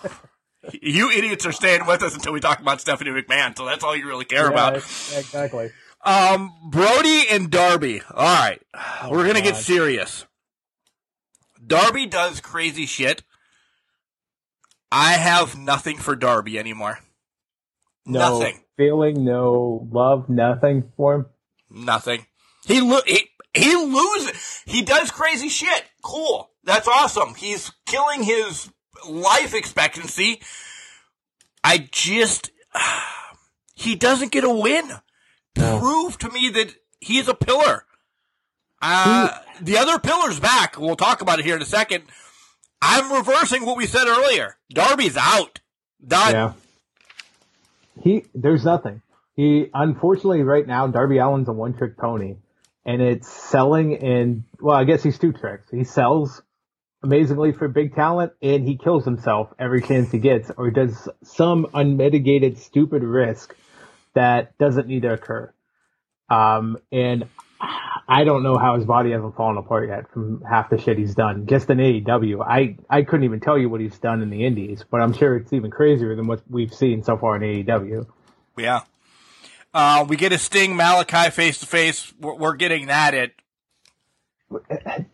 [0.81, 3.95] You idiots are staying with us until we talk about Stephanie McMahon, so that's all
[3.95, 4.75] you really care Yeah, about.
[4.77, 5.69] exactly.
[6.03, 8.01] Um, Brody and Darby.
[8.11, 8.59] All right,
[9.07, 10.25] we're gonna get serious.
[11.63, 13.21] Darby does crazy shit.
[14.91, 16.97] I have nothing for Darby anymore.
[18.07, 18.59] No Nothing.
[18.75, 21.25] feeling, no love, nothing for him.
[21.69, 22.25] Nothing.
[22.65, 23.07] He look.
[23.07, 24.63] He, He loses.
[24.65, 25.85] He does crazy shit.
[26.03, 26.49] Cool.
[26.63, 27.35] That's awesome.
[27.35, 28.69] He's killing his
[29.07, 30.41] life expectancy.
[31.63, 32.51] I just,
[33.75, 34.89] he doesn't get a win.
[35.57, 35.79] No.
[35.79, 37.85] Prove to me that he's a pillar.
[38.81, 39.29] Uh,
[39.61, 40.77] the other pillar's back.
[40.79, 42.03] We'll talk about it here in a second.
[42.81, 44.57] I'm reversing what we said earlier.
[44.71, 45.61] Darby's out.
[46.05, 46.33] Done.
[46.33, 46.53] Yeah.
[48.01, 49.01] He there's nothing.
[49.35, 52.35] He unfortunately right now Darby Allin's a one trick pony.
[52.85, 55.67] And it's selling in well, I guess he's two tricks.
[55.71, 56.41] He sells
[57.03, 61.67] amazingly for big talent and he kills himself every chance he gets or does some
[61.73, 63.55] unmitigated stupid risk
[64.13, 65.53] that doesn't need to occur.
[66.29, 67.25] Um and
[68.07, 71.15] I don't know how his body hasn't fallen apart yet from half the shit he's
[71.15, 71.47] done.
[71.47, 74.83] Just in AEW, I I couldn't even tell you what he's done in the Indies,
[74.89, 78.05] but I'm sure it's even crazier than what we've seen so far in AEW.
[78.57, 78.81] Yeah.
[79.75, 82.13] Uh, we get a Sting Malakai face to face.
[82.17, 83.31] We're getting that at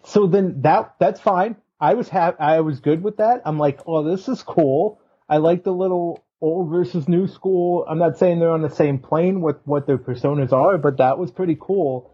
[0.04, 1.56] So then that that's fine.
[1.80, 3.42] I was ha- I was good with that.
[3.44, 5.02] I'm like, oh, this is cool.
[5.28, 7.86] I like the little old versus new school.
[7.90, 11.18] I'm not saying they're on the same plane with what their personas are, but that
[11.18, 12.14] was pretty cool.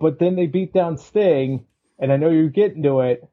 [0.00, 1.66] But then they beat down Sting,
[1.98, 3.28] and I know you're getting to it,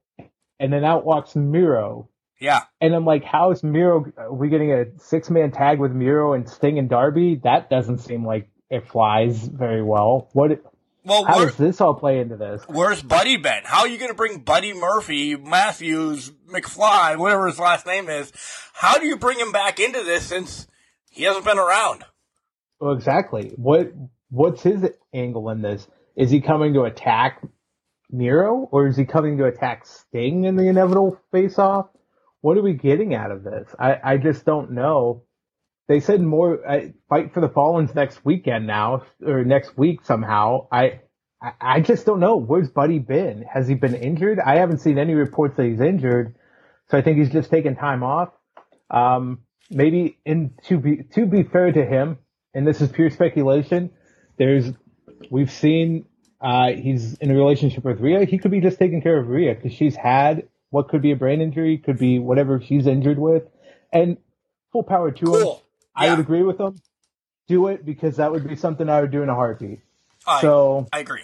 [0.59, 2.09] and then out walks Miro.
[2.39, 2.61] Yeah.
[2.81, 4.05] And I'm like, how is Miro?
[4.17, 7.41] Are we getting a six man tag with Miro and Sting and Darby?
[7.43, 10.29] That doesn't seem like it flies very well.
[10.33, 10.63] What?
[11.03, 12.63] Well, How does this all play into this?
[12.67, 13.61] where's Buddy been?
[13.63, 18.33] How are you going to bring Buddy Murphy, Matthews, McFly, whatever his last name is?
[18.73, 20.67] How do you bring him back into this since
[21.09, 22.03] he hasn't been around?
[22.81, 23.53] Well, exactly.
[23.55, 23.93] What
[24.29, 25.87] what's his angle in this?
[26.17, 27.41] Is he coming to attack
[28.11, 31.87] Miro, or is he coming to attack Sting in the inevitable face-off?
[32.47, 33.67] What are we getting out of this?
[33.77, 35.23] I, I just don't know.
[35.89, 36.79] They said more uh,
[37.09, 40.69] fight for the Fallens next weekend now, or next week somehow.
[40.71, 41.01] I,
[41.41, 42.37] I I just don't know.
[42.37, 43.41] Where's Buddy been?
[43.41, 44.39] Has he been injured?
[44.39, 46.35] I haven't seen any reports that he's injured,
[46.89, 48.29] so I think he's just taking time off.
[48.89, 52.17] Um, maybe in to be to be fair to him,
[52.53, 53.89] and this is pure speculation.
[54.37, 54.71] There's
[55.29, 56.05] we've seen
[56.39, 58.23] uh, he's in a relationship with Rhea.
[58.23, 61.15] He could be just taking care of Rhea because she's had what could be a
[61.15, 63.43] brain injury, could be whatever she's injured with,
[63.91, 64.17] and
[64.71, 65.41] full power to him.
[65.41, 65.63] Cool.
[65.95, 66.79] I would agree with him.
[67.47, 69.79] Do it because that would be something I would do in a heartbeat.
[70.25, 71.23] I, So I agree.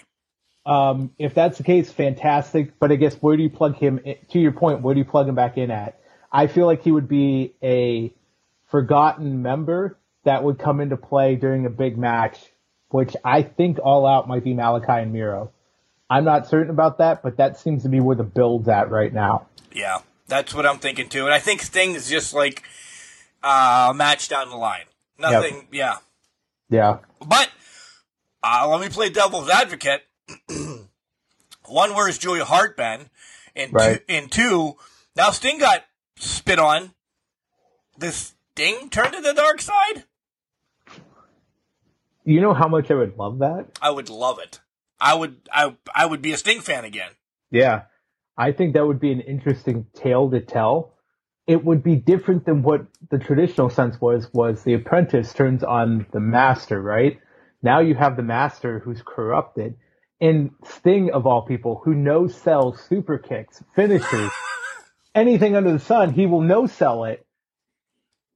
[0.66, 2.80] um, if that's the case, fantastic.
[2.80, 4.00] But I guess where do you plug him?
[4.06, 6.00] In, to your point, where do you plug him back in at?
[6.32, 8.14] I feel like he would be a
[8.72, 12.40] forgotten member that would come into play during a big match,
[12.90, 15.52] which I think all out might be Malakai and Miro.
[16.14, 19.12] I'm not certain about that, but that seems to be where the build's at right
[19.12, 19.48] now.
[19.74, 21.26] Yeah, that's what I'm thinking too.
[21.26, 22.62] And I think Sting is just like
[23.42, 24.86] uh, a match down the line.
[25.18, 25.68] Nothing.
[25.72, 25.98] Yeah.
[26.70, 27.00] Yeah.
[27.26, 27.50] But
[28.44, 30.04] uh, let me play devil's advocate.
[31.66, 33.10] One, where's Julia Hart been?
[33.56, 33.98] And Right.
[34.08, 34.76] two, and two,
[35.16, 35.84] now Sting got
[36.18, 36.94] spit on.
[37.98, 40.04] This Sting turned to the dark side?
[42.24, 43.66] You know how much I would love that?
[43.82, 44.60] I would love it.
[45.04, 45.36] I would.
[45.52, 47.12] I I would be a Sting fan again.
[47.52, 47.84] Yeah.
[48.38, 50.94] I think that would be an interesting tale to tell.
[51.46, 56.08] It would be different than what the traditional sense was, was the apprentice turns on
[56.14, 57.20] the master, right?
[57.62, 59.76] Now you have the master who's corrupted.
[60.22, 64.32] And Sting, of all people, who no sells super kicks, finishers,
[65.16, 67.26] anything under the sun, he will no sell it.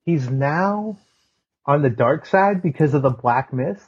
[0.03, 0.99] He's now
[1.65, 3.88] on the dark side because of the black mist.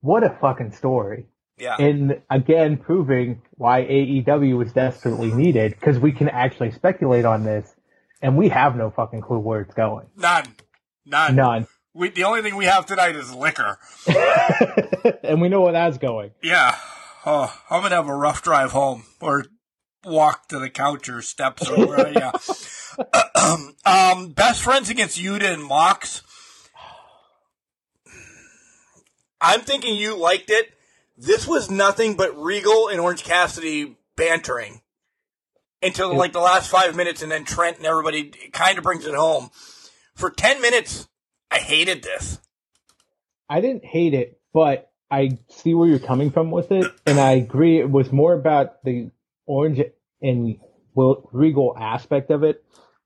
[0.00, 1.76] What a fucking story Yeah.
[1.78, 7.72] and again proving why AEW was desperately needed because we can actually speculate on this
[8.20, 10.06] and we have no fucking clue where it's going.
[10.16, 10.46] None.
[11.06, 11.36] None.
[11.36, 11.66] None.
[11.92, 13.78] We, the only thing we have tonight is liquor.
[15.22, 16.32] and we know where that's going.
[16.42, 16.76] Yeah.
[17.24, 19.44] Oh, I'm gonna have a rough drive home or
[20.04, 22.12] walk to the couch or steps or where.
[22.12, 22.32] yeah.
[23.86, 26.22] um, best friends against Yuta and Mox.
[29.40, 30.73] I'm thinking you liked it.
[31.16, 34.80] This was nothing but Regal and Orange Cassidy bantering
[35.82, 39.14] until like the last five minutes, and then Trent and everybody kind of brings it
[39.14, 39.50] home.
[40.14, 41.08] For ten minutes,
[41.50, 42.40] I hated this.
[43.48, 47.32] I didn't hate it, but I see where you're coming from with it, and I
[47.32, 47.78] agree.
[47.78, 49.10] It was more about the
[49.46, 49.80] orange
[50.20, 50.58] and
[50.96, 52.64] regal aspect of it.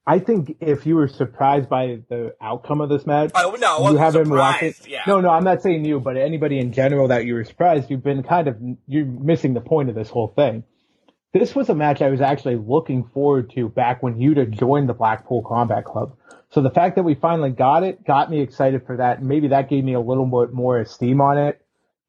[0.09, 3.91] I think if you were surprised by the outcome of this match, oh, I, no,
[3.91, 4.89] you haven't watched it.
[4.89, 5.03] Yeah.
[5.07, 8.03] No, no, I'm not saying you, but anybody in general that you were surprised, you've
[8.03, 8.57] been kind of
[8.87, 10.65] you're missing the point of this whole thing.
[11.35, 14.95] This was a match I was actually looking forward to back when Yuta joined the
[14.95, 16.17] Blackpool Combat Club.
[16.49, 19.23] So the fact that we finally got it got me excited for that.
[19.23, 21.61] Maybe that gave me a little bit more esteem on it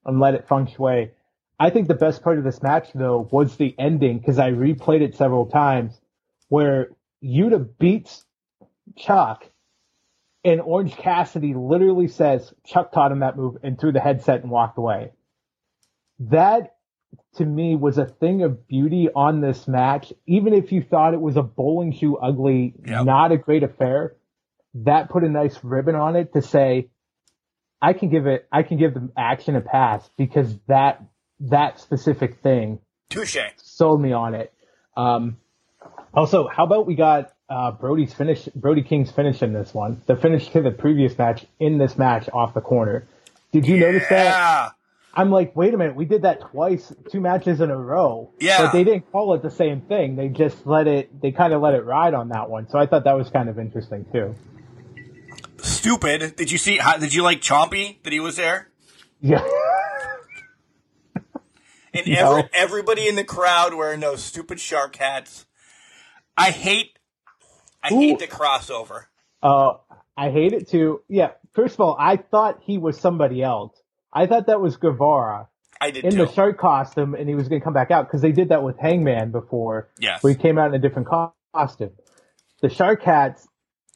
[0.06, 1.12] and let it feng shui.
[1.60, 5.02] I think the best part of this match though was the ending because I replayed
[5.02, 6.00] it several times
[6.48, 6.92] where
[7.24, 8.26] Yuta beats
[8.98, 9.46] Chuck
[10.44, 14.50] and Orange Cassidy literally says Chuck taught him that move and threw the headset and
[14.52, 15.12] walked away.
[16.20, 16.76] That
[17.36, 20.14] to me was a thing of beauty on this match.
[20.28, 23.06] Even if you thought it was a bowling shoe ugly, Yep.
[23.06, 24.16] not a great affair,
[24.76, 26.90] that put a nice ribbon on it to say,
[27.82, 31.02] I can give it, I can give the action a pass because that,
[31.42, 32.80] that specific thing
[33.10, 33.38] Touche.
[33.58, 34.54] sold me on it.
[34.98, 35.38] Um,
[36.14, 40.16] also, how about we got uh, Brody's finish, Brody King's finish in this one, the
[40.16, 43.08] finish to the previous match in this match off the corner.
[43.52, 44.74] Did you notice that?
[45.14, 48.32] I'm like, wait a minute, we did that twice, two matches in a row.
[48.40, 48.60] Yeah.
[48.62, 50.16] But they didn't call it the same thing.
[50.16, 52.70] They just let it, they kind of let it ride on that one.
[52.70, 54.36] So I thought that was kind of interesting too.
[55.62, 56.36] Stupid.
[56.36, 56.78] Did you see?
[56.78, 58.70] How, did you like Chompy that he was there?
[59.20, 59.44] Yeah.
[61.94, 62.38] And No.
[62.38, 65.46] every, everybody in the crowd wearing those stupid shark hats.
[66.40, 66.98] I hate.
[67.84, 68.00] I Ooh.
[68.00, 69.06] hate the crossover.
[69.44, 69.74] Uh,
[70.18, 71.02] I hate it too.
[71.08, 71.32] Yeah.
[71.54, 73.76] First of all, I thought he was somebody else.
[74.12, 75.48] I thought that was Guevara.
[75.82, 76.26] I did in too.
[76.26, 78.64] the shark costume and he was going to come back out because they did that
[78.64, 79.90] with Hangman before.
[80.00, 80.22] Yes.
[80.24, 81.08] Where he came out in a different
[81.54, 81.92] costume.
[82.62, 83.48] The shark hats,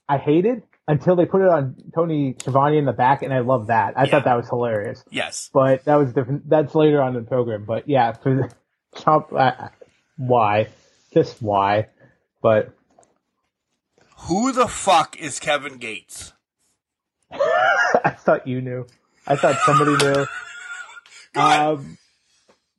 [0.07, 3.67] I hated until they put it on Tony Schiavone in the back and I love
[3.67, 3.97] that.
[3.97, 4.11] I Yeah.
[4.11, 5.03] thought that was hilarious.
[5.11, 5.49] yes.
[5.53, 6.47] But that was different.
[6.49, 7.65] That's later on in the program.
[7.65, 8.51] But yeah, for the
[9.01, 9.69] Trump, uh,
[10.17, 10.69] why?
[11.13, 11.87] Just why?
[12.43, 12.75] But
[14.27, 16.33] Who the fuck is Kevin Gates?
[17.31, 18.85] I thought you knew.
[19.25, 20.27] I thought somebody knew.
[21.35, 21.97] Um,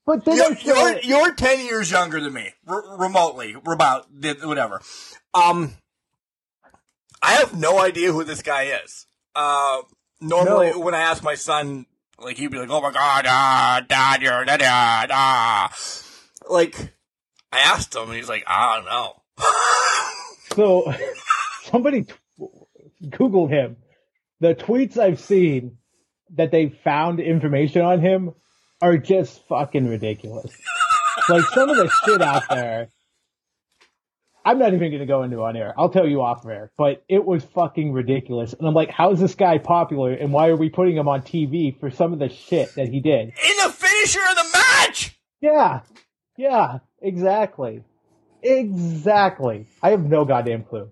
[0.07, 4.07] but then you're, you're, you're ten years younger than me, r- remotely, about
[4.45, 4.81] whatever.
[5.35, 5.75] Um,
[7.21, 9.07] I have no idea who this guy is.
[9.35, 9.81] Uh,
[10.21, 10.79] normally No.
[10.79, 11.87] when I ask my son,
[12.21, 15.69] like he'd be like, "Oh my god, ah, dad, you're da da da."
[16.49, 16.95] Like,
[17.51, 19.21] I asked him, and he's like, "I don't know."
[20.55, 20.95] So
[21.65, 22.13] somebody t-
[23.07, 23.77] Googled him.
[24.39, 25.79] The tweets I've seen
[26.37, 28.35] that they found information on him
[28.81, 30.53] are just fucking ridiculous.
[31.29, 32.89] like some of the shit out there.
[34.45, 35.75] I'm not even going to go into on air.
[35.77, 38.53] I'll tell you off air, but it was fucking ridiculous.
[38.53, 41.23] And I'm like, how is this guy popular and why are we putting him on
[41.23, 43.29] TV for some of the shit that he did?
[43.29, 45.19] In the finisher of the match.
[45.41, 45.81] Yeah.
[46.37, 47.83] Yeah, exactly.
[48.45, 49.67] Exactly.
[49.83, 50.91] I have no goddamn clue.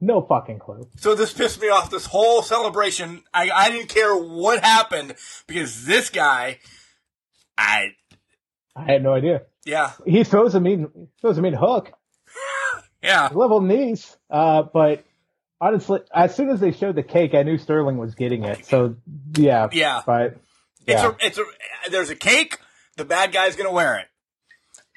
[0.00, 0.88] No fucking clue.
[0.96, 1.90] So this pissed me off.
[1.90, 5.14] This whole celebration, I, I didn't care what happened
[5.46, 6.58] because this guy,
[7.58, 7.94] I
[8.74, 9.42] I had no idea.
[9.64, 11.92] yeah He throws a mean throws a mean hook,
[13.02, 14.16] yeah level knees.
[14.30, 15.04] Uh, but
[15.60, 18.64] honestly, as soon as they showed the cake, I knew Sterling was getting it.
[18.64, 18.96] So
[19.36, 20.00] yeah, Yeah.
[20.06, 20.38] But
[20.86, 21.12] yeah.
[21.20, 21.50] It's a, it's
[21.86, 22.58] a, there's a cake.
[22.96, 24.06] The bad guy's gonna wear it.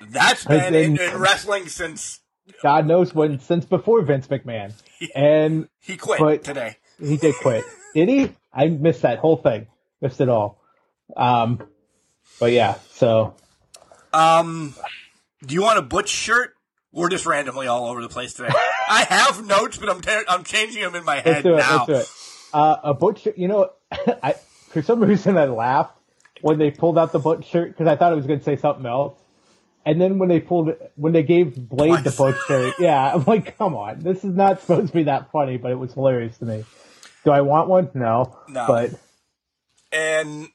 [0.10, 2.20] That's been in, in wrestling since
[2.62, 4.74] God knows when since before Vince McMahon,
[5.16, 6.78] and he quit But- today.
[7.00, 7.64] he did quit.
[7.94, 8.32] did he?
[8.54, 9.68] I missed that whole thing.
[10.02, 10.62] Missed it all.
[11.16, 11.62] Um,
[12.40, 12.76] but yeah.
[12.92, 13.36] So
[14.14, 14.76] Um,
[15.46, 16.54] do you want a Butch shirt?
[16.92, 18.54] We're just randomly all over the place today.
[18.88, 21.58] I have notes, but I'm I'm changing them in my let's head do it.
[21.58, 21.76] now.
[21.78, 22.08] Let's do it.
[22.54, 23.28] Uh, a butch.
[23.36, 24.34] You know, I
[24.70, 25.98] for some reason I laughed
[26.42, 28.58] when they pulled out the butch shirt because I thought it was going to say
[28.58, 29.18] something else.
[29.86, 33.58] And then when they pulled it, when they gave Blade the butch yeah, I'm like,
[33.58, 36.46] come on, this is not supposed to be that funny, but it was hilarious to
[36.46, 36.64] me.
[37.26, 37.90] Do I want one?
[37.94, 38.38] No.
[38.48, 38.66] No.
[38.68, 38.92] But
[39.92, 40.48] and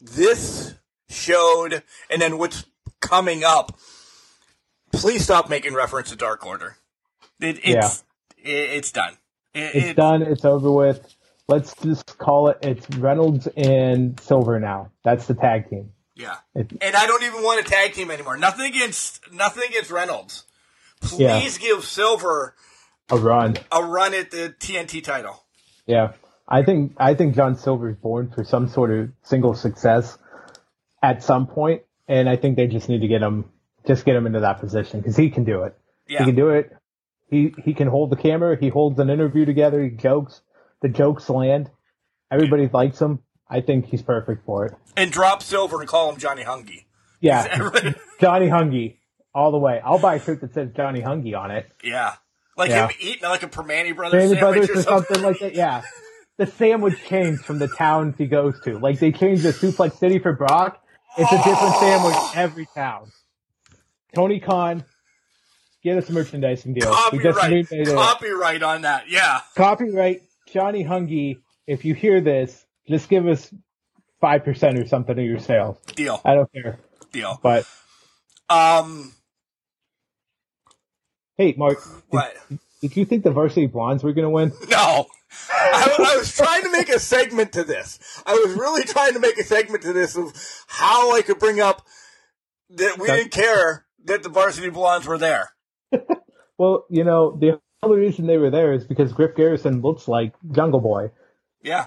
[0.00, 0.74] this
[1.08, 2.64] showed, and then what's
[3.00, 3.78] coming up.
[4.92, 6.76] Please stop making reference to Dark Order.
[7.40, 8.04] It, it's
[8.38, 9.14] it, it's done.
[9.54, 10.22] It, it's it- done.
[10.22, 11.14] It's over with.
[11.46, 12.58] Let's just call it.
[12.62, 14.90] It's Reynolds and Silver now.
[15.02, 15.92] That's the tag team.
[16.18, 18.36] Yeah, It- and I don't even want a tag team anymore.
[18.36, 20.44] Nothing against nothing against Reynolds.
[21.00, 21.48] Please Yeah.
[21.68, 22.56] give Silver
[23.10, 23.56] A run.
[23.70, 25.44] a run at the TNT title.
[25.86, 26.12] Yeah,
[26.48, 30.18] I think I think John Silver's born for some sort of single success
[31.02, 33.44] at some point, and I think they just need to get him
[33.86, 35.78] just get him into that position because he can do it.
[36.08, 36.18] Yeah.
[36.18, 36.76] He can do it.
[37.30, 38.56] He he can hold the camera.
[38.58, 39.82] He holds an interview together.
[39.84, 40.40] He jokes.
[40.82, 41.70] The jokes land.
[42.30, 43.20] Everybody likes him.
[43.50, 44.74] I think he's perfect for it.
[44.96, 46.84] And drop Silver and call him Johnny Hungee.
[47.20, 47.70] Yeah,
[48.20, 48.96] Johnny Hungee
[49.34, 49.80] all the way.
[49.84, 51.70] I'll buy a shirt that says Johnny Hungee on it.
[51.82, 52.14] yeah.
[52.56, 52.88] Like Yeah.
[52.88, 55.54] him eating like a Primanti Brothers sandwich Brothers or or something like that.
[55.54, 55.82] Yeah.
[56.38, 58.78] The sandwich changed from the towns he goes to.
[58.78, 60.82] Like they changed the Suplex City for Brock.
[61.16, 61.80] It's a different oh.
[61.80, 63.10] sandwich every town.
[64.14, 64.84] Tony Khan,
[65.82, 66.92] get us a merchandising deal.
[66.92, 67.68] Copyright.
[67.68, 69.08] Copyright on that.
[69.08, 69.40] Yeah.
[69.56, 70.22] Copyright
[70.52, 71.38] Johnny Hungee.
[71.66, 73.52] If you hear this, just give us
[74.20, 75.78] five percent or something of your sales.
[75.94, 76.20] Deal.
[76.24, 76.78] I don't care.
[77.12, 77.38] Deal.
[77.42, 77.66] But
[78.48, 79.12] Um,
[81.36, 82.36] hey, Mark, did, what?
[82.80, 84.52] did you think the Varsity Blondes were going to win?
[84.68, 85.06] No.
[85.50, 88.22] I, I was trying to make a segment to this.
[88.24, 90.32] I was really trying to make a segment to this of
[90.66, 91.86] how I could bring up
[92.70, 95.50] that we didn't care that the varsity blondes were there.
[96.58, 100.34] Well, you know, the only reason they were there is because Griff Garrison looks like
[100.50, 101.12] Jungle Boy.
[101.62, 101.86] Yeah.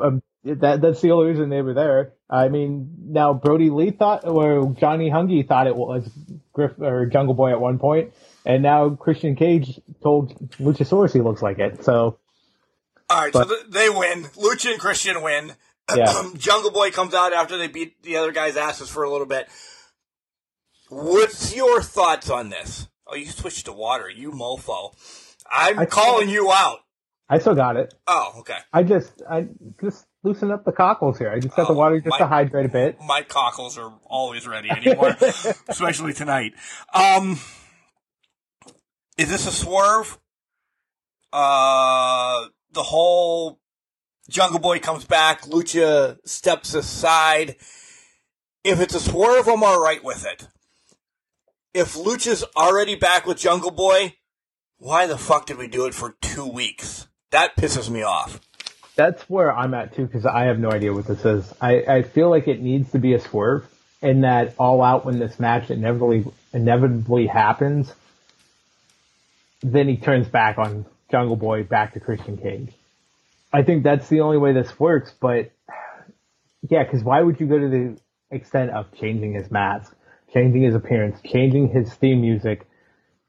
[0.00, 2.12] Um, that that's the only reason they were there.
[2.30, 6.08] I mean, now Brodie Lee thought, or Johnny Hungee thought it was
[6.52, 8.12] Griff or Jungle Boy at one point,
[8.46, 11.84] and now Christian Cage told Luchasaurus he looks like it.
[11.84, 12.18] So
[13.10, 14.24] All right, But- so they win.
[14.36, 15.52] Lucha and Christian win.
[15.96, 16.28] Yeah.
[16.36, 19.48] Jungle Boy comes out after they beat the other guy's asses for a little bit.
[20.90, 22.88] What's your thoughts on this?
[23.06, 24.92] Oh, you switched to water, you mofo.
[25.50, 26.80] I'm I- calling you out.
[27.28, 27.92] I still got it.
[28.06, 28.56] Oh, okay.
[28.72, 29.48] I just I
[29.82, 31.30] just loosen up the cockles here.
[31.30, 32.98] I just got the Oh, water just my- to hydrate a bit.
[33.06, 35.14] My cockles are always ready anymore,
[35.68, 36.52] especially tonight.
[36.94, 37.38] Um,
[39.18, 40.18] is this a swerve?
[41.32, 43.60] Uh, the whole
[44.30, 47.56] Jungle Boy comes back, Lucha steps aside.
[48.64, 50.48] If it's a swerve, I'm alright with it.
[51.74, 54.14] If Lucha's already back with Jungle Boy,
[54.78, 57.07] why the fuck did we do it for two weeks?
[57.30, 58.40] That pisses me off.
[58.96, 61.52] That's where I'm at too, because I have no idea what this is.
[61.60, 63.66] I, I feel like it needs to be a swerve,
[64.00, 67.92] in that all out when this match inevitably inevitably happens,
[69.62, 72.72] then he turns back on Jungle Boy back to Christian Cage.
[73.52, 75.50] I think that's the only way this works, but
[76.68, 78.00] yeah, because why would you go to the
[78.30, 79.94] extent of changing his mask,
[80.32, 82.66] changing his appearance, changing his theme music,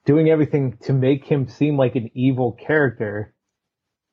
[0.05, 3.33] doing everything to make him seem like an evil character,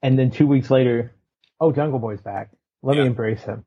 [0.06, 1.12] and then two weeks later,
[1.60, 2.50] oh, Jungle Boy's back.
[2.82, 3.02] Let Yeah.
[3.02, 3.64] me embrace him.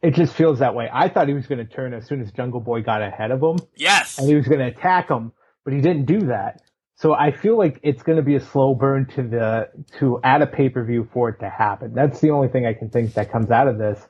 [0.00, 0.88] It just feels that way.
[0.90, 3.42] I thought he was going to turn as soon as Jungle Boy got ahead of
[3.42, 4.18] him, Yes.
[4.18, 5.32] and he was going to attack him,
[5.64, 6.62] but he didn't do that.
[6.94, 9.68] So I feel like it's going to be a slow burn to the
[9.98, 11.92] to add a pay per view for it to happen.
[11.92, 14.00] That's the only thing I can think that comes out of this.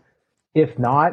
[0.55, 1.13] If not,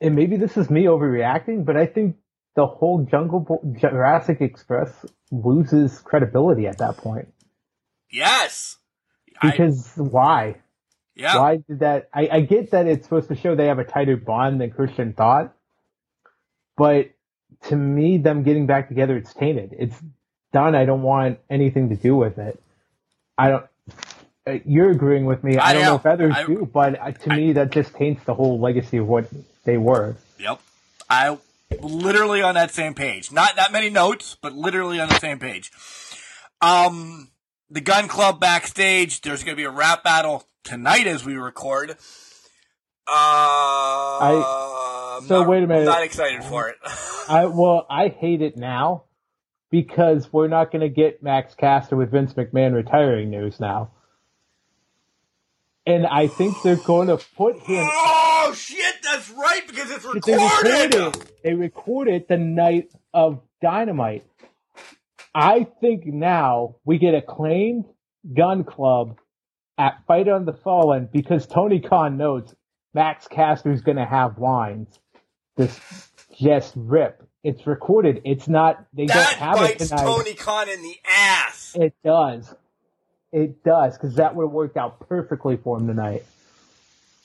[0.00, 2.16] and maybe this is me overreacting, but I think
[2.54, 4.90] the whole Jungle Bo- Jurassic Express
[5.30, 7.28] loses credibility at that point.
[8.10, 8.76] Yes.
[9.40, 10.56] I- Because why?
[11.14, 11.38] yeah.
[11.38, 12.08] Why did that?
[12.14, 15.12] I, I get that it's supposed to show they have a tighter bond than Christian
[15.12, 15.54] thought,
[16.76, 17.10] but
[17.68, 19.74] to me, them getting back together, it's tainted.
[19.78, 19.96] It's
[20.52, 20.74] done.
[20.74, 22.60] I don't want anything to do with it.
[23.36, 23.66] I don't.
[24.46, 25.58] uh, You're agreeing with me.
[25.58, 25.96] I, I don't know am.
[26.00, 29.06] if others I- do, but uh, to me, that just taints the whole legacy of
[29.06, 29.26] what
[29.64, 30.16] they were.
[30.38, 30.60] Yep.
[31.10, 31.36] I
[31.80, 33.30] literally on that same page.
[33.30, 35.70] Not that many notes, but literally on the same page.
[36.62, 37.28] Um,
[37.70, 39.20] the gun club backstage.
[39.20, 41.90] There's going to be a rap battle tonight as we record.
[41.90, 43.12] Uh,
[44.22, 45.80] I, so wait a minute.
[45.80, 46.76] I'm not excited for it.
[47.28, 49.04] I well, I hate it now
[49.70, 53.90] because we're not going to get Max Caster with Vince McMahon retiring news now.
[55.86, 58.94] And I think they're going to put him oh shit!
[59.02, 60.94] That's right because it's They recorded.
[60.94, 61.30] recorded.
[61.42, 64.24] They recorded the night of Dynamite.
[65.34, 67.84] I think now we get acclaimed
[68.34, 69.18] Gun Club
[69.78, 72.54] at Fight for the Fallen because Tony Khan knows
[72.94, 74.98] Max Caster's going to have lines.
[75.56, 75.78] This
[76.38, 77.22] just rip.
[77.42, 78.22] It's recorded.
[78.24, 78.84] It's not.
[78.92, 80.04] They That don't have it bites tonight.
[80.04, 81.76] Tony Khan in the ass.
[81.78, 82.54] It does.
[83.32, 86.24] It does because that would have worked out perfectly for him tonight.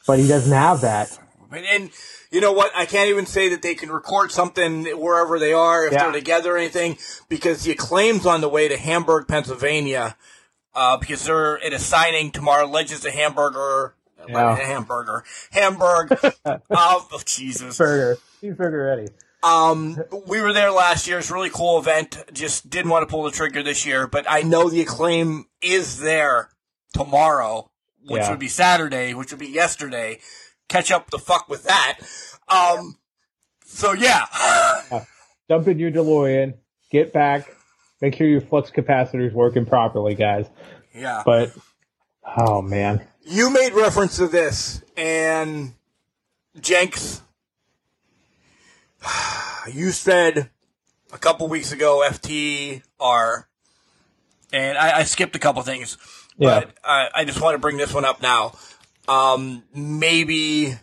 [0.06, 1.18] But he doesn't have that.
[1.52, 1.90] And, and
[2.32, 2.72] you know what?
[2.76, 6.04] I can't even say that they can record something wherever they are if Yeah.
[6.04, 6.98] they're together or anything
[7.30, 10.16] because the acclaim's on the way to Hamburg, Pennsylvania.
[10.74, 12.66] Uh, because they're at a signing tomorrow.
[12.68, 13.96] Legends of Hamburger.
[14.28, 14.56] Yeah.
[14.58, 15.24] Hamburger.
[15.52, 16.18] Hamburg.
[16.70, 17.78] oh, Jesus.
[17.78, 18.18] Burger.
[18.42, 19.08] Cheeseburger ready.
[19.42, 19.98] Um,
[20.28, 21.20] we were there last year.
[21.20, 22.18] It's a really cool event.
[22.34, 26.00] Just didn't want to pull the trigger this year, but I know the acclaim is
[26.00, 26.50] there
[26.94, 27.70] tomorrow,
[28.08, 28.32] which Yeah.
[28.32, 30.20] would be Saturday, which would be yesterday.
[30.68, 32.00] Catch up the fuck with that.
[32.48, 32.98] Um,
[33.66, 34.26] so yeah.
[35.50, 36.56] Jump in your DeLorean,
[36.92, 37.56] get back,
[38.02, 40.48] make sure your flux capacitor's working properly, guys.
[40.94, 41.22] yeah.
[41.26, 41.52] But
[42.38, 45.74] oh man, You made reference to this, and
[46.60, 47.22] Jenks,
[49.72, 50.50] you said
[51.14, 53.44] a couple weeks ago FTR,
[54.52, 55.98] and I, I skipped a couple things,
[56.38, 56.62] Yeah.
[56.62, 58.54] but I, I just want to bring this one up now.
[59.08, 60.76] Um, maybe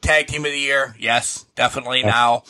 [0.00, 2.44] tag team of the year, yes, definitely now.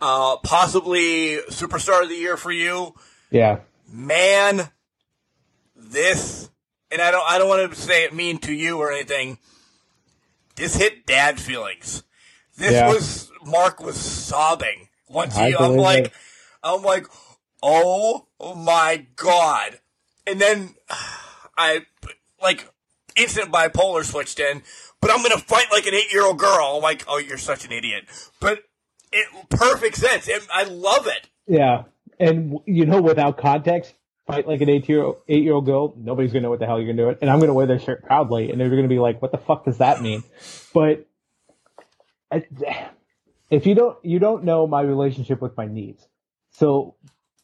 [0.00, 2.94] Uh, possibly superstar of the year for you
[3.30, 3.60] yeah,
[3.90, 4.70] man,
[5.76, 6.50] this,
[6.90, 9.38] and I don't, I don't want to say it mean to you or anything.
[10.56, 12.02] this hit dad feelings.
[12.56, 12.88] This Yeah.
[12.88, 15.54] was Mark was sobbing once he.
[15.54, 16.12] I'm like, it.
[16.64, 17.06] I'm like,
[17.62, 19.78] oh my god!
[20.26, 20.74] And then
[21.56, 21.86] I
[22.42, 22.68] like
[23.18, 24.62] instant bipolar switched in.
[25.00, 26.76] But I'm gonna fight like an eight year old girl.
[26.76, 28.04] I'm like, oh, you're such an idiot.
[28.40, 28.60] But
[29.12, 30.28] it perfect sense.
[30.28, 31.28] It, I love it.
[31.46, 31.84] Yeah,
[32.18, 33.94] and you know, without context,
[34.26, 35.94] fight like an eight year eight year old girl.
[35.96, 37.78] Nobody's gonna know what the hell you're gonna do it, and I'm gonna wear their
[37.78, 40.22] shirt proudly, and they're gonna be like, "What the fuck does that mean?"
[40.74, 41.06] But
[43.50, 46.06] if you don't, you don't know my relationship with my niece.
[46.50, 46.96] So,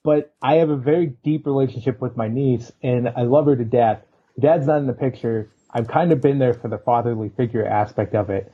[0.03, 3.65] but I have a very deep relationship with my niece, and I love her to
[3.65, 4.03] death.
[4.39, 5.51] Dad's not in the picture.
[5.75, 8.53] I've kind of been there for the fatherly figure aspect of it.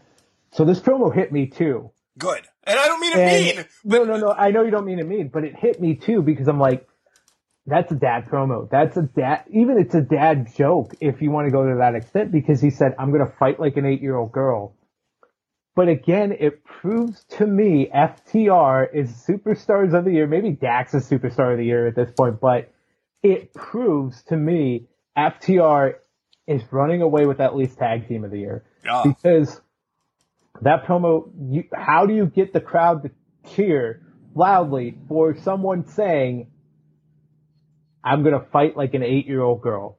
[0.53, 1.91] So this promo hit me too.
[2.19, 2.41] Good.
[2.65, 3.65] And I don't mean to And- mean.
[3.85, 4.33] no, no, no.
[4.33, 6.87] I know you don't mean to mean, but it hit me too because I'm like,
[7.67, 8.69] that's a dad promo.
[8.69, 9.45] That's a dad.
[9.51, 12.71] Even it's a dad joke if you want to go to that extent because he
[12.71, 14.75] said, "I'm going to fight like an eight year old girl."
[15.77, 20.27] But again, it proves to me FTR is superstars of the year.
[20.27, 22.73] Maybe Dax is superstar of the year at this point, but
[23.23, 25.95] it proves to me FTR
[26.51, 29.03] is running away with at least tag team of the year Yeah.
[29.07, 29.61] because
[30.63, 33.11] that promo, you, how do you get the crowd to
[33.55, 34.03] cheer
[34.35, 36.49] loudly for someone saying,
[38.03, 39.97] I'm going to fight like an eight year old girl?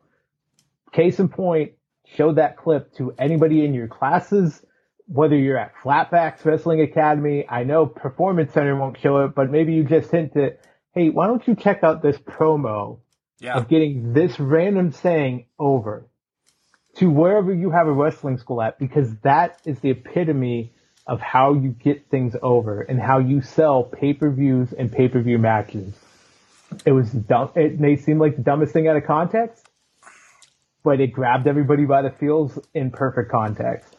[0.92, 1.72] Case in point,
[2.16, 4.62] show that clip to anybody in your classes,
[5.08, 7.46] whether you're at Flatbacks Wrestling Academy.
[7.48, 10.58] I know Performance Center won't show it, but maybe you just hint to,
[10.94, 13.00] hey, why don't you check out this promo
[13.40, 13.56] Yeah.
[13.56, 16.08] of getting this random saying over
[17.02, 20.72] to wherever you have a wrestling school at because that is the epitome
[21.08, 25.96] of how you get things over and how you sell pay-per-views and pay-per-view matches.
[26.86, 27.50] It was dumb.
[27.56, 29.68] It may seem like the dumbest thing out of context,
[30.84, 33.92] but it grabbed everybody by the feels in perfect context.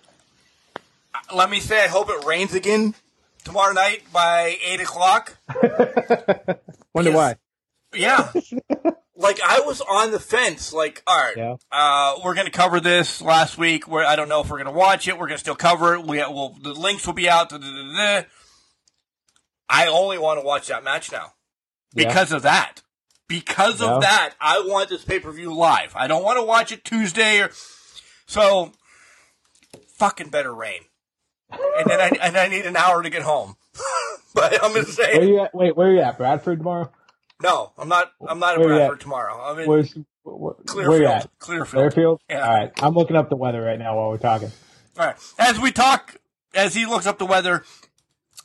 [1.35, 2.95] Let me say, I hope it rains again
[3.43, 5.37] tomorrow night by eight o'clock.
[6.95, 7.17] Wonder Yes.
[7.17, 7.37] why?
[7.95, 8.31] Yeah.
[9.17, 10.73] like I was on the fence.
[10.73, 11.57] Like, all right, Yeah.
[11.71, 13.87] uh, we're gonna cover this last week.
[13.89, 15.19] Where I don't know if we're gonna watch it.
[15.19, 16.05] We're gonna still cover it.
[16.05, 16.57] We will.
[16.63, 17.51] The links will be out.
[17.51, 18.23] da, da, da.
[19.69, 21.33] I only want to watch that match now
[21.95, 22.09] Yeah.
[22.09, 22.83] because of that.
[23.29, 23.95] Because Yeah.
[23.95, 25.93] of that, I want this pay per view live.
[25.97, 27.51] I don't want to watch it Tuesday or
[28.27, 28.73] so.
[29.97, 30.81] Fucking better rain,
[31.51, 33.57] and then I and I need an hour to get home.
[34.35, 35.55] but I'm gonna say, Where you at?
[35.55, 36.19] Wait, where are you at?
[36.19, 36.91] Bradford tomorrow?
[37.43, 37.73] No.
[37.79, 38.13] I'm not.
[38.27, 38.77] I'm not in Where at?
[38.79, 39.41] Bradford tomorrow.
[39.43, 41.05] I'm in Where's where, where you Clearfield.
[41.11, 41.39] at?
[41.39, 41.69] Clearfield.
[41.93, 42.21] Fairfield?
[42.31, 42.47] Yeah.
[42.47, 42.73] All right.
[42.81, 44.51] I'm looking up the weather right now while we're talking.
[44.99, 45.17] All right.
[45.39, 46.17] As we talk,
[46.55, 47.65] as he looks up the weather,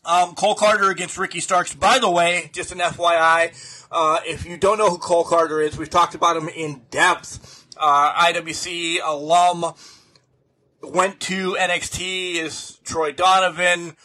[0.05, 1.73] um, Cole Karter against Ricky Starks.
[1.75, 5.77] By the way, just an FYI, uh, if you don't know who Cole Karter is,
[5.77, 7.65] we've talked about him in depth.
[7.79, 9.73] Uh, IWC alum,
[10.81, 13.95] went to NXT as Troy Donovan,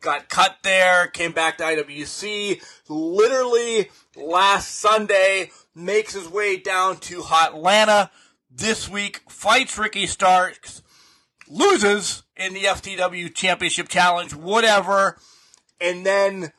[0.00, 2.60] got cut there, came back to IWC.
[2.88, 8.10] Literally last Sunday, makes his way down to Hotlanta.
[8.54, 10.82] This week, fights Ricky Starks,
[11.48, 15.18] loses in the FTW Championship Challenge, whatever.
[15.80, 16.52] And then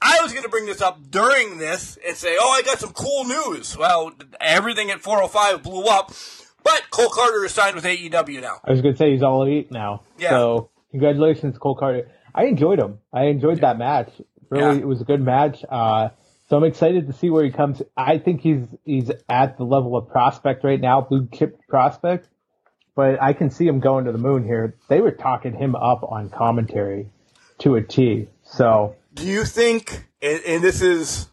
[0.00, 2.92] I was going to bring this up during this and say, oh, I got some
[2.92, 3.76] cool news.
[3.76, 6.12] Well, everything at 405 blew up,
[6.62, 8.60] but Cole Karter is signed with AEW now.
[8.64, 10.02] I was going to say he's all elite now.
[10.18, 10.30] Yeah.
[10.30, 12.08] So congratulations, Cole Karter.
[12.34, 12.98] I enjoyed him.
[13.12, 14.10] I enjoyed that match.
[14.50, 14.80] Really, Yeah.
[14.82, 15.64] it was a good match.
[15.68, 16.08] Uh,
[16.54, 17.82] so I'm excited to see where he comes.
[17.96, 22.28] I think he's he's at the level of prospect right now, blue chip prospect.
[22.94, 24.76] But I can see him going to the moon here.
[24.88, 27.08] They were talking him up on commentary
[27.58, 28.28] to a T.
[28.44, 31.26] So Do you think, and, and this is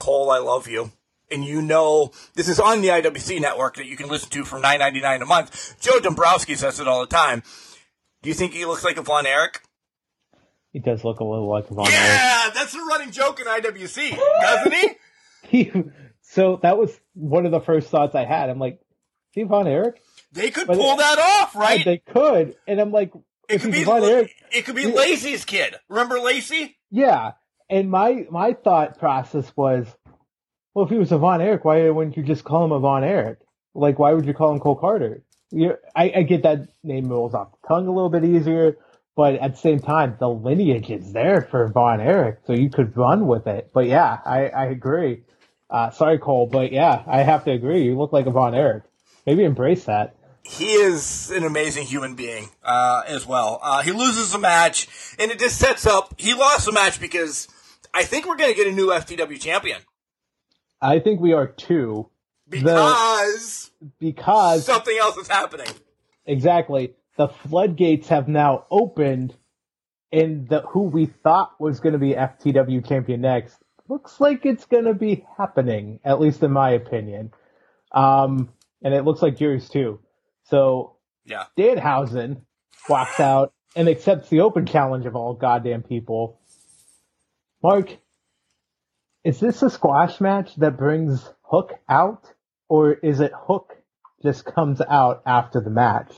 [0.00, 0.90] Cole, I love you,
[1.30, 4.58] and you know this is on the IWC network that you can listen to for
[4.58, 5.76] nine ninety nine a month.
[5.80, 7.44] Joe Dombrowski says it all the time.
[8.22, 9.62] Do you think he looks like a Von Erich?
[10.72, 11.92] He does look a little like Von Erich.
[11.92, 14.88] Yeah, that's a running joke in IWC, doesn't he?
[15.48, 15.70] He,
[16.22, 18.48] so that was one of the first thoughts I had.
[18.48, 18.80] I'm like, is
[19.32, 20.00] he Von Erich?
[20.30, 21.84] They could But- pull that off, right?
[21.84, 23.12] They could, and I'm like,
[23.50, 24.86] it could be Von Erich, it could be.
[24.86, 25.74] Lacey's kid.
[25.90, 26.76] Remember Lacey?
[26.90, 27.32] Yeah,
[27.68, 29.86] and my my thought process was,
[30.74, 33.04] well, if he was a Von Erich, why wouldn't you just call him a Von
[33.04, 33.38] Erich?
[33.74, 35.22] Like, why would you call him Cole Karter?
[35.50, 38.76] You, I, I get that name rolls off the tongue a little bit easier,
[39.16, 42.96] but at the same time, the lineage is there for Von Erich, so you could
[42.96, 43.70] run with it.
[43.72, 45.22] But yeah, I, I agree.
[45.70, 47.84] Uh, sorry, Cole, but yeah, I have to agree.
[47.84, 48.84] You look like a Von Erich.
[49.26, 50.16] Maybe embrace that.
[50.42, 53.60] he is an amazing human being uh, as well.
[53.62, 56.14] Uh, he loses a match, and it just sets up.
[56.18, 57.48] He lost the match because
[57.94, 59.80] I think we're going to get a new FTW champion
[60.80, 62.08] I think we are too.
[62.48, 63.70] because
[64.00, 65.68] because something else is happening.
[66.26, 66.94] Exactly.
[67.16, 69.34] The floodgates have now opened,
[70.10, 73.56] and the who we thought was going to be FTW champion next
[73.88, 77.32] looks like it's going to be happening, at least in my opinion.
[77.92, 78.50] Um,
[78.82, 80.00] and it looks like yours too.
[80.44, 81.44] So Yeah.
[81.58, 82.42] Danhausen
[82.88, 86.40] walks out and accepts the open challenge of all goddamn people.
[87.62, 87.96] Mark,
[89.24, 92.24] is this a squash match that brings Hook out,
[92.68, 93.76] or is it Hook
[94.22, 96.12] just comes out after the match,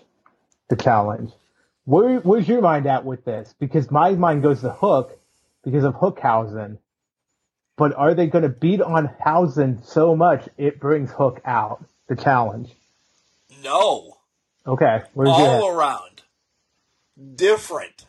[0.68, 1.32] the challenge?
[1.84, 3.54] Where, where's your mind at with this?
[3.58, 5.18] Because my mind goes to Hook
[5.64, 6.78] because of Hookhausen.
[7.76, 12.16] But are they going to beat on Hausen so much it brings Hook out, the
[12.16, 12.70] challenge?
[13.62, 14.16] No.
[14.66, 15.28] Okay, where's?
[15.30, 16.22] All around.
[17.36, 18.06] Different.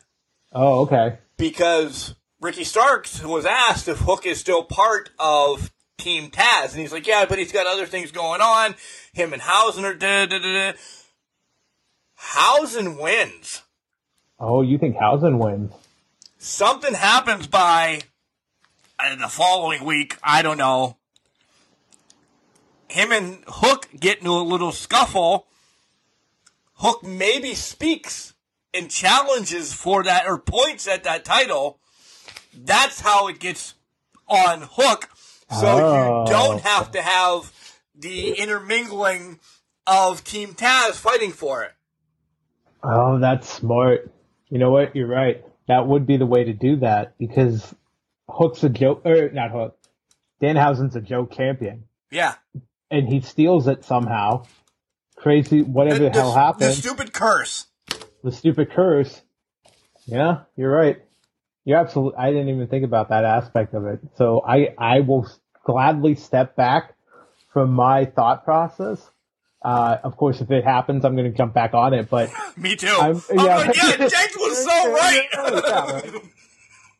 [0.52, 1.18] Oh, okay.
[1.36, 6.92] because Ricky Starks was asked if Hook is still part of Team Taz, and he's
[6.92, 8.74] like, "Yeah, but he's got other things going on.
[9.12, 10.72] Him and Hausen are da da da."
[12.16, 13.62] Da." Hausen wins.
[14.38, 15.72] Oh, you think Hausen wins?
[16.38, 18.02] Something happens by
[18.98, 20.16] uh, the following week.
[20.22, 20.96] I don't know.
[22.88, 25.46] Him and Hook get into a little scuffle.
[26.74, 28.34] Hook maybe speaks
[28.74, 31.80] and challenges for that or points at that title.
[32.54, 33.74] That's how it gets
[34.28, 35.08] on Hook.
[35.50, 36.24] So Oh.
[36.24, 37.52] you don't have to have
[37.94, 39.40] the intermingling
[39.86, 41.72] of Team Taz fighting for it.
[42.88, 44.12] Oh, that's smart.
[44.48, 44.94] You know what?
[44.94, 45.44] You're right.
[45.68, 47.74] That would be the way to do that because
[48.28, 49.76] Hook's a joke, or not Hook.
[50.40, 52.34] Danhausen's a joke champion, Yeah.
[52.90, 54.44] and he steals it somehow.
[55.16, 56.70] Crazy, whatever the, hell happened.
[56.70, 57.66] the stupid curse.
[58.22, 59.22] the stupid curse.
[60.04, 61.02] Yeah, you're right.
[61.64, 62.18] You're absolutely.
[62.18, 63.98] I didn't even think about that aspect of it.
[64.16, 65.26] So I I will
[65.64, 66.94] gladly step back
[67.52, 69.10] from my thought process.
[69.62, 72.08] Uh, of course, if it happens, I'm going to jump back on it.
[72.08, 72.86] But Me too.
[72.88, 73.56] I'm- I'm, yeah.
[73.56, 75.26] like, yeah, James was so right.
[76.14, 76.20] Yeah.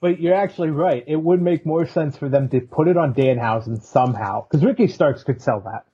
[0.00, 1.04] but you're actually right.
[1.06, 4.88] It would make more sense for them to put it on Danhausen somehow because Ricky
[4.88, 5.84] Starks could sell that.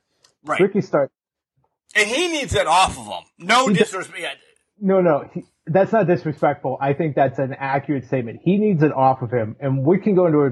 [0.44, 0.60] right.
[0.60, 1.12] Ricky Starks.
[1.94, 3.24] And he needs it off of him.
[3.38, 4.38] No disrespect.
[4.80, 6.78] No, no, he, that's not disrespectful.
[6.80, 8.40] I think that's an accurate statement.
[8.42, 10.50] He needs it off of him, and we can go into a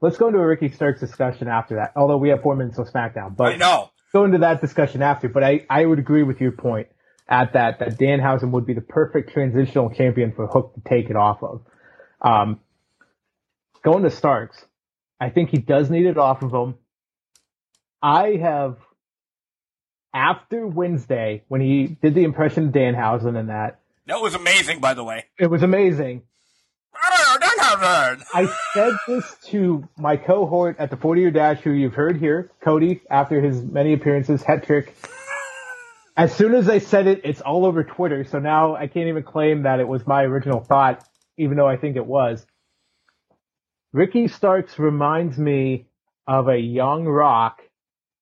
[0.00, 1.92] let's go into a Ricky Starks discussion after that.
[1.94, 3.90] Although we have four minutes of SmackDown, but I know.
[4.18, 5.28] Go into that discussion after.
[5.28, 6.88] But I, I would agree with your point
[7.28, 11.16] at that that Danhausen would be the perfect transitional champion for Hook to take it
[11.16, 11.62] off of.
[12.20, 12.60] Um,
[13.84, 14.64] going to Starks,
[15.20, 16.74] I think he does need it off of him.
[18.02, 18.76] I have
[20.14, 24.94] after Wednesday when he did the impression of Danhausen and that That was amazing, by
[24.94, 25.26] the way.
[25.38, 26.22] it was amazing.
[28.34, 32.50] I said this to my cohort at the 40 year dash who you've heard here,
[32.62, 34.94] Cody, after his many appearances, hat trick.
[36.16, 39.22] As soon as I said it, it's all over Twitter, so now I can't even
[39.22, 41.04] claim that it was my original thought,
[41.36, 42.44] even though I think it was.
[43.92, 45.86] Ricky Starks reminds me
[46.26, 47.62] of a young rock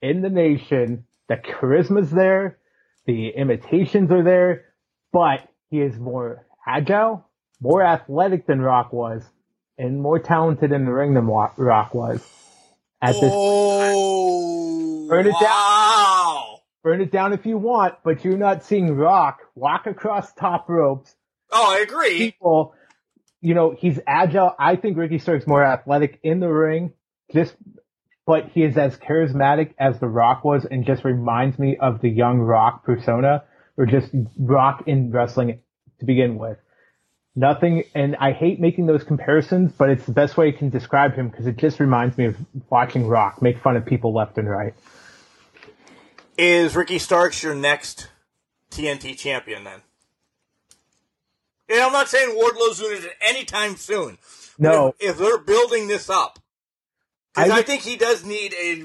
[0.02, 1.06] in the nation.
[1.28, 2.58] The charisma's there,
[3.06, 4.66] the imitations are there,
[5.12, 7.25] but he is more agile,
[7.60, 9.22] more athletic than Rock was,
[9.78, 12.26] and more talented in the ring than Rock was.
[13.02, 16.44] At this, Oh, Burn it down.
[16.82, 21.14] burn it down if you want, but you're not seeing Rock walk across top ropes.
[21.52, 22.18] Oh, I agree.
[22.18, 22.74] People,
[23.40, 24.54] you know, he's agile.
[24.58, 26.92] I think Ricky Stark's more athletic in the ring,
[27.32, 27.54] just,
[28.26, 32.08] but he is as charismatic as the Rock was, and just reminds me of the
[32.10, 33.44] young Rock persona,
[33.76, 35.60] or just Rock in wrestling
[36.00, 36.58] to begin with.
[37.38, 41.14] Nothing, and I hate making those comparisons, but it's the best way I can describe
[41.14, 42.36] him because it just reminds me of
[42.70, 44.72] watching Rock make fun of people left and right.
[46.38, 48.08] Is Ricky Starks your next
[48.70, 49.82] TNT champion then?
[51.68, 54.16] And I'm not saying Wardlow's doing it anytime soon.
[54.58, 54.94] No.
[54.98, 56.38] If, if they're building this up,
[57.34, 58.84] because I I, think he does need a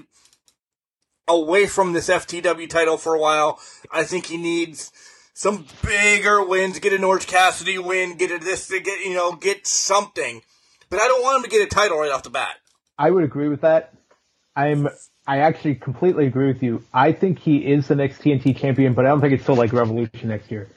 [1.29, 3.59] away from this FTW title for a while.
[3.91, 4.91] I think he needs
[5.33, 6.79] some bigger wins.
[6.79, 8.17] Get an Orange Cassidy win.
[8.17, 8.67] Get a this.
[8.67, 9.33] to Get you know.
[9.33, 10.41] Get something.
[10.89, 12.55] But I don't want him to get a title right off the bat.
[12.97, 13.93] I would agree with that.
[14.55, 14.87] I'm
[15.25, 16.83] I actually completely agree with you.
[16.93, 19.71] I think he is the next TNT champion, but I don't think it's still like
[19.71, 20.67] Revolution next year.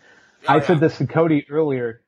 [0.46, 2.02] I Oh, said this to Cody earlier.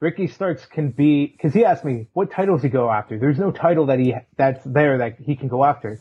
[0.00, 3.18] Ricky Starks can be because he asked me what titles he go after.
[3.18, 5.98] There's no title that he that's there that he can go after.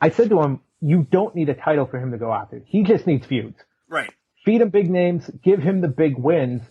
[0.00, 2.60] I said to him, "You don't need a title for him to go after.
[2.66, 3.56] He just needs feuds.
[3.88, 4.12] Right.
[4.44, 6.62] Feed him big names, give him the big wins.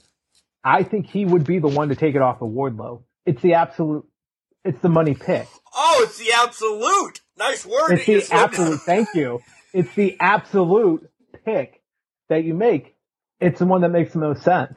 [0.63, 3.03] I think he would be the one to take it off of Wardlow.
[3.25, 4.05] It's the absolute.
[4.65, 5.47] It's the money pick.
[5.73, 7.21] Oh, it's the absolute.
[7.37, 7.91] Nice word.
[7.99, 8.81] It's the absolute.
[8.81, 9.41] Thank you.
[9.71, 11.07] It's the absolute
[11.45, 11.83] pick
[12.27, 12.95] that you make.
[13.39, 14.73] it's the one that makes the most sense.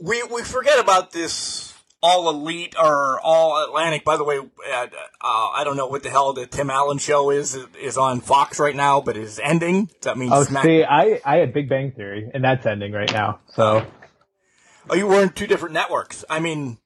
[0.00, 1.67] We we forget about this
[2.02, 4.04] all elite or all Atlantic.
[4.04, 4.86] By the way, uh,
[5.22, 8.76] I don't know what the hell the Tim Allen show is is on Fox right
[8.76, 9.90] now, but it's ending.
[10.02, 13.12] That means Oh, Smack- see, I I had Big Bang Theory, and that's ending right
[13.12, 13.40] now.
[13.48, 13.84] So
[14.90, 16.24] oh, you were in two different networks.
[16.30, 16.78] I mean,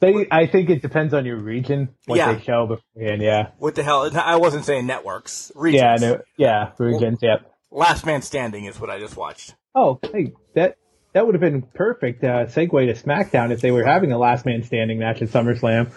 [0.00, 2.32] they, I think it depends on your region what Yeah.
[2.34, 3.22] they show beforehand.
[3.22, 4.10] Yeah, what the hell?
[4.16, 5.50] I wasn't saying networks.
[5.54, 6.02] Regions.
[6.02, 7.18] yeah, no, yeah, regions.
[7.22, 7.48] Yep.
[7.70, 9.54] Last Man Standing is what I just watched.
[9.74, 10.76] Oh, hey, that
[11.12, 14.46] that would have been perfect uh, segue to SmackDown if they were having a last
[14.46, 15.90] man standing match at SummerSlam.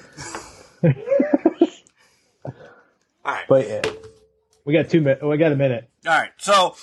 [3.24, 3.46] All right.
[3.48, 3.82] But yeah,
[4.66, 5.24] we got two minutes.
[5.24, 5.90] We got a minute.
[6.06, 6.76] All right, so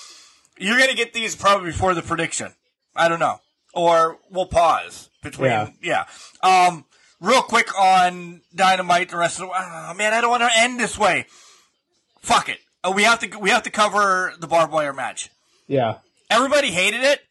[0.57, 2.53] you're gonna get these probably before the prediction.
[2.95, 3.39] I don't know,
[3.73, 5.51] or we'll pause between.
[5.51, 5.69] Yeah.
[5.81, 6.05] Yeah.
[6.41, 6.85] Um,
[7.21, 9.09] real quick on Dynamite.
[9.09, 9.53] The rest of the.
[9.55, 11.27] Oh, man, I don't want to end this way.
[12.19, 12.59] Fuck it.
[12.83, 13.39] Uh, we have to.
[13.39, 15.29] We have to cover the barbed wire match.
[15.67, 15.99] Yeah,
[16.29, 17.21] Everybody hated it.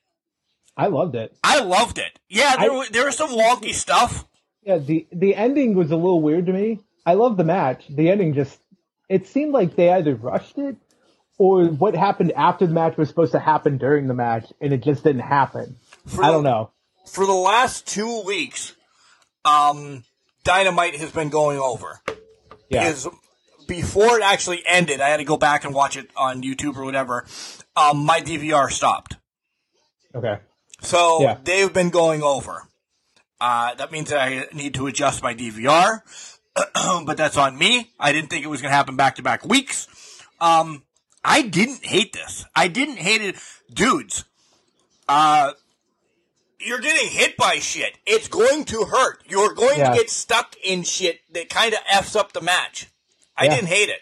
[0.76, 1.36] I loved it.
[1.44, 2.18] I loved it.
[2.28, 4.26] Yeah, there, I- there was some wonky stuff.
[4.62, 6.80] Yeah, the the ending was a little weird to me.
[7.04, 7.84] I love the match.
[7.88, 8.58] The ending just
[9.08, 10.76] it seemed like they either rushed it
[11.38, 14.82] or what happened after the match was supposed to happen during the match and it
[14.84, 15.76] just didn't happen.
[16.06, 16.70] For I don't know.
[17.06, 18.76] For the last two weeks,
[19.44, 20.04] um,
[20.44, 22.00] Dynamite has been going over.
[22.68, 22.88] Yeah.
[22.88, 23.08] is
[23.66, 26.84] before it actually ended, I had to go back and watch it on YouTube or
[26.84, 27.26] whatever.
[27.76, 29.16] Um, my DVR stopped,
[30.14, 30.38] Okay.
[30.82, 31.38] So Yeah.
[31.42, 32.68] they've been going over.
[33.40, 36.02] Uh, that means that I need to adjust my DVR,
[37.06, 37.90] but that's on me.
[37.98, 39.88] I didn't think it was going to happen back to back weeks.
[40.40, 40.84] Um,
[41.24, 42.44] I didn't hate this.
[42.54, 43.36] I didn't hate it,
[43.72, 44.24] dudes.
[45.08, 45.52] Uh,
[46.60, 47.98] you're getting hit by shit.
[48.06, 49.22] It's going to hurt.
[49.28, 49.90] You're going Yeah.
[49.90, 52.86] to get stuck in shit that kind of f's up the match.
[53.36, 53.56] I Yeah.
[53.56, 54.00] didn't hate it.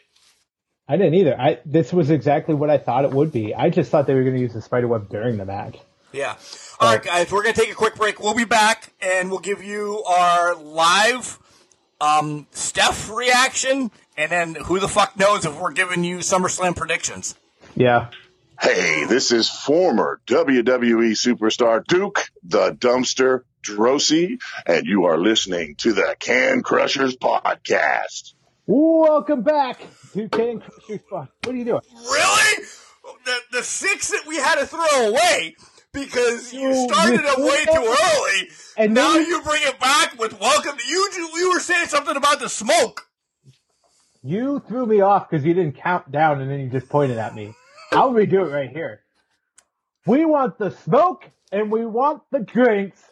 [0.88, 1.40] I didn't either.
[1.40, 3.54] I this was exactly what I thought it would be.
[3.54, 5.78] I just thought they were going to use the spider web during the match.
[6.12, 6.34] Yeah.
[6.82, 8.20] All right, guys, we're going to take a quick break.
[8.20, 11.38] We'll be back and we'll give you our live
[12.00, 17.34] um, Steph reaction and then who the fuck knows if we're giving you SummerSlam predictions.
[17.76, 18.08] Yeah.
[18.58, 25.92] Hey, this is former WWE superstar Duke the Dumpster Droese, and you are listening to
[25.92, 28.32] the Can Crushers podcast.
[28.66, 31.00] Welcome back to Can Crushers.
[31.10, 31.82] What are you doing?
[31.94, 32.64] Really?
[33.26, 35.56] The, the six that we had to throw away
[35.92, 38.50] because you You- started you it way too early.
[38.76, 41.08] And now then- you bring it back with welcome to you.
[41.34, 43.06] You were saying something about the smoke.
[44.22, 47.34] You threw me off because you didn't count down and then you just pointed at
[47.34, 47.54] me.
[47.92, 49.02] I'll redo it right here.
[50.06, 53.02] We want the smoke and we want the drinks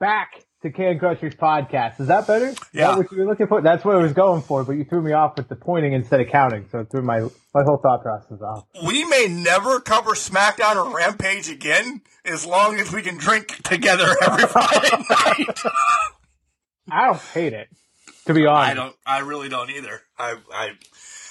[0.00, 2.00] back to Can Crushers podcast.
[2.00, 2.52] Is that better?
[2.72, 2.88] Yeah.
[2.88, 3.60] that what you were looking for?
[3.62, 6.20] That's what I was going for, but you threw me off with the pointing instead
[6.20, 7.20] of counting, so it threw my
[7.54, 8.64] my whole thought process off.
[8.86, 14.14] we may never cover SmackDown or Rampage again as long as we can drink together
[14.26, 15.60] every Friday night.
[16.90, 17.68] I don't hate it,
[18.26, 18.70] to be honest.
[18.70, 18.96] I don't.
[19.06, 20.00] I really don't either.
[20.18, 20.36] I.
[20.52, 20.70] I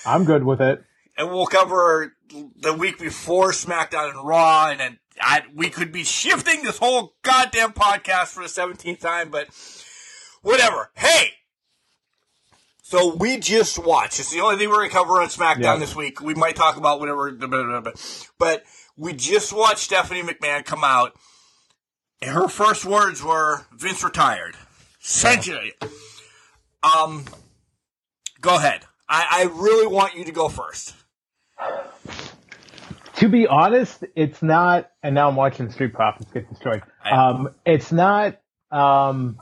[0.06, 0.82] I'm good with it.
[1.18, 2.14] and we'll cover
[2.62, 7.14] the week before SmackDown and Raw, and then I, we could be shifting this whole
[7.24, 9.48] goddamn podcast for the seventeenth time, but
[10.42, 10.92] whatever.
[10.96, 11.32] Hey.
[12.84, 14.20] So we just watched.
[14.20, 15.76] It's the only thing we're gonna cover on SmackDown Yeah.
[15.78, 16.22] this week.
[16.22, 17.32] We might talk about whatever,
[18.40, 18.64] but
[18.96, 21.14] we just watched Stephanie McMahon come out.
[22.22, 24.56] And her first words were Vince retired.
[25.04, 25.74] Essentially.
[26.82, 27.26] Um,
[28.42, 28.86] go ahead.
[29.10, 30.96] I, I really want you to go first.
[33.18, 34.90] To be honest, it's not.
[35.02, 36.84] And now I'm watching Street Profits get destroyed.
[37.10, 38.40] Um, it's not.
[38.72, 39.38] Um,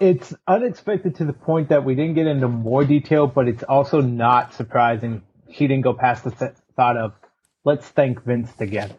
[0.00, 4.00] it's unexpected to the point that we didn't get into more detail, but it's also
[4.00, 7.14] not surprising she didn't go past the th- thought of
[7.64, 8.94] let's thank Vince together.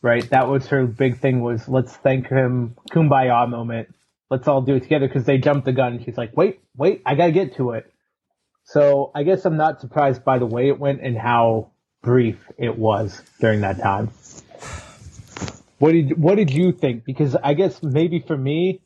[0.00, 1.42] Right, that was her big thing.
[1.42, 3.94] Was let's thank him, kumbaya moment.
[4.30, 6.02] Let's all do it together because they jumped the gun.
[6.04, 7.91] She's like, wait, wait, I gotta get to it.
[8.72, 11.72] So I guess I'm not surprised by the way it went and how
[12.02, 14.08] brief it was during that time.
[15.78, 17.04] What did what did you think?
[17.04, 18.80] Because I guess maybe for me,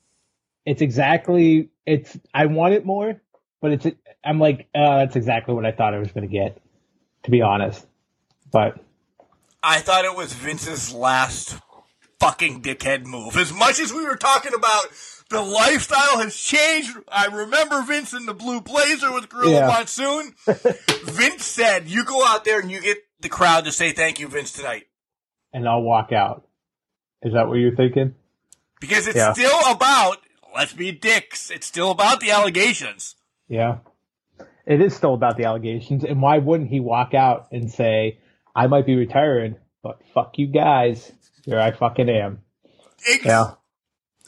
[0.64, 3.22] it's exactly it's I want it more,
[3.60, 3.86] but it's
[4.24, 6.60] I'm like uh, that's exactly what I thought I was going to get,
[7.22, 7.86] to be honest.
[8.50, 8.80] But
[9.62, 11.60] I thought it was Vince's last
[12.18, 13.36] fucking dickhead move.
[13.36, 14.86] As much as we were talking about
[15.30, 19.66] the lifestyle has changed, I remember Vince in the blue blazer with Gorilla Yeah.
[19.66, 20.34] Monsoon.
[21.04, 24.28] Vince said, "You go out there and you get the crowd to say thank you,
[24.28, 24.84] Vince, tonight."
[25.52, 26.46] and I'll walk out.
[27.22, 28.14] Is that what you're thinking?
[28.78, 29.32] Because it's Yeah.
[29.32, 30.18] still about,
[30.54, 33.14] let's be dicks, it's still about the allegations.
[33.48, 33.78] Yeah.
[34.66, 38.18] It is still about the allegations, and why wouldn't he walk out and say,
[38.54, 41.10] I might be retiring, but fuck you guys.
[41.46, 42.42] Here I fucking am.
[43.24, 43.52] Yeah.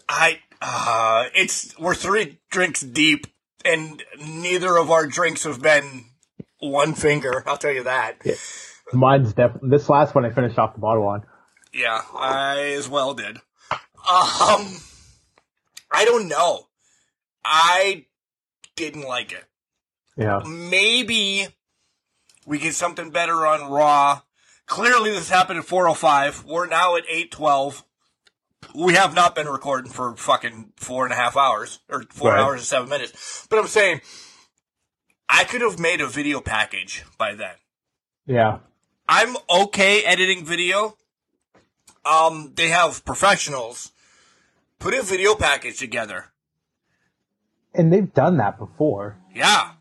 [0.08, 3.26] I uh it's we're three drinks deep
[3.64, 6.04] and neither of our drinks have been
[6.60, 8.16] one finger, I'll tell you that.
[8.92, 11.22] Mine's definitely this last one I finished off the bottle on.
[11.72, 13.36] Yeah, I as well did.
[13.36, 14.76] Um
[15.90, 16.66] I don't know.
[17.44, 18.06] I
[18.76, 19.44] didn't like it.
[20.16, 20.40] Yeah.
[20.46, 21.46] Maybe
[22.46, 24.22] we get something better on Raw.
[24.66, 26.44] Clearly this happened at 405.
[26.44, 27.84] We're now at 812.
[28.74, 32.40] We have not been recording for fucking four and a half hours or four Right.
[32.40, 33.46] hours and seven minutes.
[33.48, 34.00] But I'm saying
[35.28, 37.54] I could have made a video package by then.
[38.26, 38.58] Yeah.
[39.08, 40.96] I'm okay editing video.
[42.04, 43.92] Um, they have professionals
[44.78, 46.26] put a video package together.
[47.74, 49.18] And they've done that before.
[49.34, 49.72] Yeah.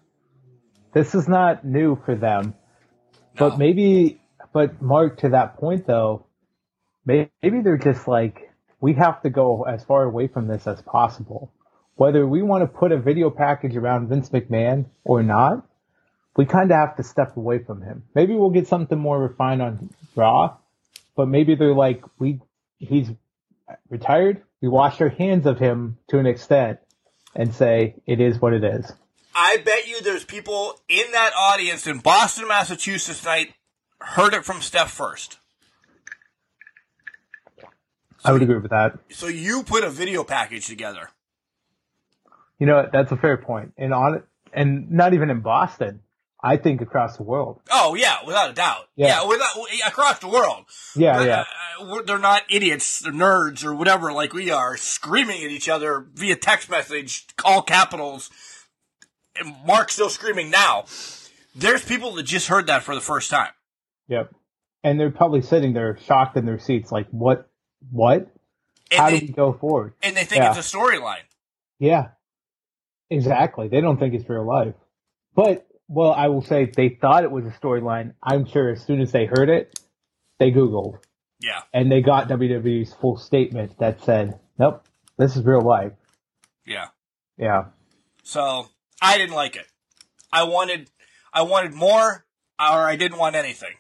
[0.94, 2.56] This is not new for them.
[3.40, 3.50] No.
[3.50, 4.22] But maybe,
[4.54, 6.26] but Mark, to that point though,
[7.06, 8.47] maybe they're just like,
[8.80, 11.52] we have to go as far away from this as possible.
[11.96, 15.68] Whether we want to put a video package around Vince McMahon or not,
[16.36, 18.04] we kind of have to step away from him.
[18.14, 20.58] Maybe we'll get something more refined on Raw,
[21.16, 22.40] but maybe they're like, we,
[22.78, 23.10] he's
[23.90, 24.44] retired.
[24.62, 26.80] We wash our hands of him to an extent
[27.36, 28.92] and say, it is what it is.
[29.34, 33.54] I bet you there's people in that audience in Boston, Massachusetts tonight
[34.00, 35.40] heard it from Steph first.
[38.28, 39.00] I would agree with that.
[39.10, 41.10] So you put a video package together.
[42.60, 43.74] You know, that's a fair point.
[43.78, 44.24] And on
[44.54, 46.02] and not even in Boston.
[46.44, 47.62] I think across the world.
[47.72, 48.88] Oh yeah, without a doubt.
[48.96, 49.08] Yeah.
[49.08, 49.56] Yeah, without,
[49.88, 50.66] across the world.
[50.96, 51.46] Yeah, But, yeah.
[51.82, 56.06] uh, they're not idiots, they're nerds or whatever like we are, screaming at each other
[56.14, 58.30] via text message, all capitals.
[59.36, 60.86] And Mark's still screaming now.
[61.56, 63.52] There's people that just heard that for the first time.
[64.08, 64.32] Yep.
[64.84, 67.50] And they're probably sitting there shocked in their seats, like, what?
[67.92, 68.30] What?
[68.92, 69.94] And How they, do we go forward?
[70.02, 70.56] and they think Yeah.
[70.58, 71.24] it's a storyline.
[71.80, 72.10] Yeah.
[73.10, 73.68] Exactly.
[73.68, 74.74] They don't think it's real life.
[75.36, 78.14] But, well, I will say they thought it was a storyline.
[78.24, 79.80] I'm sure as soon as they heard it,
[80.40, 81.00] they Googled
[81.40, 81.62] Yeah.
[81.74, 84.84] and they got WWE's full statement that said, nope,
[85.18, 85.94] this is real life.
[86.66, 86.88] Yeah.
[87.38, 87.66] Yeah.
[88.24, 88.68] So
[89.02, 89.68] I didn't like it.
[90.32, 90.90] I wanted,
[91.34, 92.26] I wanted more,
[92.60, 93.74] or I didn't want anything.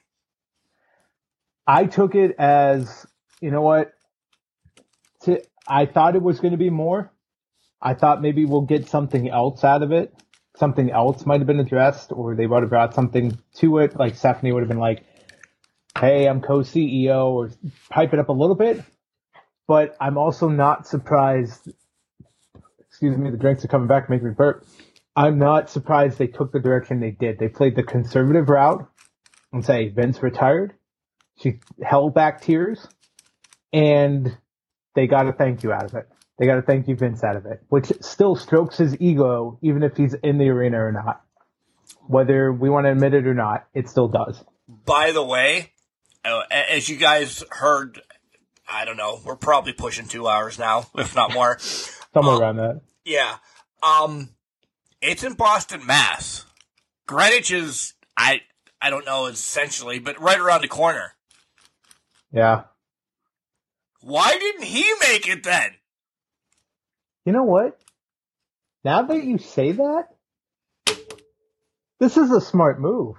[1.65, 3.05] I took it as,
[3.41, 3.93] you know what?
[5.27, 7.11] To, I thought it was going to be more.
[7.81, 10.13] I thought maybe we'll get something else out of it.
[10.55, 13.95] Something else might have been addressed, or they would have brought something to it.
[13.95, 15.05] Like Stephanie would have been like,
[15.99, 17.51] "Hey, I'm co-CEO," or
[17.89, 18.83] pipe it up a little bit.
[19.67, 21.71] But I'm also not surprised.
[22.79, 24.65] Excuse me, the drinks are coming back, making me burp.
[25.15, 27.37] I'm not surprised they took the direction they did.
[27.37, 28.87] They played the conservative route
[29.51, 30.73] and say Vince retired.
[31.35, 32.87] She held back tears,
[33.73, 34.35] and
[34.97, 36.09] they got a thank you out of it.
[36.39, 39.83] They got a thank you Vince out of it, which still strokes his ego, even
[39.83, 41.21] if he's in the arena or not.
[42.07, 44.43] Whether we want to admit it or not, it still does.
[44.67, 45.73] By the way,
[46.25, 48.01] uh, as you guys heard,
[48.67, 51.59] I don't know, we're probably pushing two hours now, if not more.
[52.13, 52.39] Somewhere Oh.
[52.39, 52.81] around that.
[53.05, 53.35] Yeah.
[53.83, 54.29] Um,
[55.01, 56.45] it's in Boston, Mass.
[57.07, 58.41] Greenwich is, I,
[58.81, 61.13] I don't know essentially, but right around the corner.
[62.31, 62.63] Yeah.
[64.01, 65.71] Why didn't he make it then?
[67.25, 67.79] You know what?
[68.83, 70.07] Now that you say that,
[71.99, 73.15] this is a smart move.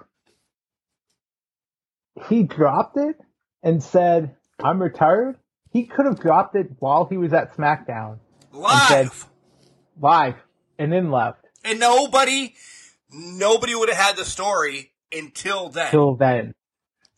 [2.28, 3.16] He dropped it
[3.62, 5.36] and said, I'm retired.
[5.70, 8.18] He could have dropped it while he was at SmackDown
[8.52, 9.26] Live.
[10.00, 10.36] live
[10.78, 12.55] and then left And nobody,
[13.10, 15.90] nobody would have had the story until then.
[15.90, 16.55] till then.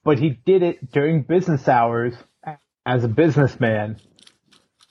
[0.03, 2.15] But he did it during business hours
[2.91, 3.97] as a businessman,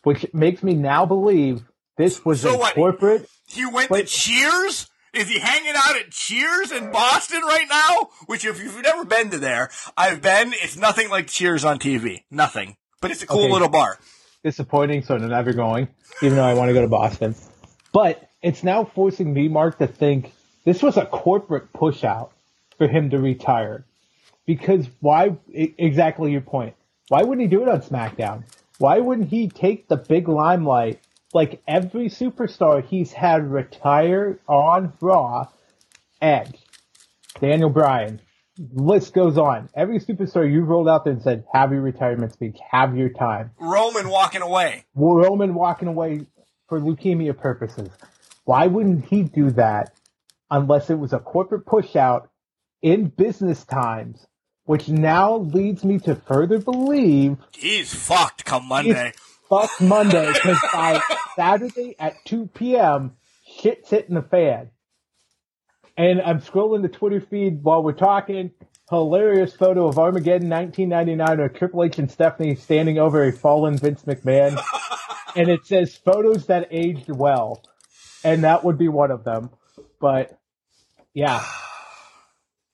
[0.03, 1.63] which makes me now believe
[1.97, 2.73] this was So a what?
[2.75, 3.29] corporate.
[3.47, 4.87] He went to Cheers?
[5.13, 8.09] Is he hanging out at Cheers in Boston right now?
[8.27, 10.53] Which, if you've never been to there, I've been.
[10.53, 12.23] It's nothing like Cheers on TV.
[12.31, 12.77] Nothing.
[13.01, 13.51] But it's a cool Okay.
[13.53, 13.97] little bar.
[14.45, 15.89] disappointing, so I'm never going,
[16.23, 17.35] even though I want to go to Boston.
[17.91, 20.31] But it's now forcing me, Mark, to think
[20.63, 22.31] this was a corporate push out
[22.77, 23.83] for him to retire.
[24.45, 26.75] Because why, exactly your point.
[27.09, 28.43] Why wouldn't he do it on SmackDown?
[28.77, 31.01] Why wouldn't he take the big limelight
[31.33, 35.47] like every superstar he's had retire on Raw?
[36.21, 36.57] Edge,
[37.41, 38.21] Daniel Bryan,
[38.73, 39.69] list goes on.
[39.75, 43.51] Every superstar you rolled out there and said, have your retirement speech, have your time.
[43.59, 44.85] Roman walking away.
[44.95, 46.27] Roman walking away
[46.67, 47.89] for leukemia purposes.
[48.45, 49.93] Why wouldn't he do that
[50.51, 52.29] unless it was a corporate push out
[52.81, 54.25] in business times
[54.69, 59.13] which now leads me to further believe He's fucked come Monday.
[59.49, 61.01] fuck Monday because by
[61.35, 63.13] Saturday at 2 p.m.,
[63.43, 64.69] shit's hitting the fan.
[65.97, 68.51] And I'm scrolling the Twitter feed while we're talking.
[68.91, 74.03] Hilarious photo of Armageddon 1999 of Triple H and Stephanie standing over a fallen Vince
[74.03, 74.61] McMahon.
[75.35, 77.63] and it says photos that aged well.
[78.23, 79.49] And that would be one of them.
[79.99, 80.39] But
[81.15, 81.43] yeah,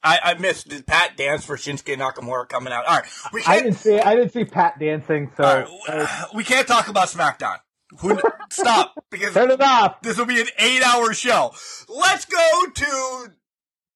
[0.06, 2.86] I, I missed did Pat dance for Shinsuke Nakamura coming out.
[2.86, 3.64] All right, we I can't.
[3.66, 5.44] didn't see I didn't see Pat dancing, so
[5.90, 7.58] right, we can't talk about SmackDown.
[8.00, 8.20] Who,
[8.52, 10.02] stop because turn it off.
[10.02, 11.54] this will be an eight-hour show.
[11.90, 13.28] Let's go to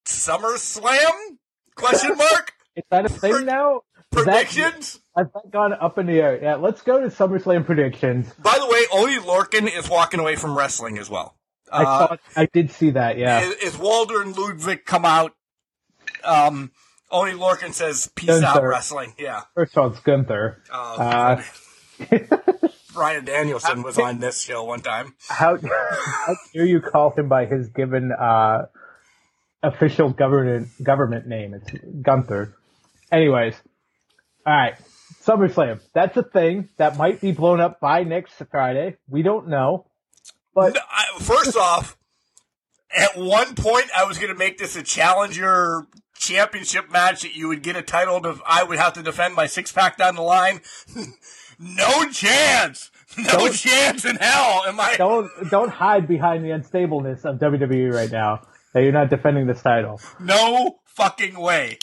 [0.06, 1.12] SummerSlam?
[1.76, 2.54] Question mark.
[2.76, 3.78] Is that a thing now?
[3.78, 5.00] Is Predictions.
[5.16, 6.40] That gone up in the air?
[6.42, 8.32] Yeah, let's go to SummerSlam predictions.
[8.40, 11.36] By the way, Oney Lorcan is walking away from wrestling as well.
[11.72, 13.18] I Uh, thought I did see that.
[13.18, 15.34] Yeah, Is, is Walter and Ludwig come out?
[16.24, 16.72] Um,
[17.12, 19.42] Oney Lorcan says, "Peace out, wrestling." Yeah.
[19.56, 20.62] first of all, it's Gunther.
[20.72, 21.42] Uh,
[22.02, 22.18] Uh,
[22.94, 25.16] Bryan Danielson was on this show one time.
[25.28, 28.66] how how dare you call him by his given uh,
[29.64, 31.54] official government government name?
[31.56, 31.72] It's
[32.02, 32.56] Gunther.
[33.12, 33.56] Anyways,
[34.46, 34.76] all right,
[35.26, 35.82] SummerSlam.
[35.94, 38.98] That's a thing that might be blown up by next Friday.
[39.10, 39.88] We don't know,
[40.54, 41.98] but No, I, first off,
[42.98, 45.88] at one point I was going to make this a challenger
[46.18, 48.40] championship match that you would get a title to.
[48.46, 50.62] I would have to defend my six pack down the line.
[51.60, 52.92] no chance.
[53.18, 54.64] No Don't- chance in hell.
[54.68, 54.96] Am I?
[54.98, 58.42] don't don't hide behind the unstableness of WWE right now.
[58.74, 60.00] That you're not defending this title.
[60.20, 61.80] No fucking way.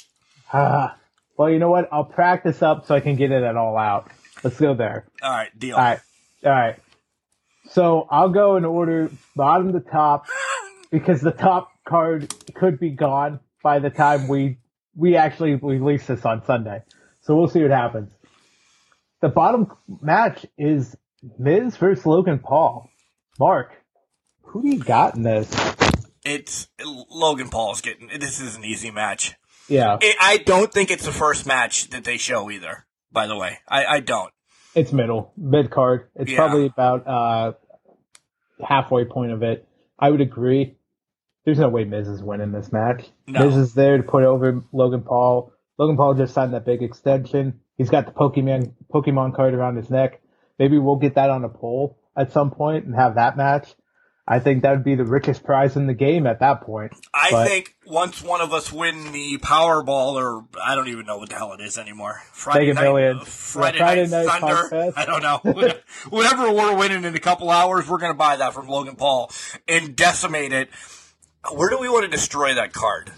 [0.53, 0.97] Ah,
[1.37, 1.89] well, you know what?
[1.91, 4.09] I'll practice up so I can get it at all out.
[4.45, 5.07] Let's go there.
[5.21, 5.75] All right, deal.
[5.77, 6.01] All right,
[6.45, 6.77] all right.
[7.71, 10.27] So I'll go in order bottom to top
[10.91, 14.59] because the top card could be gone by the time we
[14.95, 16.83] we actually release this on Sunday.
[17.23, 18.11] So we'll see what happens.
[19.21, 20.97] The bottom match is
[21.39, 22.89] Miz versus Logan Paul.
[23.39, 23.73] Mark,
[24.43, 25.51] who do you got in this?
[26.25, 26.69] It's
[27.11, 28.09] Logan Paul's getting.
[28.19, 29.35] This is an easy match.
[29.69, 32.87] Yeah, I I don't think it's the first match that they show either.
[33.13, 34.31] By the way, I, I don't.
[34.75, 36.09] it's middle mid card.
[36.15, 36.37] It's Yeah.
[36.37, 37.53] probably about uh
[38.65, 39.67] halfway point of it.
[39.99, 40.77] I would agree.
[41.45, 43.05] There's no way Miz is winning this match.
[43.27, 43.47] No.
[43.47, 45.53] Miz is there to put over Logan Paul.
[45.79, 47.61] Logan Paul just signed that big extension.
[47.77, 50.21] He's got the Pokemon Pokemon card around his neck.
[50.59, 53.75] Maybe we'll get that on a poll at some point and have that match.
[54.29, 56.93] I think that would be the richest prize in the game at that point.
[57.15, 61.19] I But- think once one of us win the Powerball, or I don't even know
[61.19, 62.23] what the hell it is anymore.
[62.33, 63.23] Friday night, Millions.
[63.23, 64.93] uh, Friday, Friday night, Night Thunder.
[64.97, 65.73] I don't know.
[66.09, 69.31] Whatever we're winning in a couple hours, we're going to buy that from Logan Paul
[69.69, 70.71] and decimate it.
[71.53, 73.13] Where do we want to destroy that card?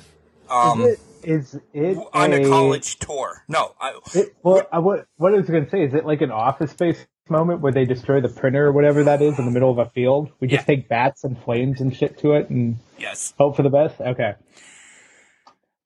[0.51, 3.45] Um, is it, is it on a, a college tour?
[3.49, 6.21] No, I, It, well, I, what, what I was going to say is it like
[6.21, 6.99] an office space
[7.31, 9.87] moment where they destroy the printer or whatever that is in the middle of a
[9.91, 10.31] field?
[10.41, 10.75] We just Yeah.
[10.77, 13.35] take bats and flames and shit to it and yes.
[13.39, 14.01] hope for the best.
[14.01, 14.35] Okay.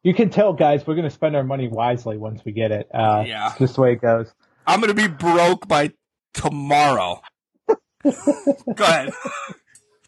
[0.03, 2.89] You can tell, guys, we're going to spend our money wisely once we get it.
[2.93, 3.53] Uh, Yeah.
[3.59, 4.33] just the way it goes.
[4.67, 5.93] I'm going to be broke by
[6.35, 7.21] tomorrow.
[8.05, 9.13] Go ahead.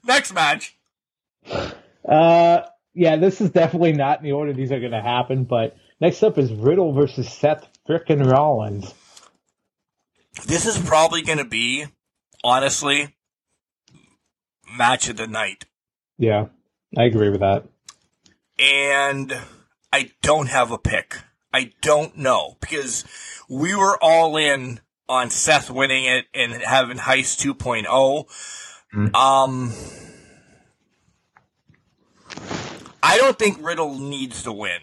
[0.05, 0.77] Next match.
[2.05, 2.63] Uh,
[2.95, 5.45] yeah, this is definitely not in the order these are going to happen.
[5.45, 8.93] But next up is Riddle versus Seth frickin' Rollins.
[10.47, 11.87] This is probably going to be,
[12.43, 13.15] honestly,
[14.77, 15.67] match of the night.
[16.19, 16.47] Yeah,
[16.97, 17.65] I agree with that.
[18.59, 19.37] and
[19.93, 21.17] I don't have a pick.
[21.53, 23.05] I don't know because
[23.49, 28.27] we were all in on Seth winning it and having Heist 2.0.
[29.15, 29.73] Um,
[33.03, 34.81] I don't think Riddle needs to win,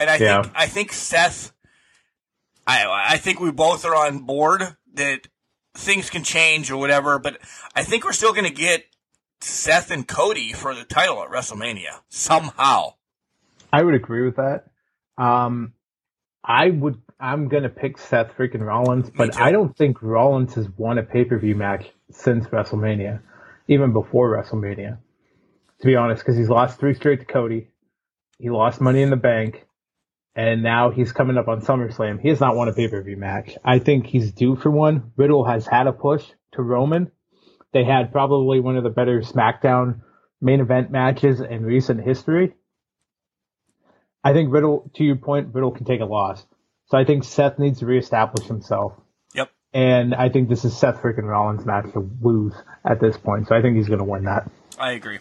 [0.00, 0.42] and I Yeah.
[0.42, 1.52] think I think Seth.
[2.66, 5.28] I I think we both are on board that
[5.74, 7.38] things can change or whatever, but
[7.74, 8.84] I think we're still going to get
[9.40, 12.94] Seth and Cody for the title at WrestleMania somehow.
[13.72, 14.66] I would agree with that.
[15.18, 15.74] Um,
[16.42, 17.00] I would.
[17.18, 19.40] I'm gonna pick Seth freaking Rollins, but.
[19.40, 23.20] I don't think Rollins has won a pay per view match since WrestleMania,
[23.68, 24.98] even before WrestleMania.
[25.80, 27.68] To be honest, because he's lost three straight to Cody,
[28.38, 29.63] he lost Money in the Bank,
[30.36, 32.20] and now he's coming up on SummerSlam.
[32.20, 33.56] He has not won a pay per view match.
[33.64, 35.12] I think he's due for one.
[35.16, 37.10] Riddle has had a push to Roman.
[37.72, 40.00] They had probably one of the better SmackDown
[40.40, 42.54] main event matches in recent history.
[44.22, 46.44] I think Riddle, to your point, Riddle can take a loss.
[46.86, 48.94] So I think Seth needs to reestablish himself.
[49.34, 49.50] Yep.
[49.72, 52.54] And I think this is Seth freaking Rollins' match to lose
[52.84, 53.48] at this point.
[53.48, 54.50] So I think he's going to win that.
[54.78, 55.18] I agree.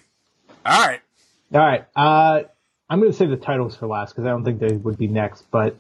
[0.65, 1.01] All right.
[1.53, 1.85] All right.
[1.95, 2.43] Uh,
[2.89, 5.07] I'm going to save the titles for last because I don't think they would be
[5.07, 5.43] next.
[5.51, 5.77] But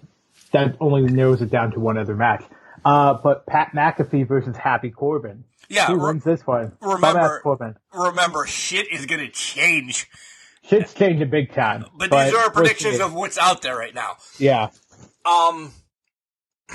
[0.51, 2.43] that only narrows it down to one other match.
[2.85, 5.43] Uh, but Pat McAfee versus Happy Corbin.
[5.69, 6.73] Yeah, Who re- wins this one?
[6.81, 7.75] remember- Corbin.
[7.93, 10.09] remember, shit is going to change.
[10.63, 11.85] Shit's changing big time.
[11.97, 14.15] But, these are our predictions of what's out there right now.
[14.39, 14.69] yeah.
[15.25, 15.71] Um,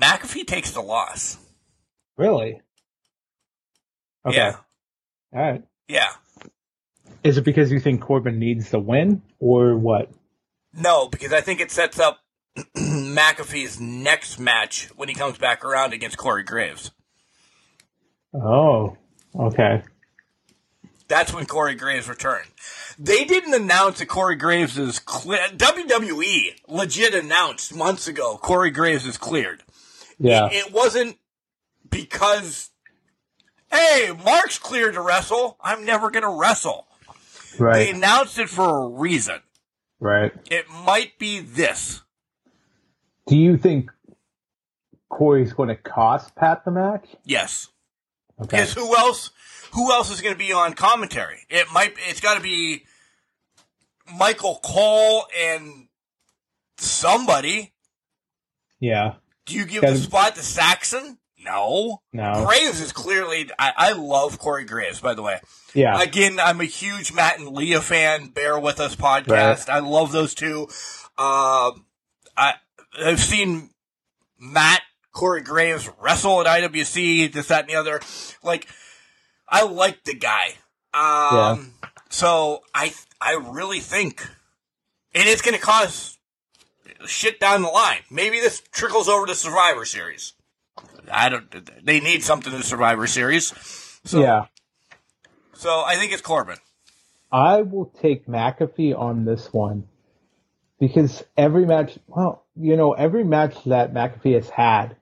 [0.00, 1.38] McAfee takes the loss.
[2.16, 2.60] Really?
[4.26, 4.36] Okay.
[4.36, 4.56] Yeah,
[5.32, 5.62] All right.
[5.90, 6.10] Yeah.
[7.22, 10.10] Is it because you think Corbin needs the win, or what?
[10.74, 12.20] No, because I think it sets up
[12.76, 16.92] McAfee's next match when he comes back around against Corey Graves.
[18.32, 18.96] Oh,
[19.38, 19.82] okay.
[21.08, 22.48] That's when Corey Graves returned.
[22.96, 25.40] They didn't announce that Corey Graves is clear.
[25.48, 29.62] WWE legit announced months ago Corey Graves is cleared.
[30.18, 30.46] Yeah.
[30.46, 31.18] It, it wasn't
[31.90, 32.70] because,
[33.70, 35.56] hey, Mark's cleared to wrestle.
[35.60, 36.86] I'm never going to wrestle.
[37.58, 39.40] They announced it for a reason.
[39.98, 40.32] Right.
[40.50, 42.00] It might be this.
[43.26, 43.90] Do you think
[45.10, 47.06] Corey's going to cost Pat the match?
[47.24, 47.68] Yes.
[48.40, 48.56] Okay.
[48.58, 49.30] Because who else?
[49.72, 51.40] Who else is going to be on commentary?
[51.50, 51.94] It might.
[52.08, 52.84] It's got to be
[54.16, 55.88] Michael Cole and
[56.78, 57.72] somebody.
[58.80, 59.14] Yeah.
[59.46, 61.18] Do you give Gotta- the spot to Saxon?
[61.44, 62.02] No.
[62.12, 62.44] No.
[62.46, 63.50] Graves is clearly.
[63.58, 65.40] I, I love Corey Graves, by the way.
[65.74, 66.00] Yeah.
[66.00, 68.28] Again, I'm a huge Matt and Leah fan.
[68.28, 69.68] Bear with us podcast.
[69.68, 70.68] I love those two.
[71.18, 71.86] Um,
[72.36, 72.54] I
[72.98, 73.70] I've seen
[74.38, 78.00] Matt Corey Graves wrestle at IWC, this, that, and the other.
[78.42, 78.68] Like,
[79.48, 80.54] I like the guy.
[80.92, 81.74] Um,
[82.08, 84.26] so I I really think,
[85.14, 86.18] and it's going to cause
[87.06, 88.00] shit down the line.
[88.10, 90.34] Maybe this trickles over to Survivor Series.
[91.12, 91.84] I don't.
[91.84, 93.52] They need something in the Survivor Series.
[94.04, 94.46] So, yeah.
[95.54, 96.56] So I think it's Corbin.
[97.32, 99.86] I will take McAfee on this one
[100.80, 104.96] because every match, well, you know, every match that McAfee has had,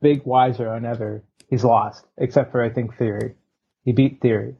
[0.00, 3.34] big, wiser, or never, he's lost, except for I think Theory.
[3.84, 4.54] He beat Theory.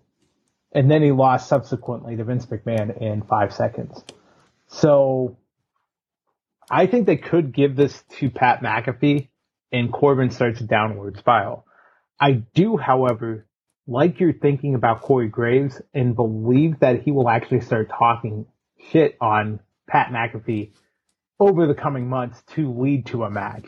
[0.73, 4.03] And then he lost subsequently to Vince McMahon in five seconds.
[4.67, 5.37] So
[6.69, 9.29] I think they could give this to Pat McAfee
[9.75, 11.67] and Corbin starts a downward spiral.
[12.21, 13.45] I do, however,
[13.89, 18.47] like you're thinking about Corey Graves and believe that he will actually start talking
[18.93, 20.71] shit on Pat McAfee
[21.41, 23.65] over the coming months to lead to a match.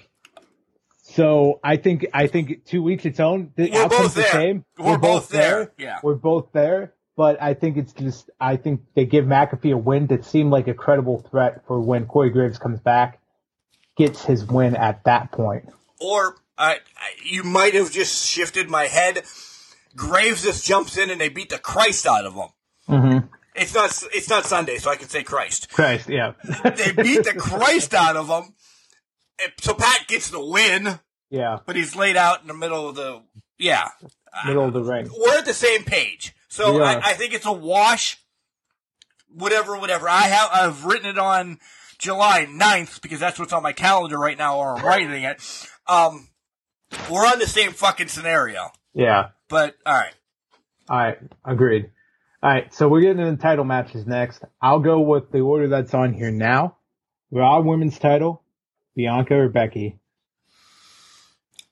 [1.03, 3.53] So I think I think to each its own.
[3.57, 4.31] The We're outcome's both the there.
[4.31, 4.65] same.
[4.79, 5.73] We're both there.
[5.77, 5.99] Yeah.
[6.05, 6.95] We're both there.
[7.17, 10.69] But I think it's just I think they give McAfee a win that seemed like
[10.69, 13.21] a credible threat for when Corey Graves comes back,
[13.97, 15.69] gets his win at that point.
[16.01, 16.79] Or I, I,
[17.25, 19.23] you might have just shifted my head.
[19.95, 22.49] Graves just jumps in and they beat the Christ out of him.
[22.89, 23.27] Mm-hmm.
[23.55, 24.03] It's not.
[24.13, 25.71] It's not Sunday, so I can say Christ.
[25.71, 26.33] Christ, yeah.
[26.65, 28.55] They beat the Christ out of him.
[29.61, 31.01] So Pat gets the win,
[31.31, 31.59] yeah.
[31.65, 33.23] but he's laid out in the middle of the.
[33.59, 33.89] Yeah,
[34.47, 35.09] Middle of the ring.
[35.17, 36.35] we're at the same page.
[36.49, 36.99] So I.
[36.99, 38.19] I think it's a wash.
[39.29, 40.09] Whatever, whatever.
[40.09, 40.51] I have.
[40.53, 41.59] I've written it on
[41.99, 45.41] July 9th because that's what's on my calendar right now, or I'm writing it.
[45.89, 46.29] Um,
[47.11, 48.71] we're on the same fucking scenario.
[48.95, 49.31] Yeah.
[49.49, 50.15] But all right.
[50.89, 51.91] All right, agreed.
[52.43, 54.45] All right, so we're getting into title matches next.
[54.63, 56.77] I'll go with the order that's on here now.
[57.33, 58.43] Raw Women's title,
[58.95, 59.99] Bianca or Becky.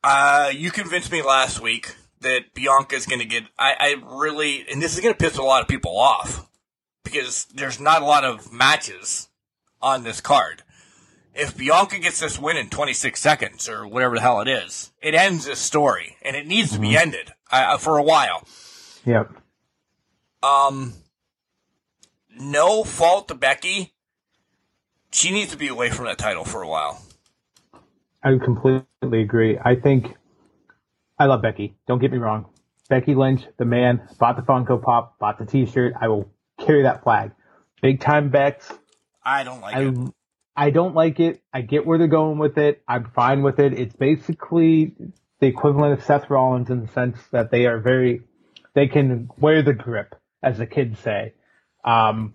[0.03, 3.45] Uh, you convinced me last week that Bianca's going to get.
[3.57, 6.49] I, I really, and this is going to piss a lot of people off
[7.05, 9.28] because there's not a lot of matches
[9.81, 10.64] on this card.
[11.35, 15.15] If Bianca gets this win in 26 seconds or whatever the hell it is, it
[15.15, 18.47] ends this story, and it needs to be ended uh, for a while.
[19.05, 19.32] Yep.
[20.44, 20.93] Um,
[22.39, 23.94] no fault to Becky.
[25.11, 27.02] She needs to be away from that title for a while.
[28.23, 29.59] I completely agree.
[29.62, 30.15] I think
[31.19, 31.77] I love Becky.
[31.86, 32.47] Don't get me wrong.
[32.89, 35.94] Becky Lynch, the man, bought the Funko Pop, bought the T-shirt.
[36.01, 36.31] I will
[36.61, 37.32] carry that flag.
[37.82, 38.73] Big time Bex.
[39.24, 40.15] I don't like it.
[40.56, 41.43] I don't like it.
[41.52, 42.82] I get where they're going with it.
[42.86, 43.78] I'm fine with it.
[43.78, 44.94] It's basically
[45.40, 48.22] the equivalent of Seth Rollins in the sense that they are very
[48.74, 51.35] they can wear the grip, as the kids say.
[51.85, 52.35] Um,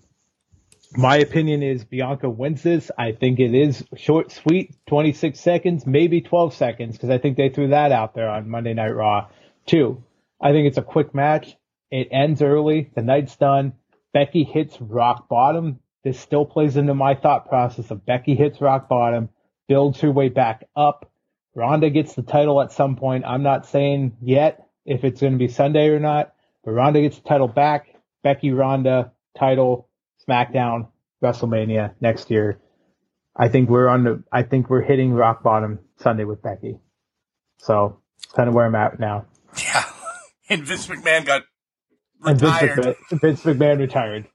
[0.95, 2.89] my opinion is Bianca wins this.
[2.97, 7.49] I think it is short, sweet, 26 seconds, maybe 12 seconds, because I think they
[7.49, 9.27] threw that out there on Monday Night Raw
[9.65, 10.03] too.
[10.41, 11.55] I think it's a quick match.
[11.91, 12.89] It ends early.
[12.95, 13.73] The night's done.
[14.13, 15.79] Becky hits rock bottom.
[16.03, 19.29] This still plays into my thought process of Becky hits rock bottom,
[19.67, 21.11] builds her way back up.
[21.55, 23.25] Ronda gets the title at some point.
[23.25, 27.17] I'm not saying yet if it's going to be Sunday or not, but Ronda gets
[27.17, 27.87] the title back.
[28.23, 29.87] Becky Ronda title
[30.27, 30.87] SmackDown
[31.23, 32.59] WrestleMania next year.
[33.35, 34.23] I think we're on the.
[34.31, 36.77] I think we're hitting rock bottom Sunday with Becky.
[37.57, 39.25] So it's kind of where I'm at now.
[39.57, 39.83] Yeah,
[40.49, 41.41] and Vince McMahon got
[42.23, 42.79] And Vince retired.
[43.11, 44.27] McMahon, Vince McMahon retired.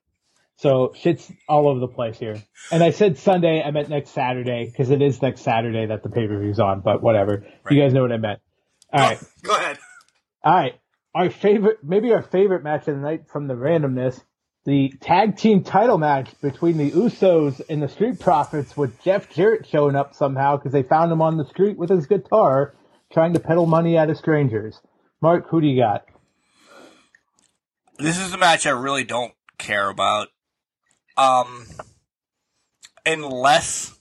[0.57, 2.43] So shit's all over the place here.
[2.71, 6.09] And I said Sunday, I meant next Saturday because it is next Saturday that the
[6.09, 6.81] pay per view's on.
[6.81, 7.75] But whatever, Right.
[7.75, 8.41] you guys know what I meant.
[8.93, 9.19] All right.
[9.43, 9.79] Go, go ahead.
[10.45, 10.75] All right.
[11.15, 14.21] Our favorite, maybe our favorite match of the night from the randomness,
[14.65, 19.67] the tag team title match between the Usos and the Street Profits with Jeff Jarrett
[19.67, 22.75] showing up somehow because they found him on the street with his guitar
[23.13, 24.81] trying to peddle money out of strangers.
[25.21, 26.05] Mark, who do you got?
[27.99, 30.29] This is a match I really don't care about.
[31.17, 31.67] Um,
[33.07, 33.99] unless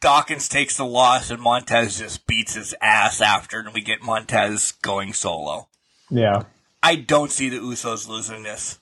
[0.00, 4.72] Dawkins takes the loss and Montez just beats his ass after, and we get Montez
[4.82, 5.68] going solo.
[6.10, 6.42] Yeah.
[6.82, 8.80] I don't see the Usos losing this.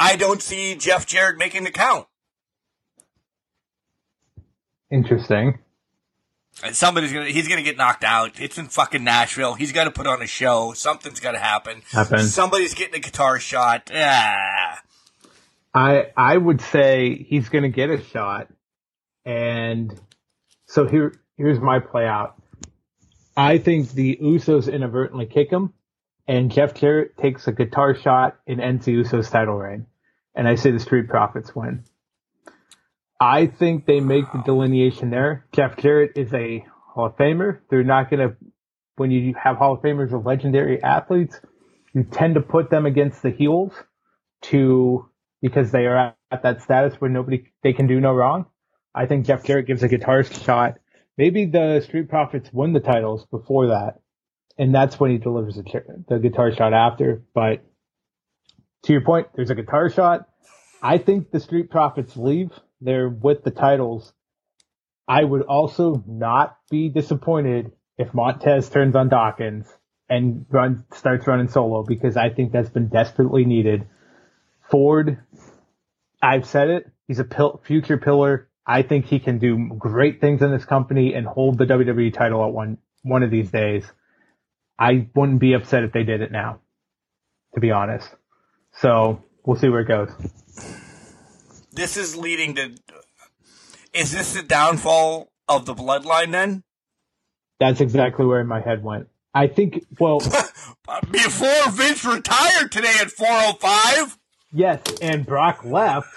[0.00, 2.06] I don't see Jeff Jarrett making the count.
[4.90, 5.58] Interesting.
[6.64, 8.40] And somebody's gonna, he's gonna get knocked out.
[8.40, 9.54] It's in fucking Nashville.
[9.54, 10.72] He's got to put on a show.
[10.72, 11.82] Something's got to happen.
[11.92, 12.20] Happen.
[12.20, 13.92] Somebody's getting a guitar shot.
[13.94, 14.57] Ah.
[15.78, 18.48] I I would say he's going to get a shot,
[19.24, 19.94] and
[20.66, 22.34] so here here's my play out.
[23.36, 25.72] I think the Usos inadvertently kick him,
[26.26, 29.86] and Jeff Jarrett takes a guitar shot and the Usos title reign,
[30.34, 31.84] and I say the Street Profits win.
[33.20, 35.46] I think they make the delineation there.
[35.52, 37.60] Jeff Jarrett is a Hall of Famer.
[37.70, 38.36] They're not going to
[38.96, 41.40] when you have Hall of Famers or legendary athletes,
[41.94, 43.72] you tend to put them against the heels
[44.42, 45.07] to
[45.40, 48.46] because they are at, at that status where nobody they can do no wrong.
[48.94, 50.78] I think Jeff Jarrett gives a guitar shot.
[51.16, 54.00] Maybe the Street Profits win the titles before that,
[54.56, 57.22] and that's when he delivers the, the guitar shot after.
[57.34, 57.64] But
[58.84, 60.28] to your point, there's a guitar shot.
[60.82, 62.50] I think the Street Profits leave.
[62.80, 64.12] They're with the titles.
[65.08, 69.66] I would also not be disappointed if Montez turns on Dawkins
[70.08, 73.86] and run starts running solo because I think that's been desperately needed.
[74.70, 75.18] Ford,
[76.20, 76.90] I've said it.
[77.06, 78.48] He's a pil- future pillar.
[78.66, 82.44] I think he can do great things in this company and hold the WWE title
[82.44, 83.84] at one one of these days.
[84.78, 86.60] I wouldn't be upset if they did it now,
[87.54, 88.08] to be honest.
[88.80, 90.10] So we'll see where it goes.
[91.72, 92.74] This is leading to.
[93.94, 96.62] Is this the downfall of the bloodline then?
[97.58, 99.08] That's exactly where my head went.
[99.34, 100.20] I think, well,
[101.10, 104.17] Before Vince retired today at 405?
[104.52, 106.08] Yes, and Brock left.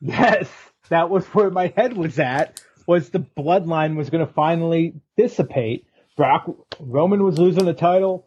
[0.00, 0.48] Yes,
[0.88, 2.60] that was where my head was at.
[2.86, 5.86] Was the bloodline was going to finally dissipate?
[6.16, 6.46] Brock
[6.78, 8.26] Roman was losing the title.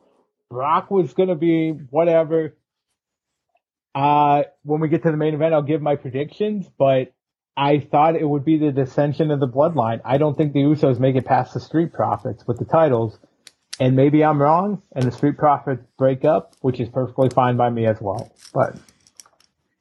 [0.50, 2.56] Brock was going to be whatever.
[3.96, 7.14] Uh, when we get to the main event, I'll give my predictions, but
[7.56, 10.02] I thought it would be the dissension of the bloodline.
[10.06, 13.18] I don't think the Usos make it past the Street Profits with the titles.
[13.80, 17.70] And maybe I'm wrong, and the Street Profits break up, which is perfectly fine by
[17.70, 18.32] me as well.
[18.54, 18.76] But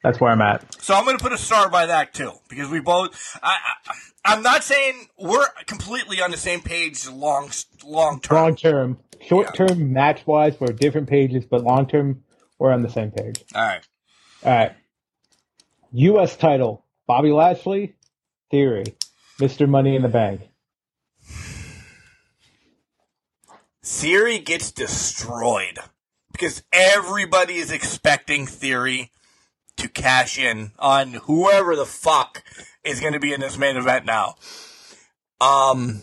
[0.03, 0.81] that's where I'm at.
[0.83, 3.39] So I'm going to put a star by that too, because we both.
[3.43, 3.57] I,
[3.87, 3.95] I,
[4.25, 7.51] I'm not saying we're completely on the same page long,
[7.85, 8.37] long term.
[8.37, 12.23] Long term, short term, match wise, we're different pages, but long term,
[12.59, 13.43] we're on the same page.
[13.55, 13.81] All right.
[14.45, 14.73] All right.
[15.93, 16.37] U.S.
[16.37, 17.97] title: Bobby Lashley,
[18.51, 18.85] Theory,
[19.41, 19.69] Mr.
[19.69, 20.43] Money in the Bank.
[23.83, 25.79] Theory gets destroyed
[26.31, 29.11] because everybody is expecting Theory
[29.79, 32.43] to cash in on whoever the fuck
[32.85, 34.37] is going to be in this main event now.
[35.41, 36.03] Um,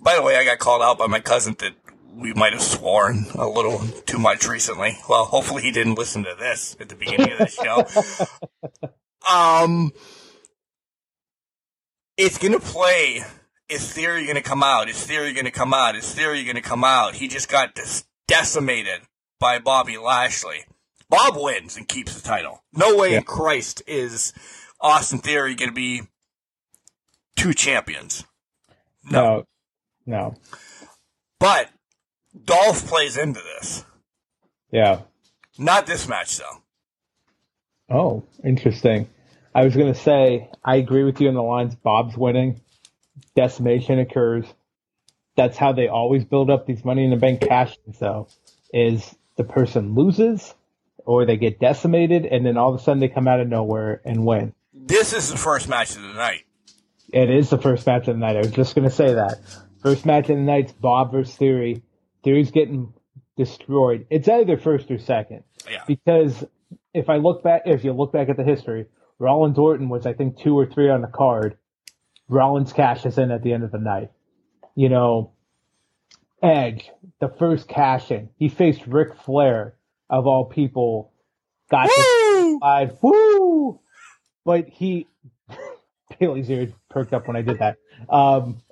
[0.00, 1.74] by the way, I got called out by my cousin that
[2.14, 4.98] we might have sworn a little too much recently.
[5.08, 7.46] Well, hopefully he didn't listen to this at the beginning of the
[8.80, 8.88] show.
[9.32, 9.92] um,
[12.16, 13.24] it's going to play
[13.68, 14.88] is Theory going to come out?
[14.88, 15.94] Is Theory going to come out?
[15.94, 17.16] Is Theory going to come out?
[17.16, 19.02] He just got dis- decimated
[19.38, 20.64] by Bobby Lashley.
[21.10, 22.62] Bob wins and keeps the title.
[22.72, 24.32] No way in Christ is
[24.80, 26.02] Austin Theory going to be
[27.36, 28.24] two champions.
[29.10, 29.44] No,
[30.04, 30.34] no,
[31.40, 31.70] But
[32.44, 33.84] Dolph plays into this.
[34.70, 35.00] yeah.
[35.60, 36.62] Not this match, though.
[37.90, 39.08] Oh, interesting.
[39.54, 41.74] I was going to say, I agree with you in the lines.
[41.74, 42.60] Bob's winning.
[43.34, 44.44] Decimation occurs.
[45.36, 48.28] That's how they always build up these money in the bank cash though,
[48.72, 50.54] is the person loses
[51.08, 54.02] or they get decimated and then all of a sudden they come out of nowhere
[54.04, 54.52] and win.
[54.74, 56.44] This is the first match of the night.
[57.10, 58.36] It is the first match of the night.
[58.36, 59.38] I was just going to say that.
[59.82, 61.82] First match of the night's Bob versus Theory.
[62.22, 62.92] Theory's getting
[63.38, 64.06] destroyed.
[64.10, 65.44] It's either first or second.
[65.66, 65.82] Yeah.
[65.86, 66.44] Because
[66.92, 68.84] if I look back, if you look back at the history,
[69.18, 71.56] Rollins Orton was, I think, two or three on the card.
[72.28, 74.10] Rollins cashes in at the end of the night.
[74.74, 75.32] You know,
[76.42, 79.74] Edge, the first cash in, he faced Ric Flair,
[80.10, 81.12] of all people,
[81.70, 82.58] got Woo!
[82.60, 82.96] live.
[83.02, 83.80] Woo!
[84.44, 85.06] But he,
[86.20, 87.76] Bailey's ears perked up when I did that.
[88.08, 88.62] Um,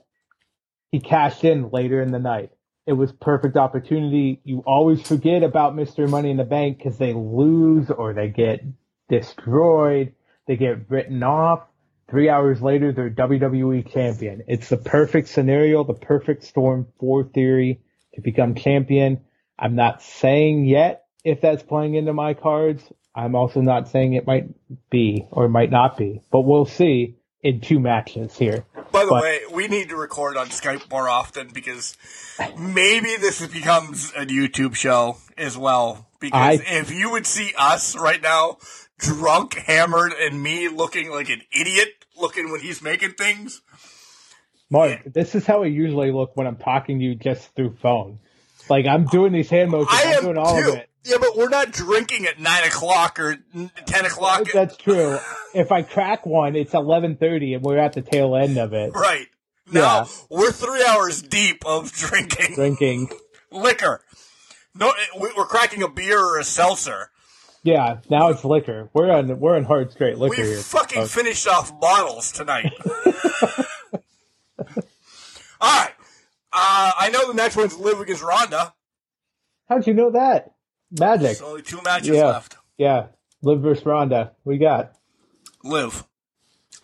[0.91, 2.51] he cashed in later in the night.
[2.87, 4.41] It was perfect opportunity.
[4.45, 6.09] You always forget about Mr.
[6.09, 8.61] Money in the Bank because they lose or they get
[9.09, 10.15] destroyed.
[10.47, 11.67] They get written off.
[12.09, 14.45] Three hours later, they're WWE champion.
[14.47, 17.81] It's the perfect scenario, the perfect storm for Theory
[18.15, 19.23] to become champion.
[19.59, 22.83] I'm not saying yet if that's playing into my cards.
[23.15, 24.45] I'm also not saying it might
[24.91, 28.65] be or might not be, but we'll see in two matches here.
[28.93, 31.97] By the But- way, we need to record on Skype more often because
[32.57, 36.07] maybe this becomes a YouTube show as well.
[36.21, 38.59] Because I- if you would see us right now,
[38.99, 43.63] drunk, hammered, and me looking like an idiot, looking when he's making things,
[44.71, 48.19] Mark, this is how I usually look when I'm talking to you just through phone.
[48.69, 50.69] Like I'm doing these hand motions, I I'm am doing all too.
[50.71, 50.89] of it.
[51.07, 53.37] Yeah, but we're not drinking at nine o'clock or
[53.87, 54.49] ten o'clock.
[54.53, 55.19] That's true.
[55.55, 58.93] If I crack one, it's 11:30, and we're at the tail end of it.
[58.93, 59.29] Right
[59.71, 60.07] now, Yeah.
[60.31, 63.11] we're three hours deep of drinking Drinking.
[63.53, 64.03] liquor.
[64.75, 67.11] No, we- we're cracking a beer or a seltzer.
[67.63, 68.91] Yeah, now it's liquor.
[68.93, 70.59] We're on we're on hard straight liquor We here.
[70.59, 72.73] fucking finished off bottles tonight.
[75.61, 75.93] All right.
[76.53, 78.75] Uh, I know the next one's Liv against Ronda.
[79.69, 80.53] How'd you know that?
[80.91, 81.23] Magic.
[81.23, 82.27] There's only two matches Yeah.
[82.27, 82.57] left.
[82.79, 83.07] Yeah.
[83.43, 84.33] Liv versus Ronda.
[84.45, 84.93] We got.
[85.65, 86.05] Liv.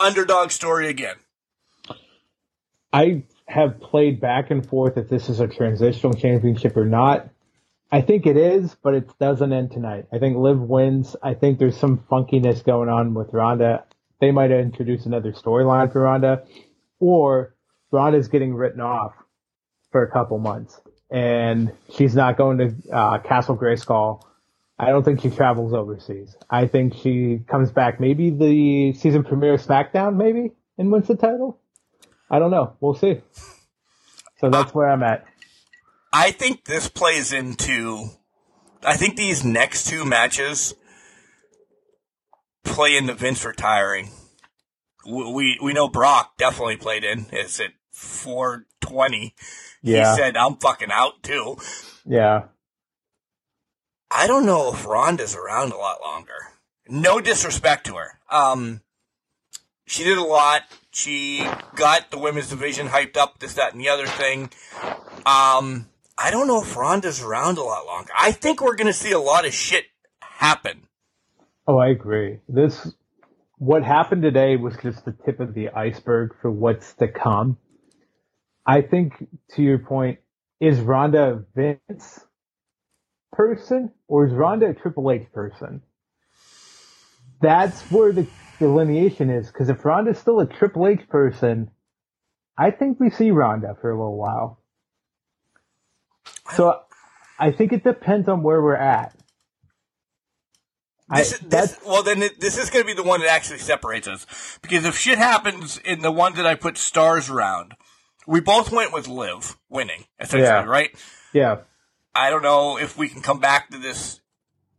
[0.01, 1.17] Underdog story again.
[2.93, 7.29] I have played back and forth if this is a transitional championship or not.
[7.91, 10.07] I think it is, but it doesn't end tonight.
[10.13, 11.15] I think Liv wins.
[11.23, 13.85] I think there's some funkiness going on with Ronda.
[14.21, 16.45] They might introduce another storyline for Ronda,
[17.01, 17.55] or
[17.91, 19.13] Ronda's getting written off
[19.91, 20.81] for a couple months,
[21.13, 24.23] and she's not going to uh, Castle Grayskull.
[24.79, 26.35] I don't think she travels overseas.
[26.51, 31.61] I think she comes back maybe the season premiere SmackDown, maybe, and wins the title.
[32.31, 32.77] I don't know.
[32.81, 33.21] We'll see.
[34.39, 35.27] So that's where I'm at.
[36.13, 38.07] I think this plays into.
[38.85, 40.75] I think these next two matches
[42.65, 44.11] play into Vince retiring.
[45.07, 47.27] We we, know Brock definitely played in.
[47.31, 49.35] It's at four twenty.
[49.83, 50.11] Yeah.
[50.13, 51.57] He said, "I'm fucking out too."
[52.07, 52.45] Yeah.
[54.11, 56.35] I don't know if Ronda's around a lot longer.
[56.89, 58.19] No disrespect to her.
[58.31, 58.83] Um,
[59.87, 60.63] she did a lot.
[60.91, 64.51] She got the women's division hyped up, this, that, and the other thing.
[65.25, 65.89] Um,
[66.19, 68.13] I don't know if Ronda's around a lot longer.
[68.19, 69.85] I think we're going to see a lot of shit
[70.21, 70.89] happen.
[71.67, 72.41] Oh, I agree.
[72.49, 72.93] This,
[73.59, 77.57] what happened today was just the tip of the iceberg for what's to come.
[78.65, 79.15] I think,
[79.55, 80.19] to your point,
[80.61, 82.21] is Ronda a Vince
[83.33, 85.83] person or is Ronda a Triple H person?
[87.41, 88.27] That's where the
[88.59, 89.49] delineation is.
[89.49, 91.71] Because if Ronda's still a Triple H person,
[92.57, 94.61] I think we see Ronda for a little while.
[96.55, 96.81] So
[97.39, 99.17] I think it depends on where we're at.
[101.15, 104.09] This, this, well, then it, this is going to be the one that actually separates
[104.09, 104.59] us.
[104.63, 107.75] Because if shit happens in the one that I put stars around,
[108.27, 110.65] we both went with Liv winning, essentially, Yeah.
[110.65, 110.91] right?
[111.33, 111.59] yeah.
[112.15, 114.21] I don't know if we can come back to this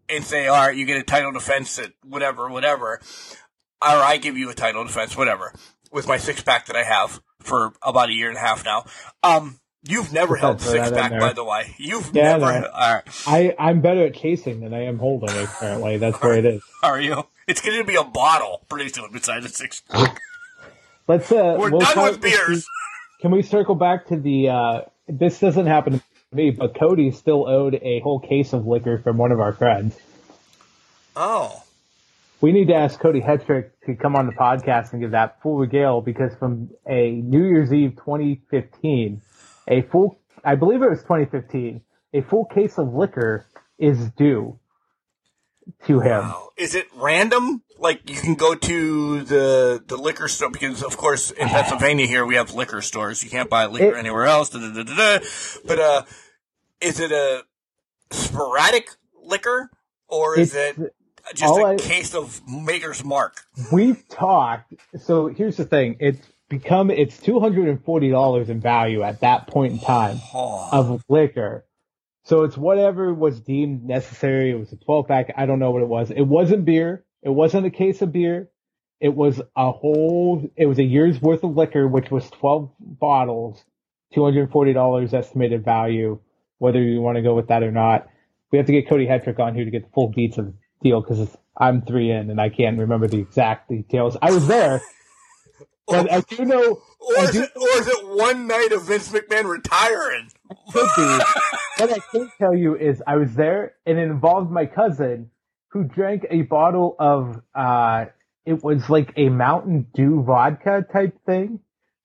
[0.07, 2.99] and say, all right, you get a title defense at whatever, whatever,
[3.81, 5.51] or I give you a title defense, whatever,
[5.91, 8.85] with my six pack that I have for about a year and a half now.
[9.23, 11.73] Um, you've never held six pack, by the way.
[11.79, 12.45] You've Yeah, never.
[12.45, 15.97] All right, I, I'm better at chasing than I am holding Apparently.
[15.97, 16.61] That's where it is.
[16.83, 17.23] are you?
[17.47, 20.21] It's going to be a bottle pretty soon beside a six pack.
[21.07, 22.65] Let's uh We're we'll done with beers.
[23.23, 27.47] Can we circle back to the uh this doesn't happen to me, but Cody still
[27.47, 29.97] owed a whole case of liquor from one of our friends.
[31.15, 31.63] Oh,
[32.41, 35.55] We need to ask Cody Hetrick to come on the podcast and give that full
[35.55, 39.21] regale because from a New Year's Eve 2015,
[39.69, 41.79] a full, I believe it was 2015,
[42.13, 43.45] a full case of liquor
[43.79, 44.59] is due
[45.85, 46.21] to him.
[46.21, 46.49] wow.
[46.57, 47.63] Is it random?
[47.79, 52.25] Like you can go to the the liquor store because, of course, in Pennsylvania here
[52.25, 53.23] we have liquor stores.
[53.23, 54.49] You can't buy liquor It- anywhere else.
[54.49, 55.19] Da, da, da.
[55.65, 56.01] But uh,
[56.81, 57.43] is it a
[58.11, 58.89] sporadic
[59.23, 59.69] liquor
[60.07, 60.77] or is it
[61.35, 63.41] just a I- case of Maker's Mark?
[63.71, 64.73] We've talked.
[64.99, 65.97] So here's the thing.
[65.99, 66.19] It's
[66.49, 71.65] become, it's $240 in value at that point in time Oh, of liquor.
[72.25, 74.51] So it's whatever was deemed necessary.
[74.51, 75.33] It was a 12 pack.
[75.37, 76.11] I don't know what it was.
[76.11, 77.03] It wasn't beer.
[77.21, 78.49] It wasn't a case of beer.
[78.99, 83.61] it was a whole, it was a year's worth of liquor, which was 12 bottles,
[84.15, 86.19] $240 estimated value,
[86.59, 88.07] whether you want to go with that or not.
[88.51, 90.53] We have to get Cody Hetrick on here to get the full beats of the
[90.81, 94.15] deal because I'm three in and I can't remember the exact details.
[94.21, 94.81] I was there,
[95.87, 96.81] but I do know.
[96.99, 100.29] Or I is, do, it, or is it one night of Vince McMahon retiring?
[100.71, 101.01] could be.
[101.77, 105.31] what I can tell you is I was there and it involved my cousin
[105.69, 108.05] who drank a bottle of uh
[108.45, 111.59] it was like a Mountain Dew vodka type thing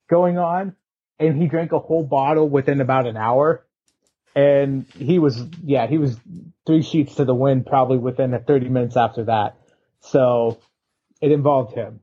[0.08, 0.74] going on
[1.18, 3.64] and he drank a whole bottle within about an hour
[4.34, 6.16] and he was yeah, he was
[6.66, 9.56] three sheets to the wind probably within 30 minutes after that.
[10.00, 10.58] So
[11.20, 12.00] it involved him.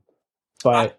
[0.62, 0.92] But I,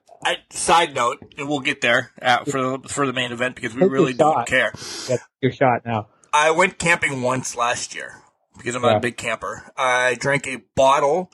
[0.50, 3.86] side note, and we'll get there uh, for the, for the main event because we
[3.88, 4.48] really don't shot.
[4.48, 4.72] care.
[4.74, 6.08] that's your shot now.
[6.34, 8.16] I went camping once last year
[8.58, 8.98] because I'm not Yeah.
[8.98, 9.72] a big camper.
[9.78, 11.32] I drank a bottle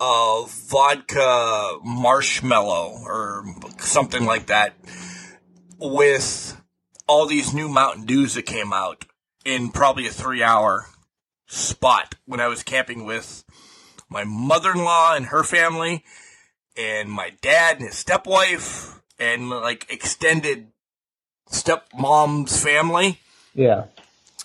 [0.00, 3.44] of vodka marshmallow or
[3.78, 4.74] something like that
[5.78, 6.60] with
[7.06, 9.04] all these new Mountain Dews that came out
[9.44, 10.86] in probably a three hour
[11.46, 13.44] spot when I was camping with
[14.08, 16.04] my mother-in-law and her family
[16.76, 20.68] and my dad and his stepwife and like extended
[21.50, 23.20] stepmom's family.
[23.54, 23.84] Yeah.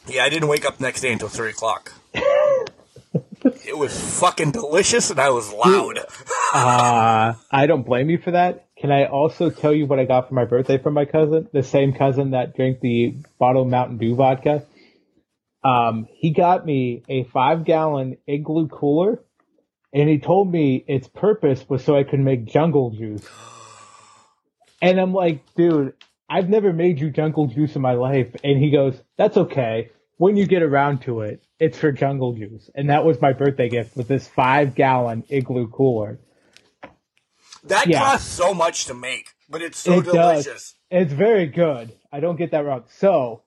[0.07, 1.93] Yeah, I didn't wake up next day until three o'clock.
[2.13, 5.99] it was fucking delicious, and I was loud.
[6.51, 8.65] Uh, I don't blame you for that.
[8.79, 11.47] Can I also tell you what I got for my birthday from my cousin?
[11.53, 14.65] The same cousin that drank the bottle of Mountain Dew vodka.
[15.63, 19.21] Um, he got me a five gallon igloo cooler
[19.93, 23.27] and he told me its purpose was so I could make jungle juice.
[24.81, 25.93] And I'm like, dude,
[26.29, 28.33] I've never made you jungle juice in my life.
[28.45, 29.89] And he goes, that's okay.
[30.15, 32.69] When you get around to it, it's for jungle juice.
[32.75, 36.19] And that was my birthday gift with this five gallon igloo cooler.
[37.65, 37.99] That Yeah.
[37.99, 40.45] costs so much to make, but it's so It does.
[40.45, 40.75] delicious.
[40.89, 41.91] It's very good.
[42.11, 42.85] I don't get that wrong.
[42.87, 43.43] So,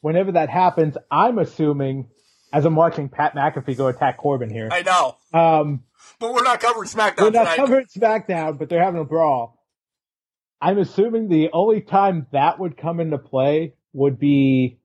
[0.00, 2.08] whenever that happens, I'm assuming,
[2.54, 5.82] as I'm watching Pat McAfee go attack Corbin here, I know, um,
[6.18, 7.56] but we're not covering SmackDown we're not tonight.
[7.56, 9.60] covering SmackDown, but they're having a brawl.
[10.60, 14.78] I'm assuming the only time that would come into play would be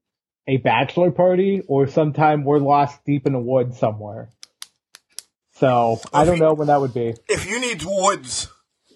[0.48, 4.30] a bachelor party or sometime we're lost deep in the woods somewhere.
[5.54, 7.16] So I don't know when that would be.
[7.28, 8.48] if you need woods,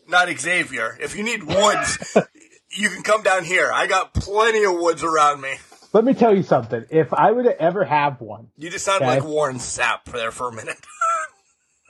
[0.07, 2.17] not Xavier, if you need woods,
[2.72, 3.72] you can come down here.
[3.73, 5.53] I got plenty of woods around me.
[5.93, 6.85] Let me tell you something.
[6.90, 9.15] If I were to ever have one, You just sound Okay.
[9.19, 10.77] like Warren Sapp for there for a minute.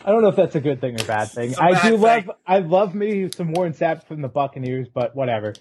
[0.06, 1.56] I don't know if that's a good thing or bad thing.
[1.58, 2.32] I bad do love.
[2.46, 5.54] I love me some Warren Sapp from the Buccaneers, but whatever.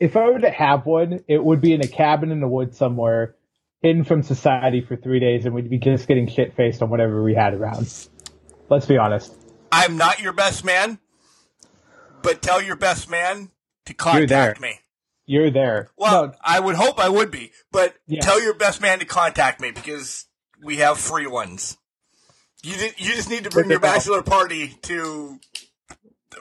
[0.00, 2.76] If I were to have one, it would be in a cabin in the woods
[2.76, 3.36] somewhere,
[3.82, 7.22] hidden from society for three days, and we'd be just getting shit faced on whatever
[7.22, 7.92] we had around.
[8.68, 9.34] Let's be honest.
[9.70, 10.98] I'm not your best man,
[12.22, 13.50] but tell your best man
[13.86, 14.78] to You're contact me.
[15.26, 15.90] You're there.
[15.96, 18.22] Well, no, I would hope I would be, but Yeah.
[18.22, 20.26] tell your best man to contact me because
[20.62, 21.76] we have free ones.
[22.62, 25.38] You ju- you just need to bring your bachelor party to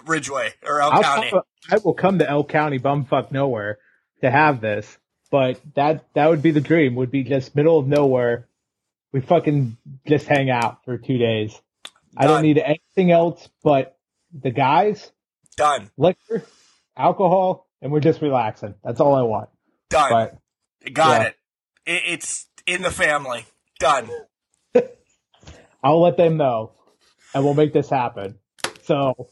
[0.06, 1.30] Ridgway or El I'll County.
[1.32, 1.42] come,
[1.72, 3.80] I will come to Elk County, bumfuck nowhere,
[4.22, 4.98] to have this.
[5.32, 6.96] But that that would be the dream.
[6.96, 8.48] Would be just middle of nowhere.
[9.14, 9.78] We fucking
[10.08, 11.60] just hang out for two days.
[12.16, 13.98] I don't need anything else but
[14.34, 15.12] the guys,
[15.58, 15.90] Done.
[15.98, 16.44] liquor,
[16.98, 18.76] alcohol, and we're just relaxing.
[18.84, 19.50] That's all I want.
[19.90, 20.12] Done.
[20.84, 21.28] But Got yeah.
[21.28, 21.36] it.
[21.86, 22.04] it.
[22.14, 23.46] It's in the family.
[23.80, 24.10] Done.
[25.84, 26.72] I'll let them know,
[27.34, 28.38] and we'll make this happen.
[28.84, 29.28] So,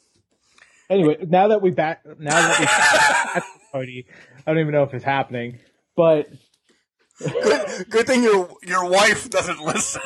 [0.90, 4.08] anyway, now that we back, now that we back the party,
[4.46, 5.60] I don't even know if it's happening,
[5.96, 6.28] but
[7.22, 10.02] Good, good thing your your wife doesn't listen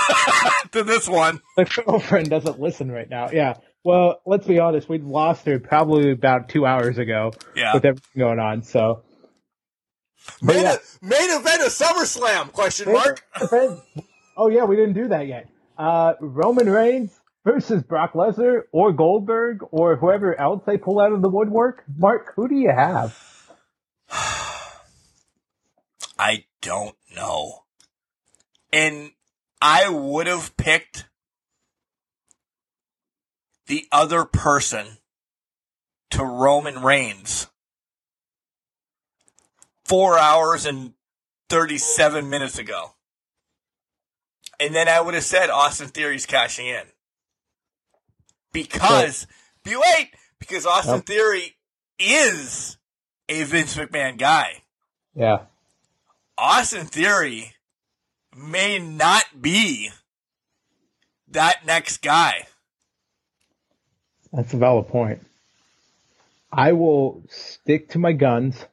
[0.72, 1.40] to this one.
[1.56, 3.30] the girlfriend doesn't listen right now.
[3.32, 3.58] Yeah.
[3.84, 4.88] Well, let's be honest.
[4.88, 7.74] We lost her probably about two hours ago Yeah.
[7.74, 8.64] with everything going on.
[8.64, 9.02] So,
[10.42, 10.76] but Main, yeah.
[11.00, 12.50] main event of SummerSlam?
[12.52, 13.22] Question mark.
[14.36, 15.48] oh yeah, we didn't do that yet.
[15.78, 17.12] Uh, Roman Reigns
[17.44, 21.84] versus Brock Lesnar or Goldberg or whoever else they pull out of the woodwork.
[21.96, 23.16] Mark, who do you have?
[26.18, 27.62] I don't know.
[28.72, 29.12] And
[29.62, 31.06] I would have picked
[33.66, 34.98] the other person
[36.10, 37.46] to Roman Reigns
[39.84, 40.94] four hours and
[41.48, 42.94] 37 minutes ago.
[44.60, 46.82] And then I would have said Austin Theory's cashing in.
[48.52, 49.26] Because,
[49.64, 51.06] be wait, because Austin Yep.
[51.06, 51.56] Theory
[51.98, 52.76] is
[53.28, 54.62] a Vince McMahon guy.
[55.14, 55.42] Yeah.
[56.36, 57.54] Austin Theory
[58.36, 59.90] may not be
[61.28, 62.46] that next guy.
[64.32, 65.26] That's a valid point.
[66.52, 68.64] I will stick to my guns,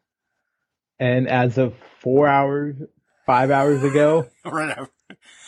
[1.00, 2.76] and as of four hours,
[3.26, 4.90] five hours ago, Whatever.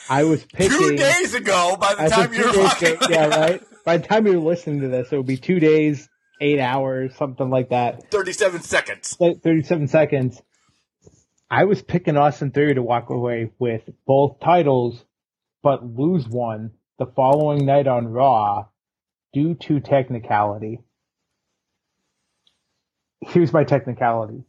[0.10, 3.64] I was picking Two days ago, by the time you're ago- yeah, right.
[3.84, 6.10] By the time you're listening to this, it will be two days,
[6.42, 8.10] eight hours, something like that.
[8.12, 9.16] 37 seconds.
[9.20, 10.42] 37 seconds.
[11.50, 15.04] I was picking Austin Theory to walk away with both titles,
[15.64, 18.68] but lose one the following night on Raw
[19.34, 20.80] due to technicality.
[23.22, 24.44] Here's my technicality.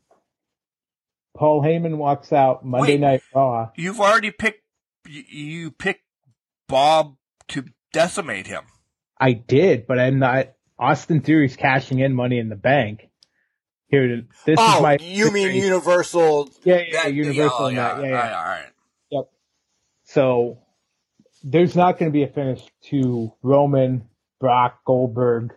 [1.37, 3.01] Paul Heyman walks out Monday Wait.
[3.01, 3.71] Night Raw.
[3.77, 4.63] You've already picked.
[5.09, 6.03] You, you picked
[6.69, 7.17] Bob
[7.49, 8.65] to decimate him.
[9.19, 10.53] I did, but I'm not.
[10.79, 13.09] Austin Theory's cashing in Money in the Bank.
[13.89, 14.99] Here, this oh, is my.
[15.01, 16.51] you mean Universal?
[16.63, 18.15] Yeah, yeah, that- Universal oh, and that, yeah, yeah.
[18.15, 18.67] All right, all right.
[19.11, 19.31] Yep.
[20.05, 20.59] So
[21.43, 24.09] there's not going to be a finish to Roman,
[24.41, 25.55] Brock, Goldberg,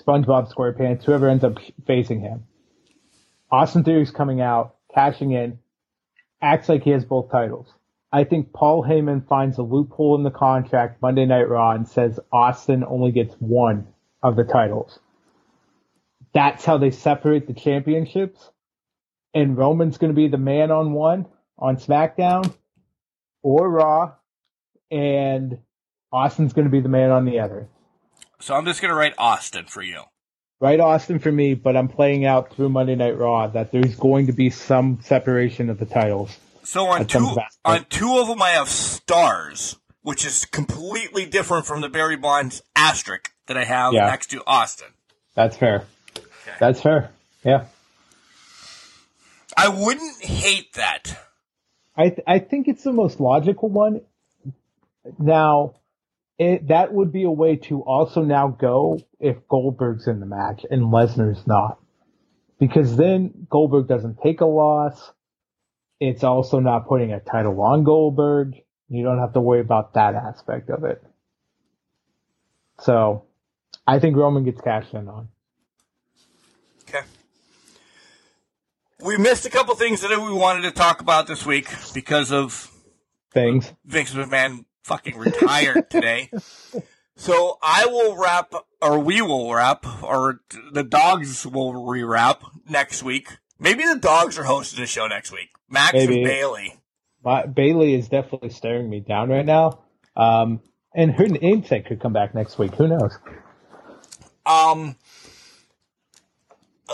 [0.00, 2.44] SpongeBob SquarePants, whoever ends up facing him.
[3.50, 5.58] Austin Theory's coming out, cashing in,
[6.40, 7.68] acts like he has both titles.
[8.12, 12.20] I think Paul Heyman finds a loophole in the contract Monday Night Raw and says
[12.32, 13.88] Austin only gets one
[14.22, 14.98] of the titles.
[16.32, 18.50] That's how they separate the championships.
[19.34, 21.26] And Roman's going to be the man on one
[21.58, 22.54] on SmackDown
[23.42, 24.12] or Raw,
[24.90, 25.58] and
[26.12, 27.68] Austin's going to be the man on the other.
[28.40, 30.02] So I'm just gonna write Austin for you.
[30.60, 34.26] Write Austin for me, but I'm playing out through Monday Night Raw that there's going
[34.26, 36.38] to be some separation of the titles.
[36.66, 41.80] So on two on two of them, I have stars, which is completely different from
[41.80, 44.06] the Barry Bonds asterisk that I have Yeah.
[44.06, 44.88] next to Austin.
[45.36, 45.84] That's fair.
[46.58, 47.10] That's fair.
[47.44, 47.66] Yeah.
[49.56, 51.16] I wouldn't hate that.
[51.96, 54.00] I th- I think it's the most logical one.
[55.20, 55.74] Now,
[56.36, 60.66] it, that would be a way to also now go if Goldberg's in the match
[60.68, 61.78] and Lesnar's not,
[62.58, 65.12] because then Goldberg doesn't take a loss.
[65.98, 68.54] It's also not putting a title on Goldberg.
[68.88, 71.02] You don't have to worry about that aspect of it.
[72.80, 73.24] So,
[73.86, 75.28] I think Roman gets cashed in on.
[76.88, 77.04] Okay.
[79.02, 82.70] We missed a couple things that we wanted to talk about this week because of
[83.36, 83.70] Things.
[83.84, 86.30] Vince McMahon fucking retired today.
[87.16, 90.40] So I will wrap, or we will wrap, or
[90.72, 93.28] the dogs will rewrap next week.
[93.58, 95.48] Maybe the dogs are hosting the show next week.
[95.68, 96.16] Max Maybe.
[96.16, 96.74] and Bailey.
[97.54, 99.80] Bailey is definitely staring me down right now.
[100.14, 100.60] Um,
[100.94, 102.74] and her namesake could come back next week.
[102.76, 103.18] Who knows?
[104.44, 104.96] Um,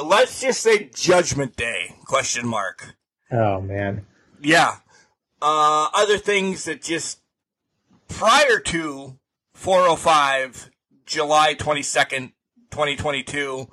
[0.03, 1.97] let's just say Judgment Day?
[2.07, 2.97] Question mark.
[3.31, 4.07] Oh man.
[4.41, 4.77] Yeah.
[5.41, 7.21] Uh, other things that just
[8.09, 9.19] prior to
[9.55, 10.71] 405
[11.05, 12.33] July 22nd,
[12.71, 13.69] 2022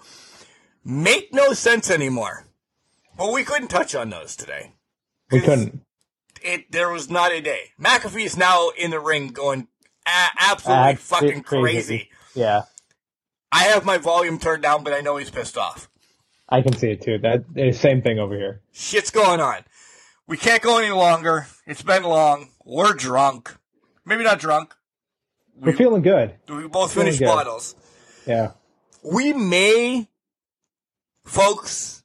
[0.84, 2.46] make no sense anymore.
[3.20, 4.72] But we couldn't touch on those today.
[5.30, 5.82] We couldn't.
[6.42, 7.72] It there was not a day.
[7.78, 9.68] McAfee is now in the ring going
[10.08, 11.64] a- absolutely fucking crazy.
[11.66, 12.10] crazy.
[12.34, 12.62] Yeah,
[13.52, 15.90] I have my volume turned down, but I know he's pissed off.
[16.48, 17.18] I can see it too.
[17.18, 18.62] That same thing over here.
[18.72, 19.66] Shit's going on.
[20.26, 21.48] We can't go any longer.
[21.68, 22.52] It's been long.
[22.64, 23.54] We're drunk.
[24.06, 24.74] Maybe not drunk.
[25.56, 26.36] We're feeling good.
[26.48, 27.76] We both finished bottles.
[28.26, 28.52] Yeah.
[29.04, 30.08] We may,
[31.26, 31.99] folks,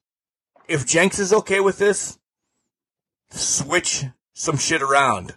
[0.68, 2.18] if Jenks is okay with this,
[3.30, 5.34] switch some shit around.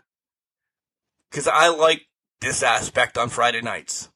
[1.31, 2.07] Cause I like
[2.41, 4.09] this aspect on Friday nights.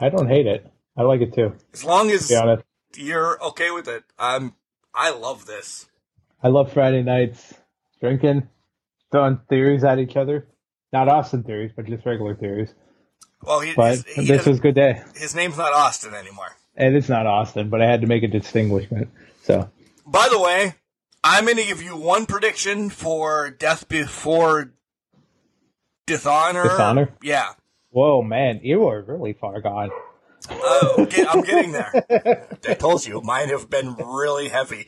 [0.00, 0.66] I don't hate it.
[0.96, 1.54] I like it too.
[1.72, 2.62] As long as To
[2.96, 4.54] you're okay with it, I'm,
[4.94, 5.86] I love this.
[6.42, 7.54] I love Friday nights
[8.00, 8.48] drinking,
[9.10, 10.46] throwing theories at each other.
[10.92, 12.72] Not Austin theories, but just regular theories.
[13.42, 15.02] Well, he, But his, he this was a good day.
[15.14, 16.56] his name's not Austin anymore.
[16.76, 19.08] And it's not Austin, but I had to make a distinguishment.
[19.42, 19.70] So
[20.06, 20.74] By the way,
[21.24, 24.72] I'm going to give you one prediction for Death Before
[26.06, 26.62] Dishonor.
[26.62, 27.14] Dishonor?
[27.22, 27.52] Yeah.
[27.90, 29.90] Whoa, man, you are really far gone.
[30.48, 32.46] Uh, get- I'm getting there.
[32.68, 34.86] I told you, mine have been really heavy.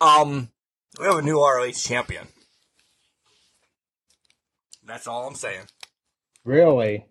[0.00, 0.50] Um,
[0.98, 2.26] we have a new ROH champion.
[4.84, 5.66] That's all I'm saying.
[6.44, 7.04] Really?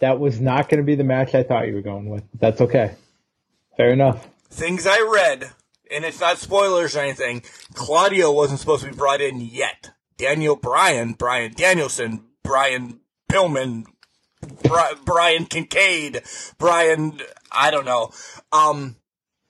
[0.00, 2.24] That was not going to be the match I thought you were going with.
[2.38, 2.94] That's okay.
[3.76, 4.26] Fair enough.
[4.50, 5.50] Things I read,
[5.94, 7.42] and it's not spoilers or anything,
[7.74, 9.90] Claudio wasn't supposed to be brought in yet.
[10.16, 13.00] Daniel Bryan, Brian Danielson, Brian
[13.30, 13.84] Pillman,
[14.62, 16.22] Bri- Brian Kincaid,
[16.58, 18.10] Brian, I don't know.
[18.52, 18.96] Um,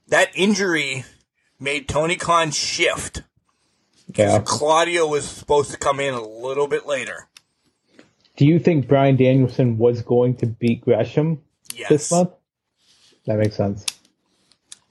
[0.09, 1.05] that injury
[1.59, 3.23] made Tony Khan shift.
[4.15, 4.41] Yeah.
[4.45, 7.29] Claudio was supposed to come in a little bit later.
[8.37, 11.43] Do you think Bryan Danielson was going to beat Gresham?
[11.75, 11.89] Yes.
[11.89, 12.31] this month.
[13.27, 13.85] That makes sense.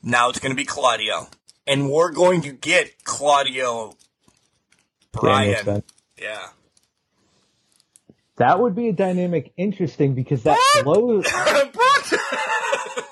[0.02, 1.28] Now it's going to be Claudio.
[1.66, 3.94] And we're going to get Claudio
[5.12, 5.84] Bryan.
[6.22, 6.48] Yeah.
[8.38, 11.26] That would be a dynamic interesting because that blows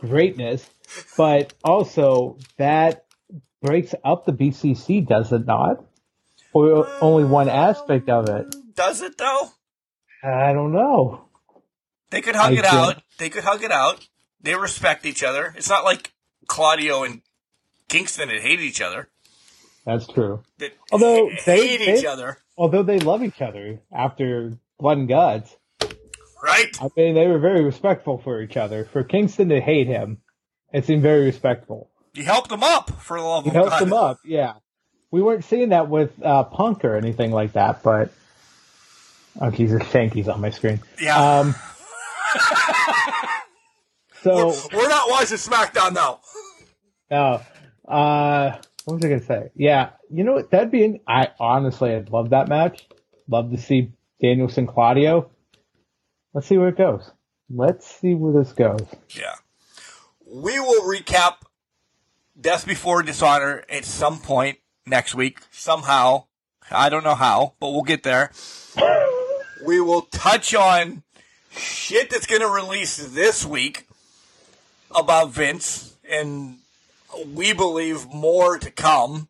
[0.00, 0.68] greatness,
[1.16, 3.06] but also that
[3.62, 5.84] breaks up the BCC, does it not?
[6.52, 8.46] Or only one aspect of it?
[8.54, 9.48] Uh, does it though?
[10.22, 11.26] I don't know.
[12.10, 13.02] They could hug I it don't- out.
[13.18, 14.06] They could hug it out.
[14.40, 15.54] They respect each other.
[15.56, 16.12] It's not like
[16.46, 17.22] Claudio and
[17.88, 19.08] Kingston had hated each other.
[19.84, 20.42] That's true.
[20.58, 25.08] That Although they- hate they- each other, Although they love each other after blood and
[25.08, 25.56] guts.
[26.42, 26.68] right?
[26.80, 28.84] I mean, they were very respectful for each other.
[28.84, 30.18] For Kingston to hate him,
[30.72, 31.90] it seemed very respectful.
[32.14, 33.82] You helped them up for the love He of helped God.
[33.82, 34.52] him up, yeah.
[35.10, 38.10] We weren't seeing that with uh, Punk or anything like that, but
[39.40, 40.80] oh Jesus, Shanky's on my screen.
[41.00, 41.38] Yeah.
[41.40, 41.54] Um,
[44.22, 46.20] so we're, we're not watching SmackDown now.
[47.10, 47.40] No,
[47.86, 49.50] uh, what was I gonna say?
[49.54, 50.50] Yeah, you know what?
[50.50, 50.84] That'd be.
[50.84, 52.86] An, I honestly, I'd love that match.
[53.28, 55.30] Love to see Danielson Claudio.
[56.32, 57.10] Let's see where it goes.
[57.48, 58.86] Let's see where this goes.
[59.10, 59.34] Yeah.
[60.26, 61.36] We will recap
[62.38, 65.40] Death Before Dishonor at some point next week.
[65.50, 66.24] Somehow.
[66.70, 68.32] I don't know how, but we'll get there.
[69.66, 71.02] we will touch on
[71.50, 73.86] shit that's going to release this week
[74.94, 76.58] about Vince, and
[77.34, 79.28] we believe more to come.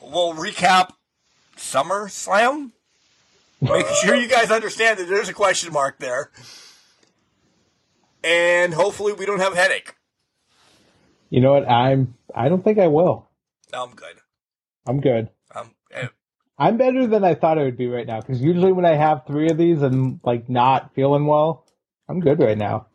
[0.00, 0.92] We'll recap
[1.56, 2.72] SummerSlam.
[3.60, 6.30] Make sure you guys understand that there's a question mark there.
[8.22, 9.94] And hopefully we don't have a headache.
[11.30, 11.68] You know what?
[11.68, 12.14] I'm.
[12.34, 13.28] I don't think I will.
[13.72, 14.16] I'm good.
[14.86, 15.30] I'm good.
[15.54, 16.08] Um, eh,
[16.58, 18.20] I'm better than I thought I would be right now.
[18.20, 21.66] Because usually when I have three of these and like not feeling well,
[22.08, 22.86] I'm good right now.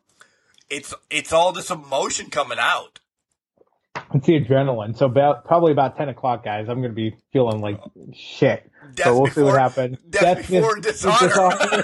[0.70, 3.00] it's it's all this emotion coming out.
[4.16, 4.98] It's the adrenaline.
[4.98, 6.70] So about probably about ten o'clock, guys.
[6.70, 7.82] I'm gonna be feeling like
[8.14, 8.70] shit.
[8.94, 9.98] Death so we'll see what happens.
[10.10, 11.28] death before dishonor.
[11.28, 11.84] dishonor.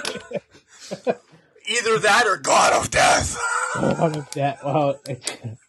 [1.68, 3.38] Either that or God of Death.
[3.76, 5.00] What if that- well,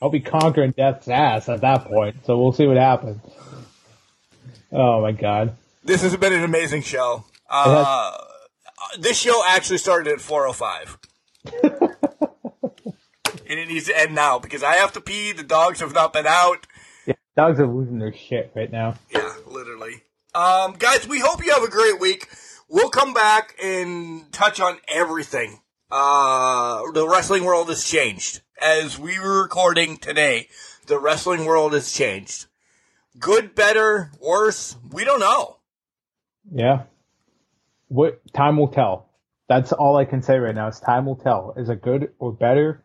[0.02, 2.26] I'll be conquering death's ass at that point.
[2.26, 3.22] So we'll see what happens.
[4.72, 5.56] Oh my god.
[5.84, 7.26] This has been an amazing show.
[7.50, 8.18] Uh,
[9.00, 10.98] this show actually started at 4:05.
[13.50, 15.32] and it needs to end now because I have to pee.
[15.32, 16.68] The dogs have not been out.
[17.06, 18.96] Yeah, dogs are losing their shit right now.
[19.12, 20.04] Yeah, literally.
[20.36, 22.30] Um, guys, we hope you have a great week.
[22.70, 25.60] We'll come back and touch on everything.
[25.92, 28.42] Uh, the wrestling world has changed.
[28.60, 30.48] As we were recording today,
[30.88, 32.48] the wrestling world has changed.
[33.20, 35.58] Good, better, worse, we don't know.
[36.52, 36.84] Yeah.
[37.90, 39.10] What time will tell.
[39.48, 40.68] That's all I can say right now.
[40.68, 41.54] Is time will tell.
[41.58, 42.83] Is it good or better?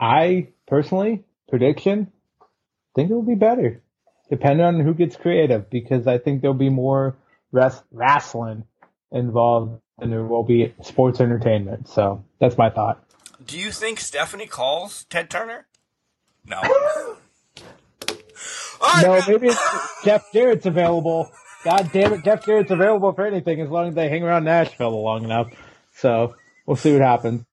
[0.00, 2.12] I personally prediction
[2.94, 3.82] think it will be better,
[4.30, 5.70] depending on who gets creative.
[5.70, 7.16] Because I think there'll be more
[7.52, 8.64] res- wrestling
[9.12, 11.88] involved than there will be sports entertainment.
[11.88, 13.02] So that's my thought.
[13.44, 15.66] Do you think Stephanie calls Ted Turner?
[16.44, 16.60] No.
[19.02, 21.30] No, maybe it's Jeff Jarrett's available.
[21.64, 25.02] God damn it, Jeff Jarrett's available for anything as long as they hang around Nashville
[25.02, 25.48] long enough.
[25.94, 27.44] So we'll see what happens.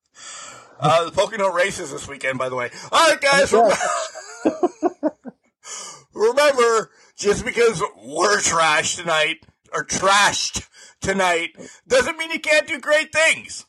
[0.84, 2.70] Uh, the Pocono races this weekend, by the way.
[2.92, 3.54] All right, guys.
[6.14, 10.68] Remember, just because we're trash tonight or trashed
[11.00, 11.52] tonight
[11.88, 13.66] doesn't mean you can't do great things.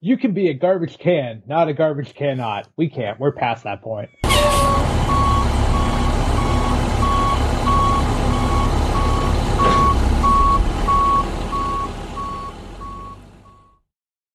[0.00, 2.66] You can be a garbage can, not a garbage cannot.
[2.76, 3.20] We can't.
[3.20, 4.08] We're past that point.